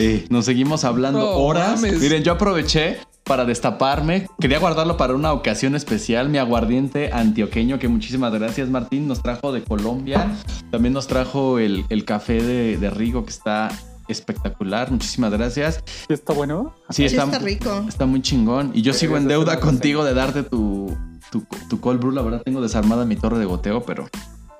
[0.00, 1.76] eh, nos seguimos hablando No horas.
[1.80, 2.00] mames.
[2.00, 4.26] Miren, yo aproveché para destaparme.
[4.40, 6.28] Quería guardarlo para una ocasión especial.
[6.28, 10.26] Mi aguardiente antioqueño, que muchísimas gracias, Martín, nos trajo de Colombia.
[10.70, 13.68] También nos trajo el, el café de, de Rigo, que está
[14.08, 14.90] espectacular.
[14.90, 15.84] Muchísimas gracias.
[15.84, 16.74] ¿Sí está bueno?
[16.88, 17.84] Sí, Sí, está, está rico.
[17.86, 18.72] está muy chingón.
[18.74, 20.96] Y yo sigo en deuda contigo de darte tu,
[21.30, 22.10] tu, tu cold brew.
[22.10, 24.08] La verdad, tengo desarmada mi torre de goteo, pero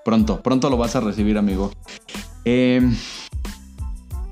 [0.04, 1.72] pronto, pronto lo vas a recibir, amigo.
[2.44, 2.80] Eh,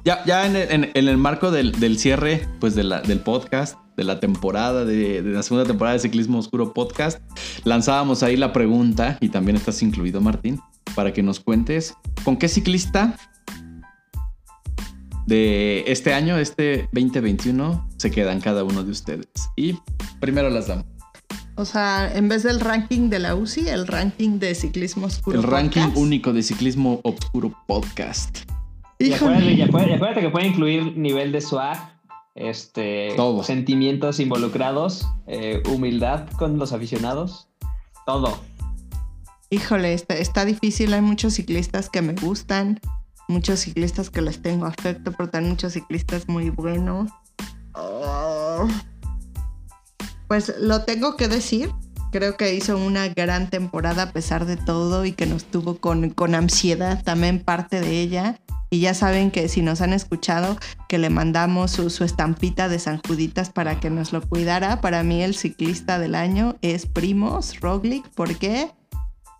[0.08, 3.20] ya, ya en, el, en- en el marco del, del cierre pues de la- del
[3.20, 7.20] podcast, de la temporada, de, de la segunda temporada de Ciclismo Oscuro Podcast,
[7.64, 10.60] lanzábamos ahí la pregunta, y también estás incluido, Martín,
[10.94, 11.94] para que nos cuentes
[12.24, 13.18] con qué ciclista
[15.26, 19.26] de este año, este 2021, se quedan cada uno de ustedes.
[19.56, 19.76] Y
[20.20, 20.86] primero las damos.
[21.56, 25.38] O sea, en vez del ranking de la UCI, el ranking de ciclismo oscuro.
[25.38, 28.38] El ranking único de Ciclismo Oscuro Podcast.
[28.98, 31.78] Y acuérdate, y acuérdate- y acuérdate que puede incluir nivel de swag,
[32.34, 33.42] este, Todo.
[33.44, 37.48] sentimientos involucrados, eh, humildad con los aficionados,
[38.06, 38.38] todo.
[39.50, 40.92] Híjole, está, está difícil.
[40.94, 42.80] Hay muchos ciclistas que me gustan,
[43.28, 47.10] muchos ciclistas que les tengo afecto, pero también muchos ciclistas muy buenos.
[47.74, 48.66] Oh.
[50.26, 51.70] Pues lo tengo que decir.
[52.12, 56.10] Creo que hizo una gran temporada a pesar de todo y que nos tuvo con,
[56.10, 58.38] con ansiedad también parte de ella.
[58.70, 60.58] Y ya saben que si nos han escuchado,
[60.88, 64.80] que le mandamos su, estampita de San Juditas para que nos lo cuidara.
[64.80, 68.06] Para mí el ciclista del año es Primos Roglic.
[68.10, 68.70] ¿Por qué?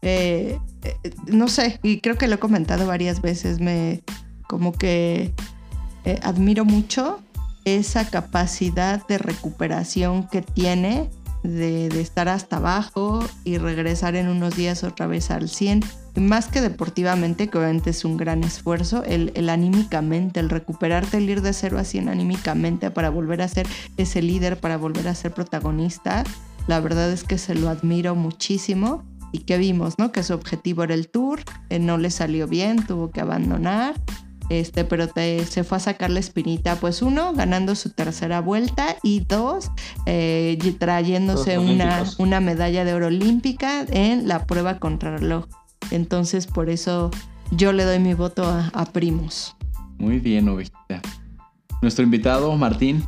[0.03, 4.03] eh, eh, no sé, y creo que lo he comentado varias veces, me
[4.47, 5.35] como que
[6.05, 7.21] eh, admiro mucho
[7.65, 11.11] esa capacidad de recuperación que tiene
[11.43, 15.85] de, de, estar hasta abajo y regresar en unos días otra vez al 100.
[16.21, 21.31] Más que deportivamente, que obviamente es un gran esfuerzo, el, el, anímicamente, el recuperarte, el
[21.31, 23.67] ir de 0 a 100 anímicamente para volver a ser
[23.97, 26.25] ese líder, para volver a ser protagonista,
[26.67, 29.05] la verdad es que se lo admiro muchísimo.
[29.31, 30.11] Y que vimos, ¿no?
[30.11, 33.95] Que su objetivo era el tour, eh, no le salió bien, tuvo que abandonar
[34.49, 38.97] este, pero te, se fue a sacar la espinita, pues uno, ganando su tercera vuelta
[39.03, 39.71] y dos,
[40.07, 45.47] eh, trayéndose una, una, medalla de oro olímpica en la prueba contra reloj.
[45.91, 47.11] Entonces, por eso
[47.51, 49.57] yo le doy mi voto a, a Primos.
[49.99, 51.01] Muy bien, Ovejita.
[51.83, 53.05] Nuestro invitado, Martín.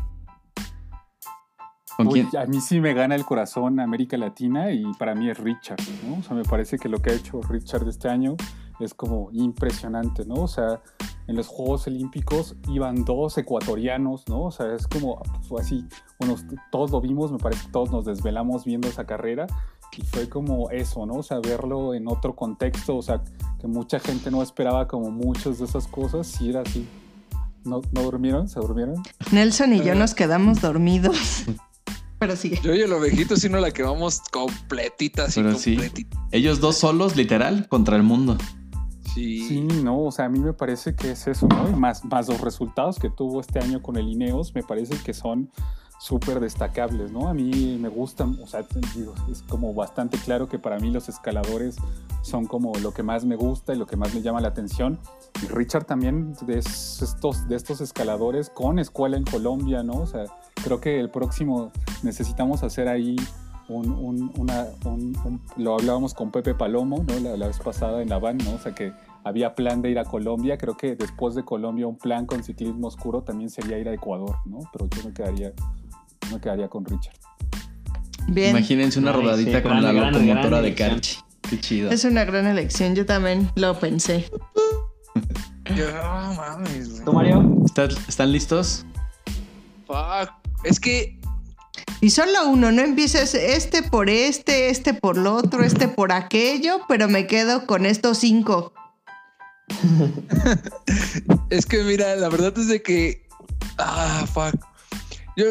[1.97, 2.43] ¿Con Uy, quién?
[2.43, 6.19] A mí sí me gana el corazón América Latina y para mí es Richard, ¿no?
[6.19, 8.36] O sea, me parece que lo que ha hecho Richard este año
[8.81, 10.36] es como impresionante, ¿no?
[10.36, 10.81] O sea,
[11.27, 14.44] en los Juegos Olímpicos iban dos ecuatorianos, ¿no?
[14.44, 15.85] O sea, es como pues, así,
[16.19, 16.36] bueno,
[16.73, 19.47] todos lo vimos, me parece que todos nos desvelamos viendo esa carrera
[19.96, 21.14] y fue como eso, ¿no?
[21.14, 23.22] O sea, verlo en otro contexto, o sea,
[23.60, 26.86] que mucha gente no esperaba como muchas de esas cosas, sí era así.
[27.64, 28.48] ¿No, ¿no durmieron?
[28.48, 29.02] ¿Se durmieron?
[29.32, 31.44] Nelson y yo nos quedamos dormidos.
[32.18, 32.60] Pero sigue.
[32.62, 36.16] Yo y el ovejito sí no la quedamos completita, así Pero completita.
[36.16, 36.22] Sí.
[36.32, 38.36] Ellos dos solos, literal, contra el mundo.
[39.14, 39.46] Sí.
[39.48, 39.60] sí.
[39.60, 41.68] no, o sea, a mí me parece que es eso, ¿no?
[41.68, 45.14] Y más, más los resultados que tuvo este año con el Ineos, me parece que
[45.14, 45.50] son
[46.01, 47.28] súper destacables, ¿no?
[47.28, 48.64] A mí me gustan, o sea,
[49.31, 51.77] es como bastante claro que para mí los escaladores
[52.22, 54.98] son como lo que más me gusta y lo que más me llama la atención.
[55.43, 59.98] Y Richard también de estos, de estos escaladores con escuela en Colombia, ¿no?
[59.98, 60.24] O sea,
[60.64, 61.70] creo que el próximo
[62.02, 63.16] necesitamos hacer ahí
[63.68, 67.20] un, un, una, un, lo hablábamos con Pepe Palomo, ¿no?
[67.20, 68.55] La, la, vez pasada en la van, ¿no?
[68.55, 70.56] O sea que había plan de ir a Colombia.
[70.56, 74.36] Creo que después de Colombia un plan con ciclismo oscuro también sería ir a Ecuador,
[74.47, 74.60] ¿no?
[74.72, 75.52] Pero yo me quedaría,
[76.32, 77.14] me quedaría con Richard.
[78.28, 78.51] Bien.
[78.51, 81.18] Imagínense una Ay, rodadita sí, con gran, la gran, locomotora gran de Carchi.
[81.48, 81.90] Qué chido.
[81.90, 84.30] Es una gran elección, yo también lo pensé.
[85.76, 87.62] yo, oh, mames, ¿Tú, Mario?
[87.64, 88.84] ¿Están, ¿Están listos?
[89.86, 90.30] Fuck.
[90.64, 91.20] Es que
[92.02, 96.80] y solo uno, no empieces este por este, este por lo otro, este por aquello,
[96.88, 98.72] pero me quedo con estos cinco.
[101.51, 103.28] es que mira, la verdad es de que.
[103.76, 104.55] Ah, fuck.
[105.36, 105.47] Yo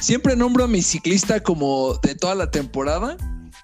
[0.00, 3.16] siempre nombro a mi ciclista como de toda la temporada.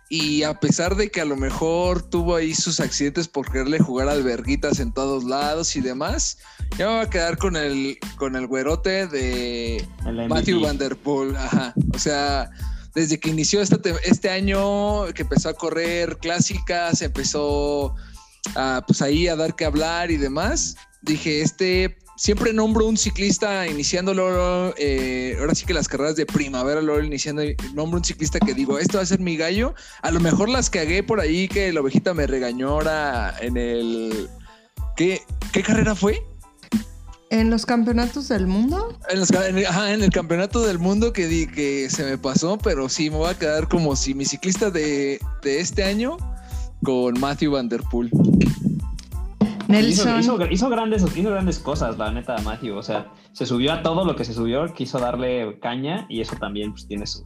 [0.09, 4.09] Y a pesar de que a lo mejor tuvo ahí sus accidentes por quererle jugar
[4.09, 6.39] alberguitas en todos lados y demás,
[6.79, 9.85] ya me voy a quedar con el, con el güerote de
[10.29, 11.35] Matthew Van Der Poel.
[11.35, 11.75] Ajá.
[11.93, 12.49] O sea,
[12.95, 17.97] desde que inició este, este año, que empezó a correr clásicas, empezó
[18.55, 23.67] a, pues ahí a dar que hablar y demás, dije, este siempre nombro un ciclista
[23.67, 27.43] iniciándolo, eh, ahora sí que las carreras de primavera, lo iniciando,
[27.75, 29.75] nombro un ciclista que digo, esto va a ser mi gallo.
[30.03, 34.29] A lo mejor las cagué por ahí que la ovejita me regañó ahora en el...
[34.97, 35.23] ¿Qué,
[35.53, 36.23] qué carrera fue?
[37.29, 38.99] ¿En los campeonatos del mundo?
[39.11, 42.57] En, los, en, ajá, en el campeonato del mundo que, di, que se me pasó,
[42.57, 46.17] pero sí, me voy a quedar como si mi ciclista de, de este año
[46.83, 48.11] con Matthew Van Der Poel.
[49.69, 50.21] Nelson.
[50.21, 52.77] Hizo, hizo, hizo, grandes, hizo grandes cosas, la neta, Matthew.
[52.77, 56.37] O sea, se subió a todo lo que se subió, quiso darle caña y eso
[56.37, 57.25] también pues, tiene, su,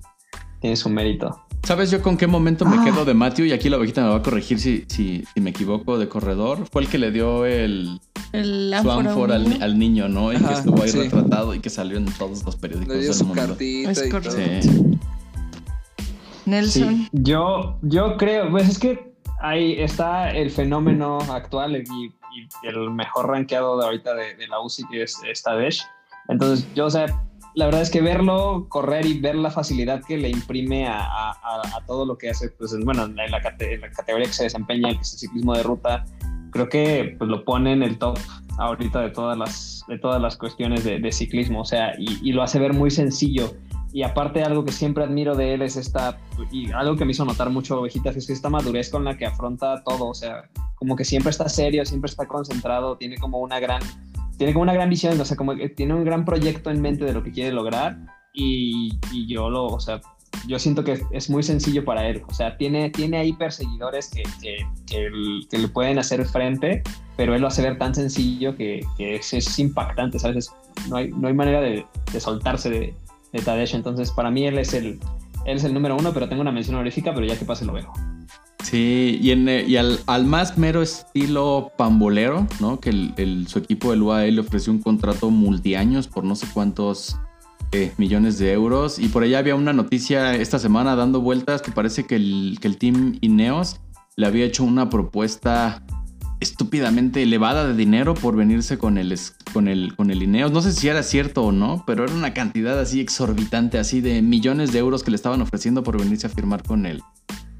[0.60, 1.44] tiene su mérito.
[1.64, 2.84] ¿Sabes yo con qué momento me ah.
[2.84, 3.46] quedo de Matthew?
[3.46, 6.66] Y aquí la ovejita me va a corregir si, si, si, me equivoco de corredor.
[6.70, 8.00] Fue el que le dio el,
[8.32, 10.32] el su ánfora al, al, niño, ¿no?
[10.32, 10.98] Y Ajá, que estuvo ahí sí.
[10.98, 13.42] retratado y que salió en todos los periódicos le dio del su mundo.
[13.42, 14.36] cartita Es y correcto.
[14.36, 14.62] todo.
[14.62, 14.98] Sí.
[16.46, 16.96] Nelson.
[16.96, 22.90] Sí, yo, yo creo, pues es que ahí está el fenómeno actual y, y el
[22.90, 25.81] mejor rankeado de ahorita de, de la UCI que es, es Tadej.
[26.28, 27.07] Entonces, yo, o sea,
[27.55, 31.32] la verdad es que verlo correr y ver la facilidad que le imprime a, a,
[31.77, 34.90] a todo lo que hace, pues bueno, en la, en la, categoría que se desempeña,
[34.90, 36.05] que es el ciclismo de ruta,
[36.52, 38.19] creo que pues, lo pone en el top
[38.59, 42.32] ahorita de todas las, de todas las cuestiones de, de ciclismo, o sea, y, y,
[42.32, 43.52] lo hace ver muy sencillo.
[43.92, 46.18] Y aparte algo que siempre admiro de él es esta,
[46.52, 49.26] y algo que me hizo notar mucho Ovejitas, es que esta madurez con la que
[49.26, 53.58] afronta todo, o sea, como que siempre está serio, siempre está concentrado, tiene como una
[53.58, 53.82] gran,
[54.38, 57.04] tiene como una gran visión, o sea, como que tiene un gran proyecto en mente
[57.04, 57.98] de lo que quiere lograr
[58.32, 60.00] y, y yo lo, o sea,
[60.46, 62.22] yo siento que es muy sencillo para él.
[62.28, 65.10] O sea, tiene, tiene ahí perseguidores que, que, que,
[65.50, 66.82] que, le pueden hacer frente,
[67.16, 70.52] pero él lo hace ver tan sencillo que, es, es, impactante, ¿sabes?
[70.88, 72.94] No hay, no hay manera de, de soltarse de,
[73.32, 73.74] de Tadej.
[73.74, 74.98] Entonces, para mí él es, el,
[75.47, 77.73] él es el número uno, pero tengo una mención honorífica, pero ya que pase lo
[77.73, 77.93] veo.
[78.62, 82.78] Sí, y, eh, al, al más mero estilo pambolero, ¿no?
[82.78, 87.16] Que el- su equipo del UAE le ofreció un contrato multiaños por no sé cuántos
[87.73, 88.98] eh, millones de euros.
[88.98, 92.69] Y por allá había una noticia esta semana dando vueltas que parece que el, que
[92.69, 93.81] el team Ineos
[94.16, 95.82] le había hecho una propuesta
[96.40, 99.14] estúpidamente elevada de dinero por venirse con el,
[99.52, 100.50] con el, con el Ineos.
[100.52, 104.22] No sé si era cierto o no, pero era una cantidad así exorbitante, así de
[104.22, 107.02] millones de euros que le estaban ofreciendo por venirse a firmar con el,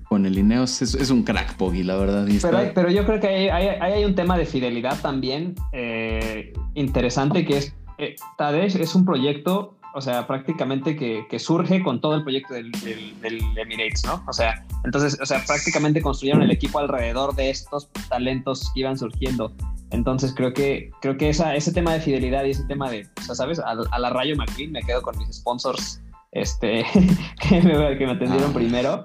[0.09, 0.81] con el Ineos.
[0.83, 2.27] Es, es un crack, Poggy, la verdad.
[2.43, 6.53] Pero, pero yo creo que ahí hay, hay- hay un tema de fidelidad también eh,
[6.75, 12.01] interesante que es, eh, Tadej es un proyecto, o sea, prácticamente que, que surge con
[12.01, 14.23] todo el proyecto del, del- del Emirates, ¿no?
[14.29, 18.97] O sea, entonces, o sea, prácticamente construyeron el equipo alrededor de estos talentos que iban
[18.99, 19.53] surgiendo.
[19.91, 23.23] Entonces creo que, creo que esa, ese tema de fidelidad y ese tema de, o
[23.23, 23.59] sea, ¿sabes?
[23.59, 26.01] A, a la Rayo McQueen me quedo con mis sponsors
[26.33, 26.85] este,
[27.49, 28.55] que, me, que me atendieron Ah.
[28.55, 29.03] primero.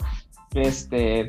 [0.54, 1.28] Este,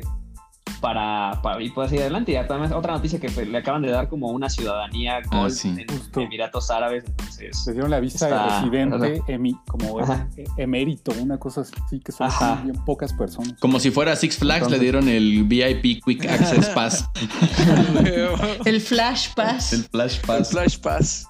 [0.81, 2.31] para, para y puedes ir adelante.
[2.31, 5.69] Y además, otra noticia que le acaban de dar como una ciudadanía Ah, Gold sí.
[5.77, 6.21] en Justo.
[6.21, 7.03] Emiratos Árabes.
[7.07, 10.27] Entonces, Se dieron la visa Está- de residente, emi- como Ajá.
[10.37, 12.29] e- emérito, una cosa así que son
[12.63, 13.53] bien pocas personas.
[13.59, 17.09] Como si fuera Six Flags, Entonces- le dieron el VIP Quick Access Pass.
[18.65, 19.73] El Flash Pass.
[19.73, 20.49] el Flash El Pass.
[20.51, 21.27] Flash Pass.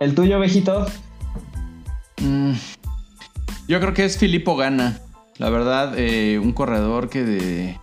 [0.00, 0.86] el tuyo, Vejito.
[2.22, 2.52] Mm,
[3.68, 4.98] yo creo que es Filippo Gana.
[5.38, 7.80] La verdad, eh, un corredor que de,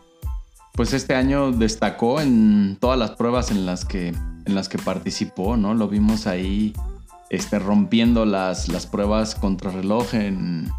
[0.77, 5.57] pues este año destacó en todas las pruebas en las que, en las que participó,
[5.57, 5.73] ¿no?
[5.73, 6.71] Lo vimos ahí
[7.31, 10.69] este, rompiendo las, las pruebas contrarreloj en,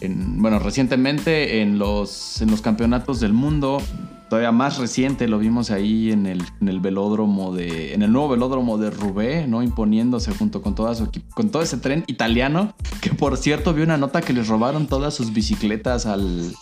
[0.00, 3.82] en, bueno, recientemente en los, en los campeonatos del mundo.
[4.30, 7.92] Todavía más reciente lo vimos ahí en el, en el velódromo de.
[7.92, 9.64] En el nuevo velódromo de Roubaix, ¿no?
[9.64, 11.10] Imponiéndose junto con toda su.
[11.34, 12.74] Con todo ese tren italiano.
[13.00, 16.54] Que por cierto vi una nota que les robaron todas sus bicicletas al.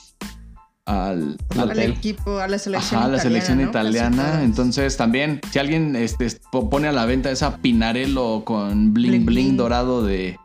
[0.84, 1.92] Al, Al al hotel.
[1.92, 3.44] equipo, a la selección Ajá, la italiana.
[3.44, 4.42] selección italiana.
[4.42, 9.24] Entonces también, si alguien este, po- pone a la venta esa Pinarello con bling bling,
[9.26, 9.56] Bling, bling.
[9.56, 10.36] dorado de,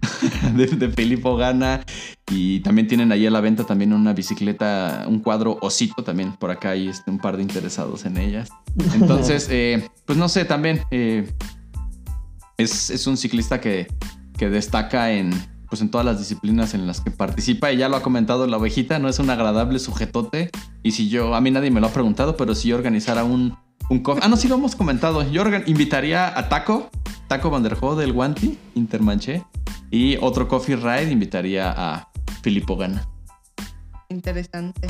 [0.54, 1.84] de, de Filippo Gana.
[2.30, 6.32] Y también tienen ahí a la venta también una bicicleta, un cuadro osito también.
[6.32, 8.48] Por acá hay este, un par de interesados en ellas.
[8.94, 11.30] Entonces, eh, pues no sé, también eh,
[12.56, 13.86] es, es un ciclista que,
[14.38, 15.30] que destaca en,
[15.74, 17.72] pues en todas las disciplinas en las que participa.
[17.72, 20.50] Y ya lo ha comentado la ovejita, no es un agradable sujetote.
[20.84, 23.56] Y si yo, a mí nadie me lo ha preguntado, pero si yo organizara un,
[23.90, 24.22] un coffee.
[24.24, 25.28] Ah, no, sí lo hemos comentado.
[25.32, 26.90] Yo invitaría a Taco,
[27.26, 29.42] Taco Van der Hoe del Guanti, Intermanché.
[29.90, 32.08] Y otro coffee ride invitaría a
[32.42, 33.04] Filippo Gana.
[34.10, 34.86] Interesante.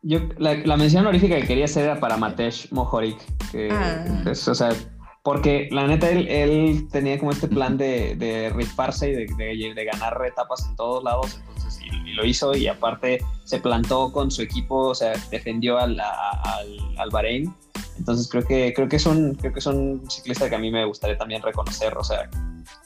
[0.00, 3.18] Yo, la, la mención honorífica que quería hacer era para Matej Mohoric.
[3.52, 4.20] Que, Ah.
[4.24, 4.70] pues, o sea,
[5.24, 9.74] porque la neta él, él tenía como este plan de, de rifarse y de, de-
[9.74, 11.40] de ganar etapas en todos lados.
[11.48, 15.78] Entonces, y, y lo hizo y aparte se plantó con su equipo, o sea, defendió
[15.78, 17.52] al, al, al Bahrein.
[17.98, 20.70] Entonces creo que, creo que es un, creo que es un ciclista que a mí
[20.70, 21.96] me gustaría también reconocer.
[21.96, 22.28] O sea,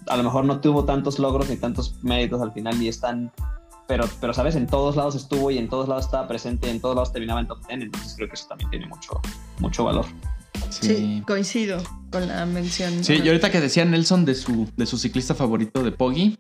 [0.07, 3.33] a lo mejor no tuvo tantos logros ni tantos méritos al final ni es tan
[3.89, 6.95] pero, pero sabes, en todos lados estuvo y en todos lados estaba presente, en todos
[6.95, 9.19] lados terminaba en top 10, entonces creo que eso también tiene mucho,
[9.61, 10.05] mucho valor.
[10.71, 11.23] Sí.
[11.27, 13.05] coincido con la mención.
[13.05, 16.39] Sí, y ahorita que decía Nelson de su, de su ciclista favorito de Poggy,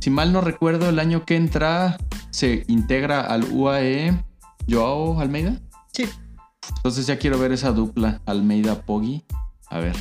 [0.00, 1.96] si mal no recuerdo, el año que entra
[2.30, 4.24] se integra al UAE
[4.68, 5.60] Joao Almeida.
[5.92, 6.08] Sí.
[6.76, 9.24] Entonces ya quiero ver esa dupla Almeida-Poggy.
[9.68, 9.96] A ver,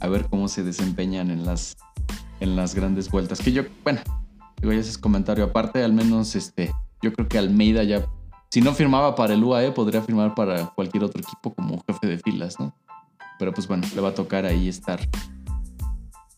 [0.00, 1.76] a ver cómo se desempeñan en las,
[2.40, 3.40] en las grandes vueltas.
[3.40, 4.00] Que yo, bueno,
[4.60, 6.72] digo, ya ese es comentario aparte, al menos este,
[7.02, 8.06] yo creo que Almeida ya,
[8.50, 12.18] si no firmaba para el UAE, podría firmar para cualquier otro equipo como jefe de
[12.18, 12.74] filas, ¿no?
[13.38, 15.00] Pero pues bueno, le va a tocar ahí estar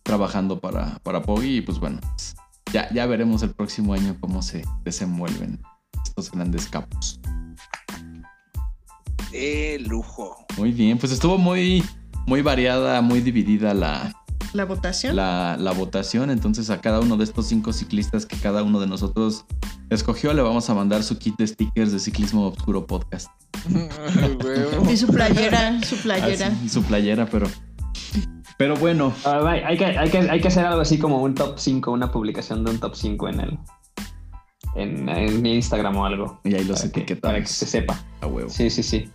[0.03, 2.35] trabajando para, para Poggy y pues bueno, pues,
[2.73, 5.61] ya, ya veremos el próximo año cómo se desenvuelven
[6.05, 7.21] estos grandes capos.
[9.31, 10.47] De lujo.
[10.57, 11.85] Muy bien, pues estuvo muy,
[12.27, 14.13] muy variada, muy dividida la,
[14.55, 15.15] La votación.
[15.17, 16.31] la, la votación.
[16.31, 19.45] Entonces a cada uno de estos cinco ciclistas que cada uno de nosotros
[19.91, 23.29] escogió le vamos a mandar su kit de stickers de Ciclismo Obscuro Podcast.
[24.91, 26.47] Y su playera, su playera.
[26.49, 27.47] Así, su playera, pero...
[28.57, 31.35] Pero bueno, Ah, hay, hay que, hay, que, hay que hacer algo así como un
[31.35, 33.59] top 5, una publicación de un top 5 en el
[34.75, 36.41] en, en mi Instagram o algo.
[36.45, 37.33] y ahí los para que, etiquetamos.
[37.35, 38.03] para que se sepa.
[38.21, 38.49] A huevo.
[38.51, 39.11] Sí, sí, sí.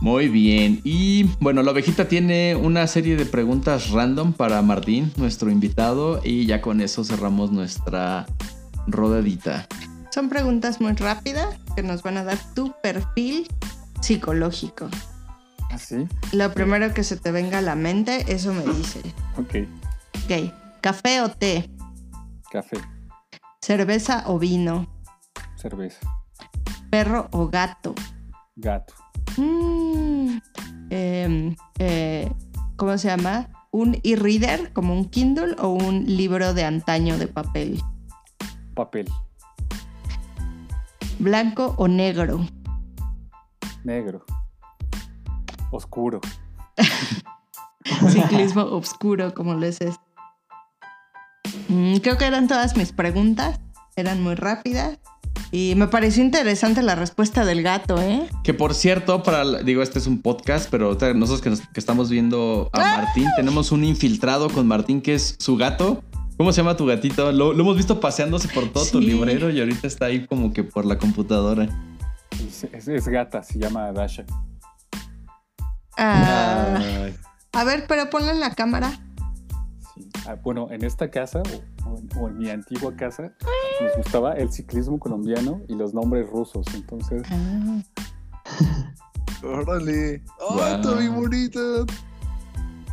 [0.00, 0.80] Muy bien.
[0.84, 6.46] Y bueno, la ovejita tiene una serie de preguntas random para Martín, nuestro invitado, y
[6.46, 8.26] ya con eso cerramos nuestra
[8.86, 9.66] rodadita.
[10.12, 13.46] Son preguntas muy rápidas que nos van a dar tu perfil
[14.00, 14.88] psicológico.
[15.70, 16.06] ¿Así?
[16.32, 19.00] Lo primero que se te venga a la mente, eso me dice.
[19.36, 19.54] Ok.
[20.24, 20.52] Ok.
[20.80, 21.68] ¿Café o té?
[22.50, 22.78] Café,
[23.60, 24.86] ¿Cerveza o vino?
[25.56, 26.00] cerveza,
[26.90, 27.94] ¿perro o gato?
[28.54, 28.94] Gato.
[29.36, 30.38] Mm,
[30.90, 32.32] em, eh,
[32.76, 33.48] ¿Cómo se llama?
[33.70, 37.82] ¿Un e-reader como un Kindle o un libro de antaño de papel?
[38.74, 39.08] Papel.
[41.18, 42.46] ¿Blanco o negro?
[43.82, 44.24] Negro.
[45.70, 46.20] Oscuro.
[48.10, 50.04] Ciclismo oscuro, como lo es este.
[51.68, 53.58] Mm, creo que eran todas mis preguntas.
[53.96, 54.98] Eran muy rápidas.
[55.52, 58.28] Y me pareció interesante la respuesta del gato, ¿eh?
[58.42, 62.10] Que por cierto, para digo, este es un podcast, pero nosotros que, nos- que estamos
[62.10, 66.02] viendo a Martín, tenemos un infiltrado con Martín que es su gato.
[66.36, 67.32] ¿Cómo se llama tu gatito?
[67.32, 70.64] Lo, lo hemos visto paseándose por todo tu librero y ahorita está ahí como que
[70.64, 71.68] por la computadora.
[72.46, 74.24] Es, es- es gata, se llama Dasha.
[75.96, 76.78] Ah,
[77.52, 78.90] a ver, pero ponle en la cámara.
[79.94, 80.08] Sí.
[80.28, 81.40] Ah, bueno, en esta casa,
[81.86, 83.32] o, o en, o en mi antigua casa,
[83.84, 86.66] nos gustaba el ciclismo colombiano y los nombres rusos.
[86.74, 87.82] Entonces, Ah.
[89.42, 90.22] Órale.
[90.40, 90.76] ¡Ay, Guau.
[90.76, 91.60] está bien bonita!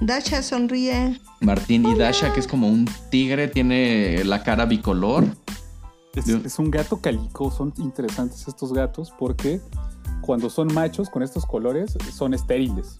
[0.01, 1.19] Dasha sonríe.
[1.41, 5.25] Martín y Dasha, que es como un tigre, tiene la cara bicolor.
[6.15, 7.49] es un gato calico.
[7.51, 9.61] Son interesantes estos gatos porque
[10.21, 12.97] cuando son machos con estos colores son estériles.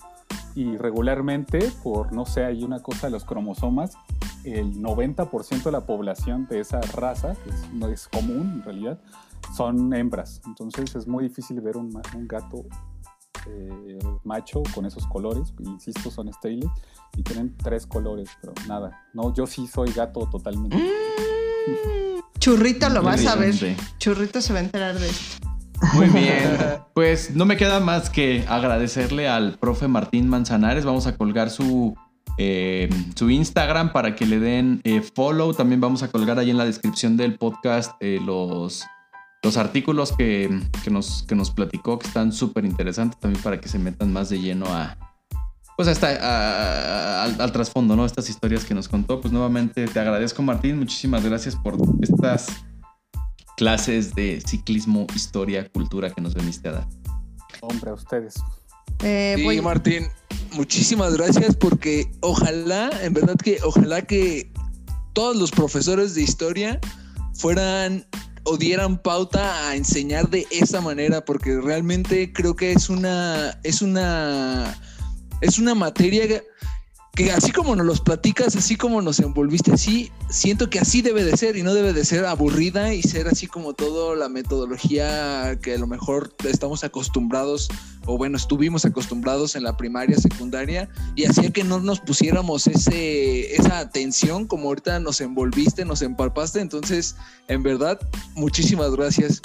[0.56, 3.98] Y regularmente, por no sé, hay una cosa de los cromosomas,
[4.44, 9.00] el 90% de la población de esa raza, que es- no es común en realidad,
[9.56, 10.42] son hembras.
[10.46, 11.92] Entonces es muy difícil ver un,
[12.28, 12.66] gato
[13.48, 15.54] eh, macho con esos colores.
[15.60, 16.70] Insisto, son estériles
[17.18, 19.06] y tienen tres colores, pero nada.
[19.14, 20.78] No, yo sí soy gato totalmente.
[20.78, 23.54] Mm, Churrito lo vas a ver.
[23.98, 25.53] Churrito se va a enterar de esto.
[25.94, 26.58] Muy bien.
[26.94, 30.86] Pues no me queda más que agradecerle al profe Martín Manzanares.
[30.86, 31.96] Vamos a colgar su,
[32.38, 35.54] eh, su Instagram para que le den eh, follow.
[35.54, 38.84] También vamos a colgar ahí en la descripción del podcast eh, los,
[39.44, 40.50] los artículos que,
[40.84, 44.30] que nos, que nos platicó, que están súper interesantes también para que se metan más
[44.30, 44.98] de lleno a...
[45.76, 48.06] Pues a esta- a- a- al, al trasfondo, ¿no?
[48.06, 49.20] Estas historias que nos contó.
[49.20, 50.78] Pues nuevamente te agradezco, Martín.
[50.78, 52.48] Muchísimas gracias por estas
[53.58, 56.88] clases de ciclismo, historia, cultura que nos veniste a dar.
[57.62, 58.36] Hombre, a ustedes.
[59.04, 60.08] Eh, Sí, voy- Martín,
[60.54, 64.52] muchísimas gracias porque ojalá, en verdad que ojalá que
[65.14, 66.80] todos los profesores de historia
[67.36, 68.06] fueran
[68.46, 73.82] o dieran pauta a enseñar de esa manera porque realmente creo que es una es
[73.82, 74.76] una
[75.42, 76.42] es una materia
[77.16, 81.24] que, así como nos los platicas, así como nos envolviste así, siento que así debe
[81.24, 85.60] de ser y no debe de ser aburrida y ser así como todo la metodología
[85.62, 87.70] que a lo mejor estamos acostumbrados
[88.06, 93.56] o bueno, estuvimos acostumbrados en la primaria, secundaria, y hacía que no nos pusiéramos ese,
[93.56, 96.60] esa atención como ahorita nos envolviste, nos empalpaste.
[96.62, 97.16] Entonces,
[97.48, 98.00] en verdad,
[98.36, 99.40] muchísimas gracias.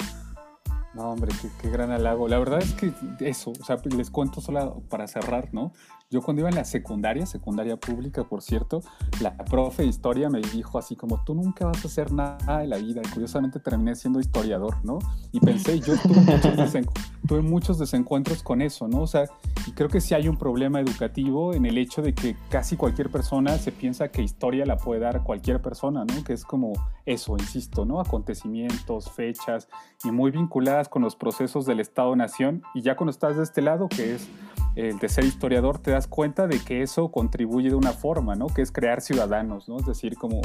[0.93, 1.31] No, hombre,
[1.61, 2.27] qué gran halago.
[2.27, 2.91] La verdad es que
[3.21, 5.71] eso, o sea, les cuento solo para cerrar, ¿no?
[6.11, 8.81] Yo cuando iba en la secundaria, secundaria pública, por cierto,
[9.21, 12.67] la profe de historia me dijo así como, tú nunca vas a hacer nada de
[12.67, 13.01] la vida.
[13.05, 14.97] Y curiosamente terminé siendo historiador, ¿no?
[15.31, 16.87] Y pensé, yo tuve muchos,
[17.27, 19.01] tuve muchos desencuentros con eso, ¿no?
[19.01, 19.25] O sea,
[19.67, 23.11] y creo que sí hay un problema educativo en el hecho de que casi cualquier
[23.11, 26.23] persona se piensa que historia la puede dar cualquier persona, ¿no?
[26.23, 26.73] Que es como
[27.05, 27.99] eso, insisto, ¿no?
[27.99, 29.67] Acontecimientos, fechas
[30.03, 32.63] y muy vinculadas con los procesos del Estado-Nación.
[32.73, 34.27] Y ya cuando estás de este lado, que es
[34.75, 38.47] el de ser historiador, te das cuenta de que eso contribuye de una forma, ¿no?
[38.47, 39.77] Que es crear ciudadanos, ¿no?
[39.77, 40.41] Es decir, como...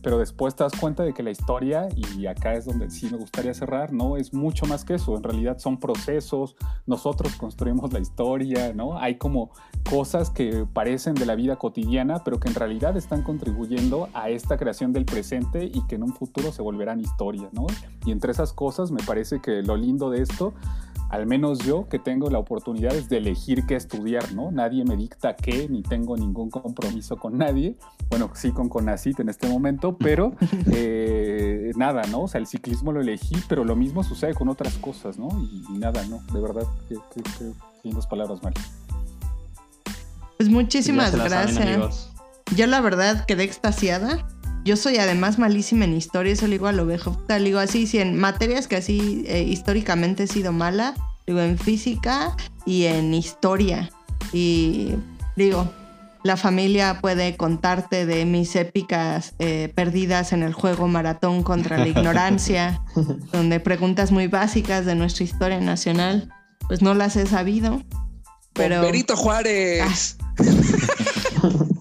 [0.00, 3.18] Pero después te das cuenta de que la historia, y acá es donde sí me
[3.18, 4.16] gustaría cerrar, ¿no?
[4.16, 5.16] Es mucho más que eso.
[5.16, 6.54] En realidad son procesos,
[6.86, 8.96] nosotros construimos la historia, ¿no?
[8.98, 9.50] Hay como
[9.90, 14.56] cosas que parecen de la vida cotidiana, pero que en realidad están contribuyendo a esta
[14.56, 17.66] creación del presente y que en un futuro se volverán historia, ¿no?
[18.06, 20.54] Y entre esas cosas me parece que lo lindo de esto,
[21.08, 24.50] al menos yo que tengo la oportunidad es de elegir qué estudiar, ¿no?
[24.50, 27.76] Nadie me dicta qué, ni tengo ningún compromiso con nadie.
[28.10, 30.32] Bueno, sí con Conacit en este momento, pero
[30.70, 32.22] eh, nada, ¿no?
[32.22, 35.28] O sea, el ciclismo lo elegí, pero lo mismo sucede con otras cosas, ¿no?
[35.40, 36.20] Y, y nada, ¿no?
[36.32, 37.52] De verdad, qué, qué, qué
[37.84, 38.60] lindas palabras, Mari.
[40.36, 41.66] Pues muchísimas Ya saben, gracias.
[41.66, 42.10] amigos.
[42.54, 44.26] Yo la verdad quedé extasiada.
[44.68, 47.18] Yo soy además malísima en historia, eso le digo a lo viejo.
[47.26, 50.92] Le digo así, si en materias que así eh, históricamente he sido mala,
[51.26, 52.36] digo en física
[52.66, 53.90] y en historia.
[54.30, 54.92] Y
[55.36, 55.72] digo,
[56.22, 61.88] la familia puede contarte de mis épicas eh, perdidas en el juego maratón contra la
[61.88, 62.82] ignorancia,
[63.32, 66.28] donde preguntas muy básicas de nuestra historia nacional,
[66.66, 67.82] pues no las he sabido.
[68.52, 68.82] Pero...
[68.82, 70.18] Benito Juárez.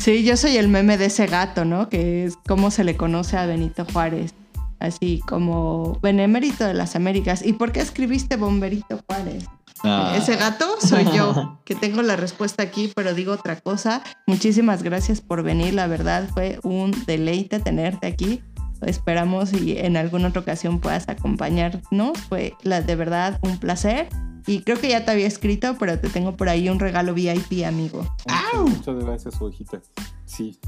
[0.00, 1.88] Sí, yo soy el meme de ese gato, ¿no?
[1.88, 4.34] Que es cómo se le conoce a Benito Juárez.
[4.80, 7.44] así como benemérito de las Américas.
[7.44, 9.44] ¿Y por qué escribiste Bomberito Juárez?
[9.84, 10.14] Ah.
[10.16, 14.02] Ese gato soy yo, que tengo la respuesta aquí, pero digo otra cosa.
[14.26, 18.42] Muchísimas gracias por venir, la verdad fue un deleite tenerte aquí.
[18.82, 22.18] Esperamos y en alguna otra ocasión puedas acompañarnos.
[22.28, 24.08] Fue la, de verdad un placer.
[24.46, 27.64] Y creo que ya te había escrito, pero te tengo por ahí un regalo VIP,
[27.66, 28.06] amigo.
[28.26, 29.80] Muchas, muchas gracias, hojita.
[30.24, 30.58] Sí,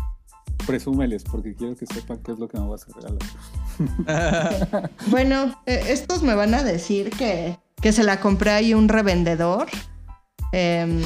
[0.66, 3.18] presúmeles porque quiero que sepan qué es lo que me vas a regalar.
[5.06, 9.68] Bueno, eh, estos me van a decir que, que se la compré ahí un revendedor.
[10.52, 11.02] Em,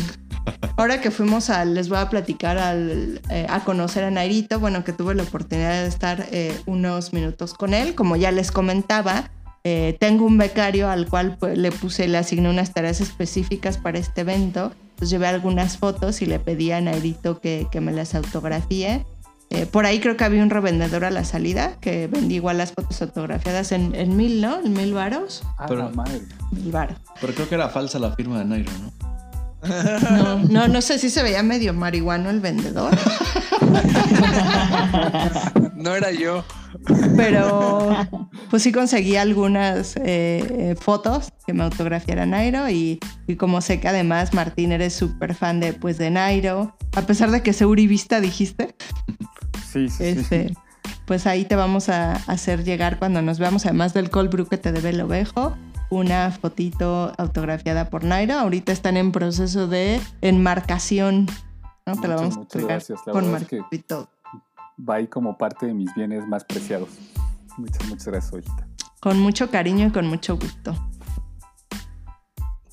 [0.77, 4.85] ahora que fuimos a, les voy a platicar al, eh, a conocer a Nairito, bueno,
[4.85, 9.31] que tuve la oportunidad de estar eh, unos minutos con él, como ya les comentaba.
[9.65, 13.99] Eh, tengo un becario al cual pues, le puse, le asigné unas tareas específicas para
[13.99, 14.73] este evento.
[14.91, 19.05] Entonces llevé algunas fotos y le pedí a Nairito que, que me las autografíe.
[19.51, 22.73] Eh, por ahí creo que había un revendedor a la salida que vendía igual las
[22.73, 24.59] fotos autografiadas en, en mil, ¿no?
[24.61, 25.43] En mil varos.
[25.59, 26.23] Ah, Pero- madre.
[26.51, 26.97] Mil varos.
[27.21, 28.93] Pero creo que era falsa la firma de Nairo, ¿no?
[30.11, 32.93] No, no, no sé si se veía medio marihuano el vendedor,
[35.75, 36.45] No era yo.
[37.17, 37.91] Pero
[38.51, 43.81] pues sí conseguí algunas eh, eh, fotos que me autografiara Nairo y, y como sé
[43.81, 47.63] que además Martín eres súper fan de pues de Nairo, a pesar de que es
[47.63, 48.75] uribista dijiste,
[49.73, 50.05] Sí, sí, sí.
[50.05, 50.55] este,
[51.07, 54.59] pues ahí te vamos a hacer llegar cuando nos veamos, además del cold brew que
[54.59, 55.57] te debe el ovejo,
[55.91, 58.35] una fotito autografiada por Nairo.
[58.35, 61.27] Ahorita están en proceso de enmarcación.
[61.87, 62.01] ¿no?
[62.01, 62.83] Te la Muchas, vamos a entregar.
[63.07, 64.09] La con verdad es que- marco y todo.
[64.79, 66.89] Va ahí como parte de mis bienes más preciados.
[67.57, 68.67] Muchas, muchas gracias, hojita.
[69.01, 70.75] Con mucho cariño y con mucho gusto.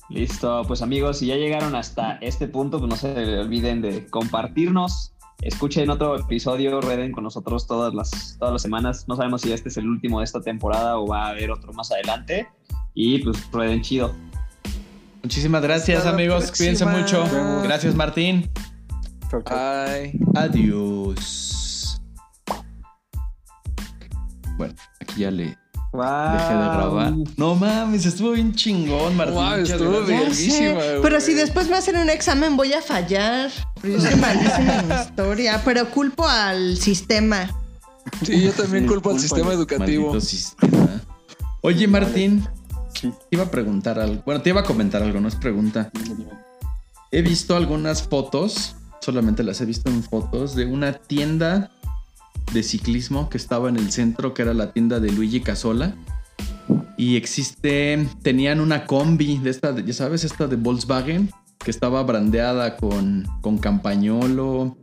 [0.08, 5.14] Listo, pues amigos, si ya llegaron hasta este punto, pues no se olviden de compartirnos.
[5.40, 9.06] Escuchen otro episodio, rueden con nosotros todas las, todas las semanas.
[9.08, 11.72] No sabemos si este es el último de esta temporada o va a haber otro
[11.72, 12.46] más adelante.
[12.94, 14.14] Y pues rueden chido.
[15.22, 16.52] Muchísimas gracias, Hasta amigos.
[16.56, 17.22] Cuídense próxima.
[17.24, 17.62] mucho.
[17.62, 18.50] Gracias, Martín.
[19.46, 20.20] Ay.
[20.34, 21.61] Adiós.
[24.62, 25.56] Bueno, aquí ya le dejé
[25.92, 27.12] de grabar.
[27.36, 29.34] No mames, estuvo bien chingón, Martín.
[29.34, 33.50] Wow, estuvo Bellísima, pero si después me hacen un examen voy a fallar.
[33.80, 37.50] Pero yo soy malísima en historia, pero culpo al sistema.
[38.24, 40.20] Sí, yo también Sí, culpo al sistema al educativo.
[40.20, 41.00] Sistema.
[41.62, 42.46] Oye, Martín,
[42.94, 44.22] Sí, te iba a preguntar algo.
[44.24, 45.90] Bueno, te iba a comentar algo, no es pregunta.
[47.10, 51.72] He visto algunas fotos, solamente las he visto en fotos, de una tienda
[52.52, 55.94] de ciclismo que estaba en el centro, que era la tienda de Luigi Casola.
[56.96, 62.76] Y existe, tenían una combi de esta, ya sabes, esta de Volkswagen, que estaba brandeada
[62.76, 64.76] con, con campañolo,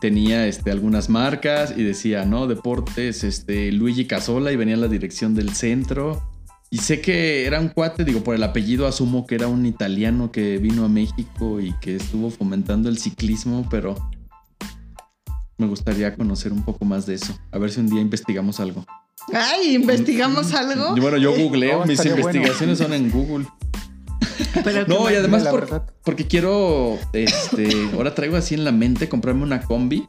[0.00, 2.46] tenía este, algunas marcas y decía, ¿no?
[2.46, 6.22] Deportes, este, Luigi Casola y venía en la dirección del centro.
[6.70, 10.32] Y sé que era un cuate, digo, por el apellido asumo que era un italiano
[10.32, 13.94] que vino a México y que estuvo fomentando el ciclismo, pero
[15.58, 17.38] me gustaría conocer un poco más de eso.
[17.50, 18.84] A ver si un día investigamos algo.
[19.32, 20.96] Ay, investigamos algo.
[20.96, 22.16] Y bueno, yo googleo, No, mis bueno.
[22.20, 23.46] investigaciones son en Google.
[24.64, 29.42] Pero No, y además por- porque quiero, este, ahora traigo así en la mente comprarme
[29.42, 30.08] una combi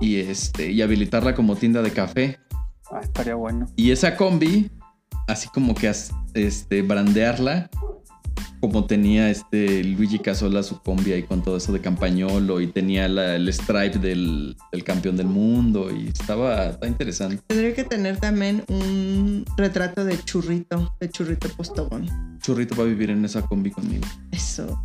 [0.00, 2.38] y este, y habilitarla como tienda de café.
[2.90, 3.66] Ah, estaría bueno.
[3.76, 4.70] Y esa combi,
[5.26, 5.92] así como que
[6.34, 7.70] este, brandearla,
[8.60, 13.08] como tenía este Luigi Casola su combi ahí con todo eso de campañolo y tenía
[13.08, 17.42] la- el stripe del, del campeón del mundo y estaba, estaba interesante.
[17.46, 22.08] Tendría que tener también un retrato de churrito, de churrito postobón.
[22.40, 24.04] Churrito va a vivir en esa combi conmigo.
[24.30, 24.82] Eso.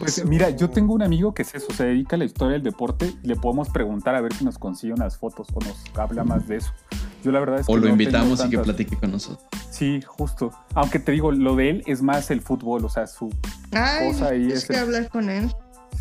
[0.00, 2.62] Pues mira, yo tengo un amigo que es eso, se dedica a la historia del
[2.64, 3.12] deporte.
[3.22, 6.56] Le podemos preguntar a ver si nos consigue unas fotos o nos habla más de
[6.56, 6.72] eso.
[7.22, 9.44] Yo la verdad es que O lo no invitamos y que platique con nosotros.
[9.70, 10.50] Sí, justo.
[10.74, 13.30] Aunque te digo, lo de él es más el fútbol, o sea, su
[13.72, 15.50] Ay, Cosa ahí tienes es que el- hablar con él.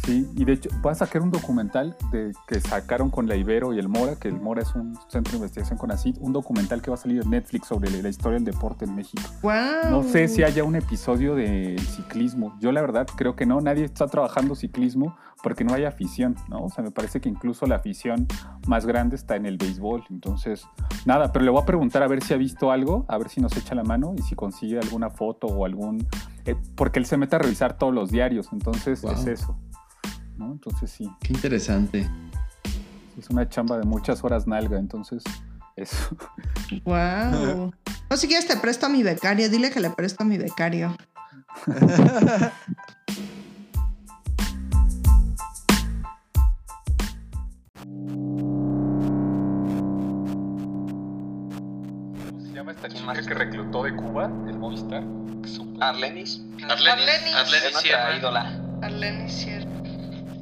[0.05, 3.73] Sí, y de hecho va a sacar un documental de, que sacaron con la Ibero
[3.73, 6.81] y el Mora, que el Mora es un centro de investigación con ACID, un documental
[6.81, 9.21] que va a salir en Netflix sobre la historia del deporte en México.
[9.41, 9.51] Wow.
[9.91, 12.55] No sé si haya un episodio de ciclismo.
[12.61, 16.63] Yo la verdad creo que no, nadie está trabajando ciclismo porque no hay afición, ¿no?
[16.65, 18.27] O sea, me parece que incluso la afición
[18.67, 20.03] más grande está en el béisbol.
[20.09, 20.65] Entonces,
[21.05, 23.39] nada, pero le voy a preguntar a ver si ha visto algo, a ver si
[23.41, 26.05] nos echa la mano y si consigue alguna foto o algún...
[26.45, 29.11] eh, porque él se mete a revisar todos los diarios, entonces Wow.
[29.13, 29.57] es eso.
[30.37, 30.51] ¿no?
[30.53, 32.09] Entonces sí, Qué interesante.
[33.17, 35.23] es una chamba de muchas horas nalga, entonces
[35.75, 36.15] eso.
[36.85, 37.71] Wow.
[38.09, 39.49] No, si quieres te presto a mi becario.
[39.49, 40.95] Dile que le presto a mi becario.
[52.73, 55.03] llama esta chica que reclutó de Cuba, el Movistar?
[55.81, 56.41] Arlenis.
[56.69, 58.15] Arlenis, Arlenis Sierra.
[58.17, 58.59] ídola.
[58.81, 59.65] Arlenis Sierra.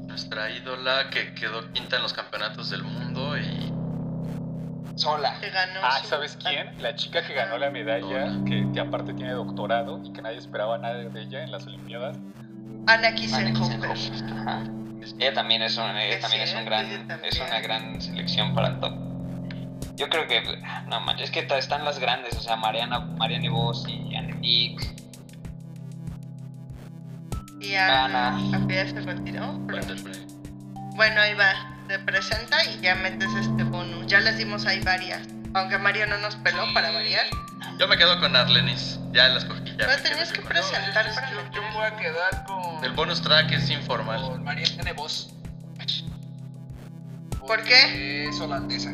[0.07, 3.71] Nuestra ídola que quedó quinta en los campeonatos del mundo y
[4.95, 5.39] Sola.
[5.39, 6.81] Que ganó Ah, su- ¿sabes quién?
[6.81, 10.79] La chica que ganó la medalla, que, que aparte tiene doctorado y que nadie esperaba
[10.79, 12.17] nada de ella en las Olimpiadas.
[12.87, 13.09] Ana.
[14.41, 14.63] Ajá.
[15.19, 16.85] Ella también es, un, ella también es un gran,
[17.23, 18.93] es una gran selección para el top.
[19.97, 20.43] Yo creo que,
[20.87, 24.79] no manches, es que están las grandes, o sea, Mariana, Mariana Vos y Anneliek.
[27.59, 28.35] Y Ana.
[28.35, 28.57] Ana.
[28.57, 29.53] ¿A se retiró?
[30.95, 31.75] Bueno, ahí va.
[31.87, 34.05] Te presenta y ya metes este bonus.
[34.05, 35.27] Ya les dimos ahí varias.
[35.55, 37.25] Aunque Mario no nos peló para variar.
[37.79, 38.99] Yo me quedo con Arlenis.
[39.13, 39.75] Ya las cogí.
[39.77, 41.51] Ya No me tenías que presentar para Yo, meter.
[41.53, 44.21] yo me voy a quedar con, El bonus track es informal.
[44.21, 45.33] con Mariana Vos.
[47.39, 48.27] ¿Por qué?
[48.27, 48.91] Es holandesa.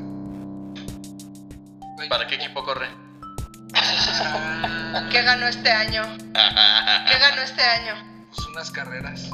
[2.10, 2.90] ¿Para qué equipo corre?
[3.76, 6.18] Ah, ¿Qué ganó este año?
[6.18, 7.96] ¿Qué ganó este año?
[8.34, 9.22] pues unas carreras.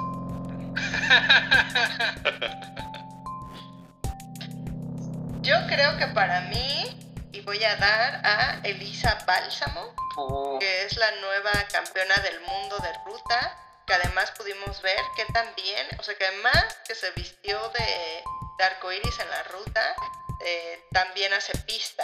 [5.42, 7.00] Yo creo que para mí,
[7.32, 12.78] y voy a dar a Elisa Bálsamo, Uh, que es la nueva campeona del mundo
[12.80, 17.58] de ruta, que además pudimos ver que también, o sea que además que se vistió
[17.70, 18.24] de,
[18.58, 19.96] de arcoiris en la ruta,
[20.46, 22.04] eh, también hace pista,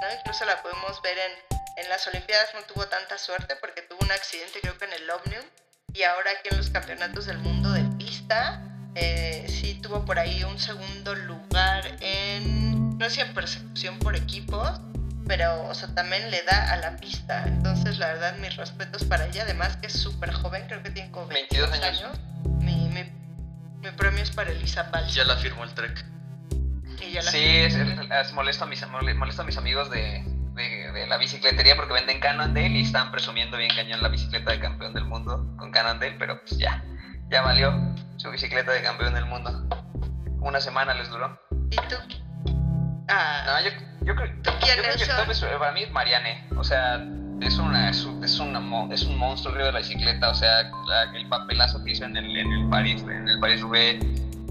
[0.00, 0.18] ¿no?
[0.18, 4.12] Incluso la pudimos ver en, en las Olimpiadas, no tuvo tanta suerte porque tuvo un
[4.12, 5.44] accidente creo que en el Omnium,
[5.92, 8.60] y ahora aquí en los campeonatos del mundo de pista,
[8.94, 14.80] eh, sí tuvo por ahí un segundo lugar en, no sé en persecución por equipos,
[15.26, 17.44] pero o sea, también le da a la pista.
[17.46, 19.42] Entonces, la verdad, mis respetos para ella.
[19.42, 22.02] Además, que es súper joven, creo que tiene como 22 22 años.
[22.04, 22.18] años.
[22.60, 23.04] Mi, mi,
[23.80, 25.10] mi premio es para Elisa Balsa.
[25.10, 26.04] Ya la firmó el Trek.
[27.00, 30.22] Y ya la Sí, es, es- molesto, a mis, mole- molesto a mis amigos de,
[30.54, 34.60] de, de la bicicletería porque venden Cannondale y están presumiendo bien cañón la bicicleta de
[34.60, 36.82] campeón del mundo con Cannondale, pero pues ya,
[37.30, 37.72] ya valió
[38.16, 39.50] su bicicleta de campeón del mundo.
[40.40, 41.38] Una semana les duró.
[41.70, 41.96] ¿Y tú?
[43.08, 43.70] Ah, No, yo,
[44.04, 45.46] yo creo, yo creo que es el top eso?
[45.48, 46.48] es- para mí es Mariane.
[46.56, 47.04] O sea,
[47.40, 50.30] es, una, es, un, es, una mo- es un monstruo arriba de la bicicleta.
[50.30, 53.60] O sea, la- el papelazo que hizo en el, en el París, en el París
[53.60, 53.98] Roubaix,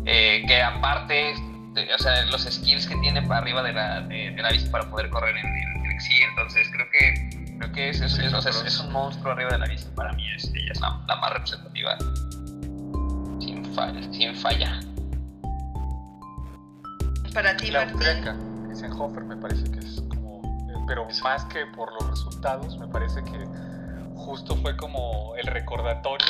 [0.05, 1.33] eh, que aparte,
[1.75, 4.67] de- o sea, los skills que tiene para arriba de la, de, de la bici
[4.69, 6.13] para poder correr en, en, en sí.
[6.29, 7.29] Entonces, creo que,
[7.59, 9.85] creo que es, es, es- o sea, es- es un monstruo arriba de la bici.
[9.95, 11.97] Para mí es, ella es la, la más representativa.
[13.39, 14.79] Sin falla, sin falla.
[17.33, 17.95] para ti, La Martín.
[18.01, 18.35] austriaca,
[18.69, 20.41] Eisenhofer, me parece que es como.
[20.71, 23.45] eh, Pero más que por los resultados, me parece que
[24.15, 26.25] justo fue como el recordatorio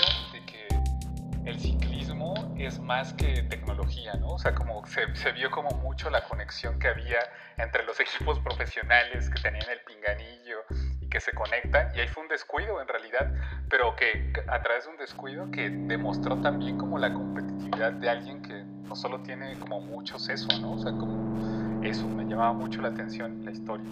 [1.45, 4.33] el ciclismo es más que tecnología, ¿no?
[4.33, 7.19] O sea, como se, vio como mucho la conexión que había
[7.57, 10.63] entre los equipos profesionales que tenían el pinganillo
[11.01, 11.91] y que se conectan.
[11.95, 13.31] Y ahí fue un descuido en realidad,
[13.69, 18.41] pero que a través de un descuido que demostró también como la competitividad de alguien
[18.41, 20.73] que no solo tiene como muchos eso, ¿no?
[20.73, 23.91] O sea, como eso me llamaba mucho la atención la historia.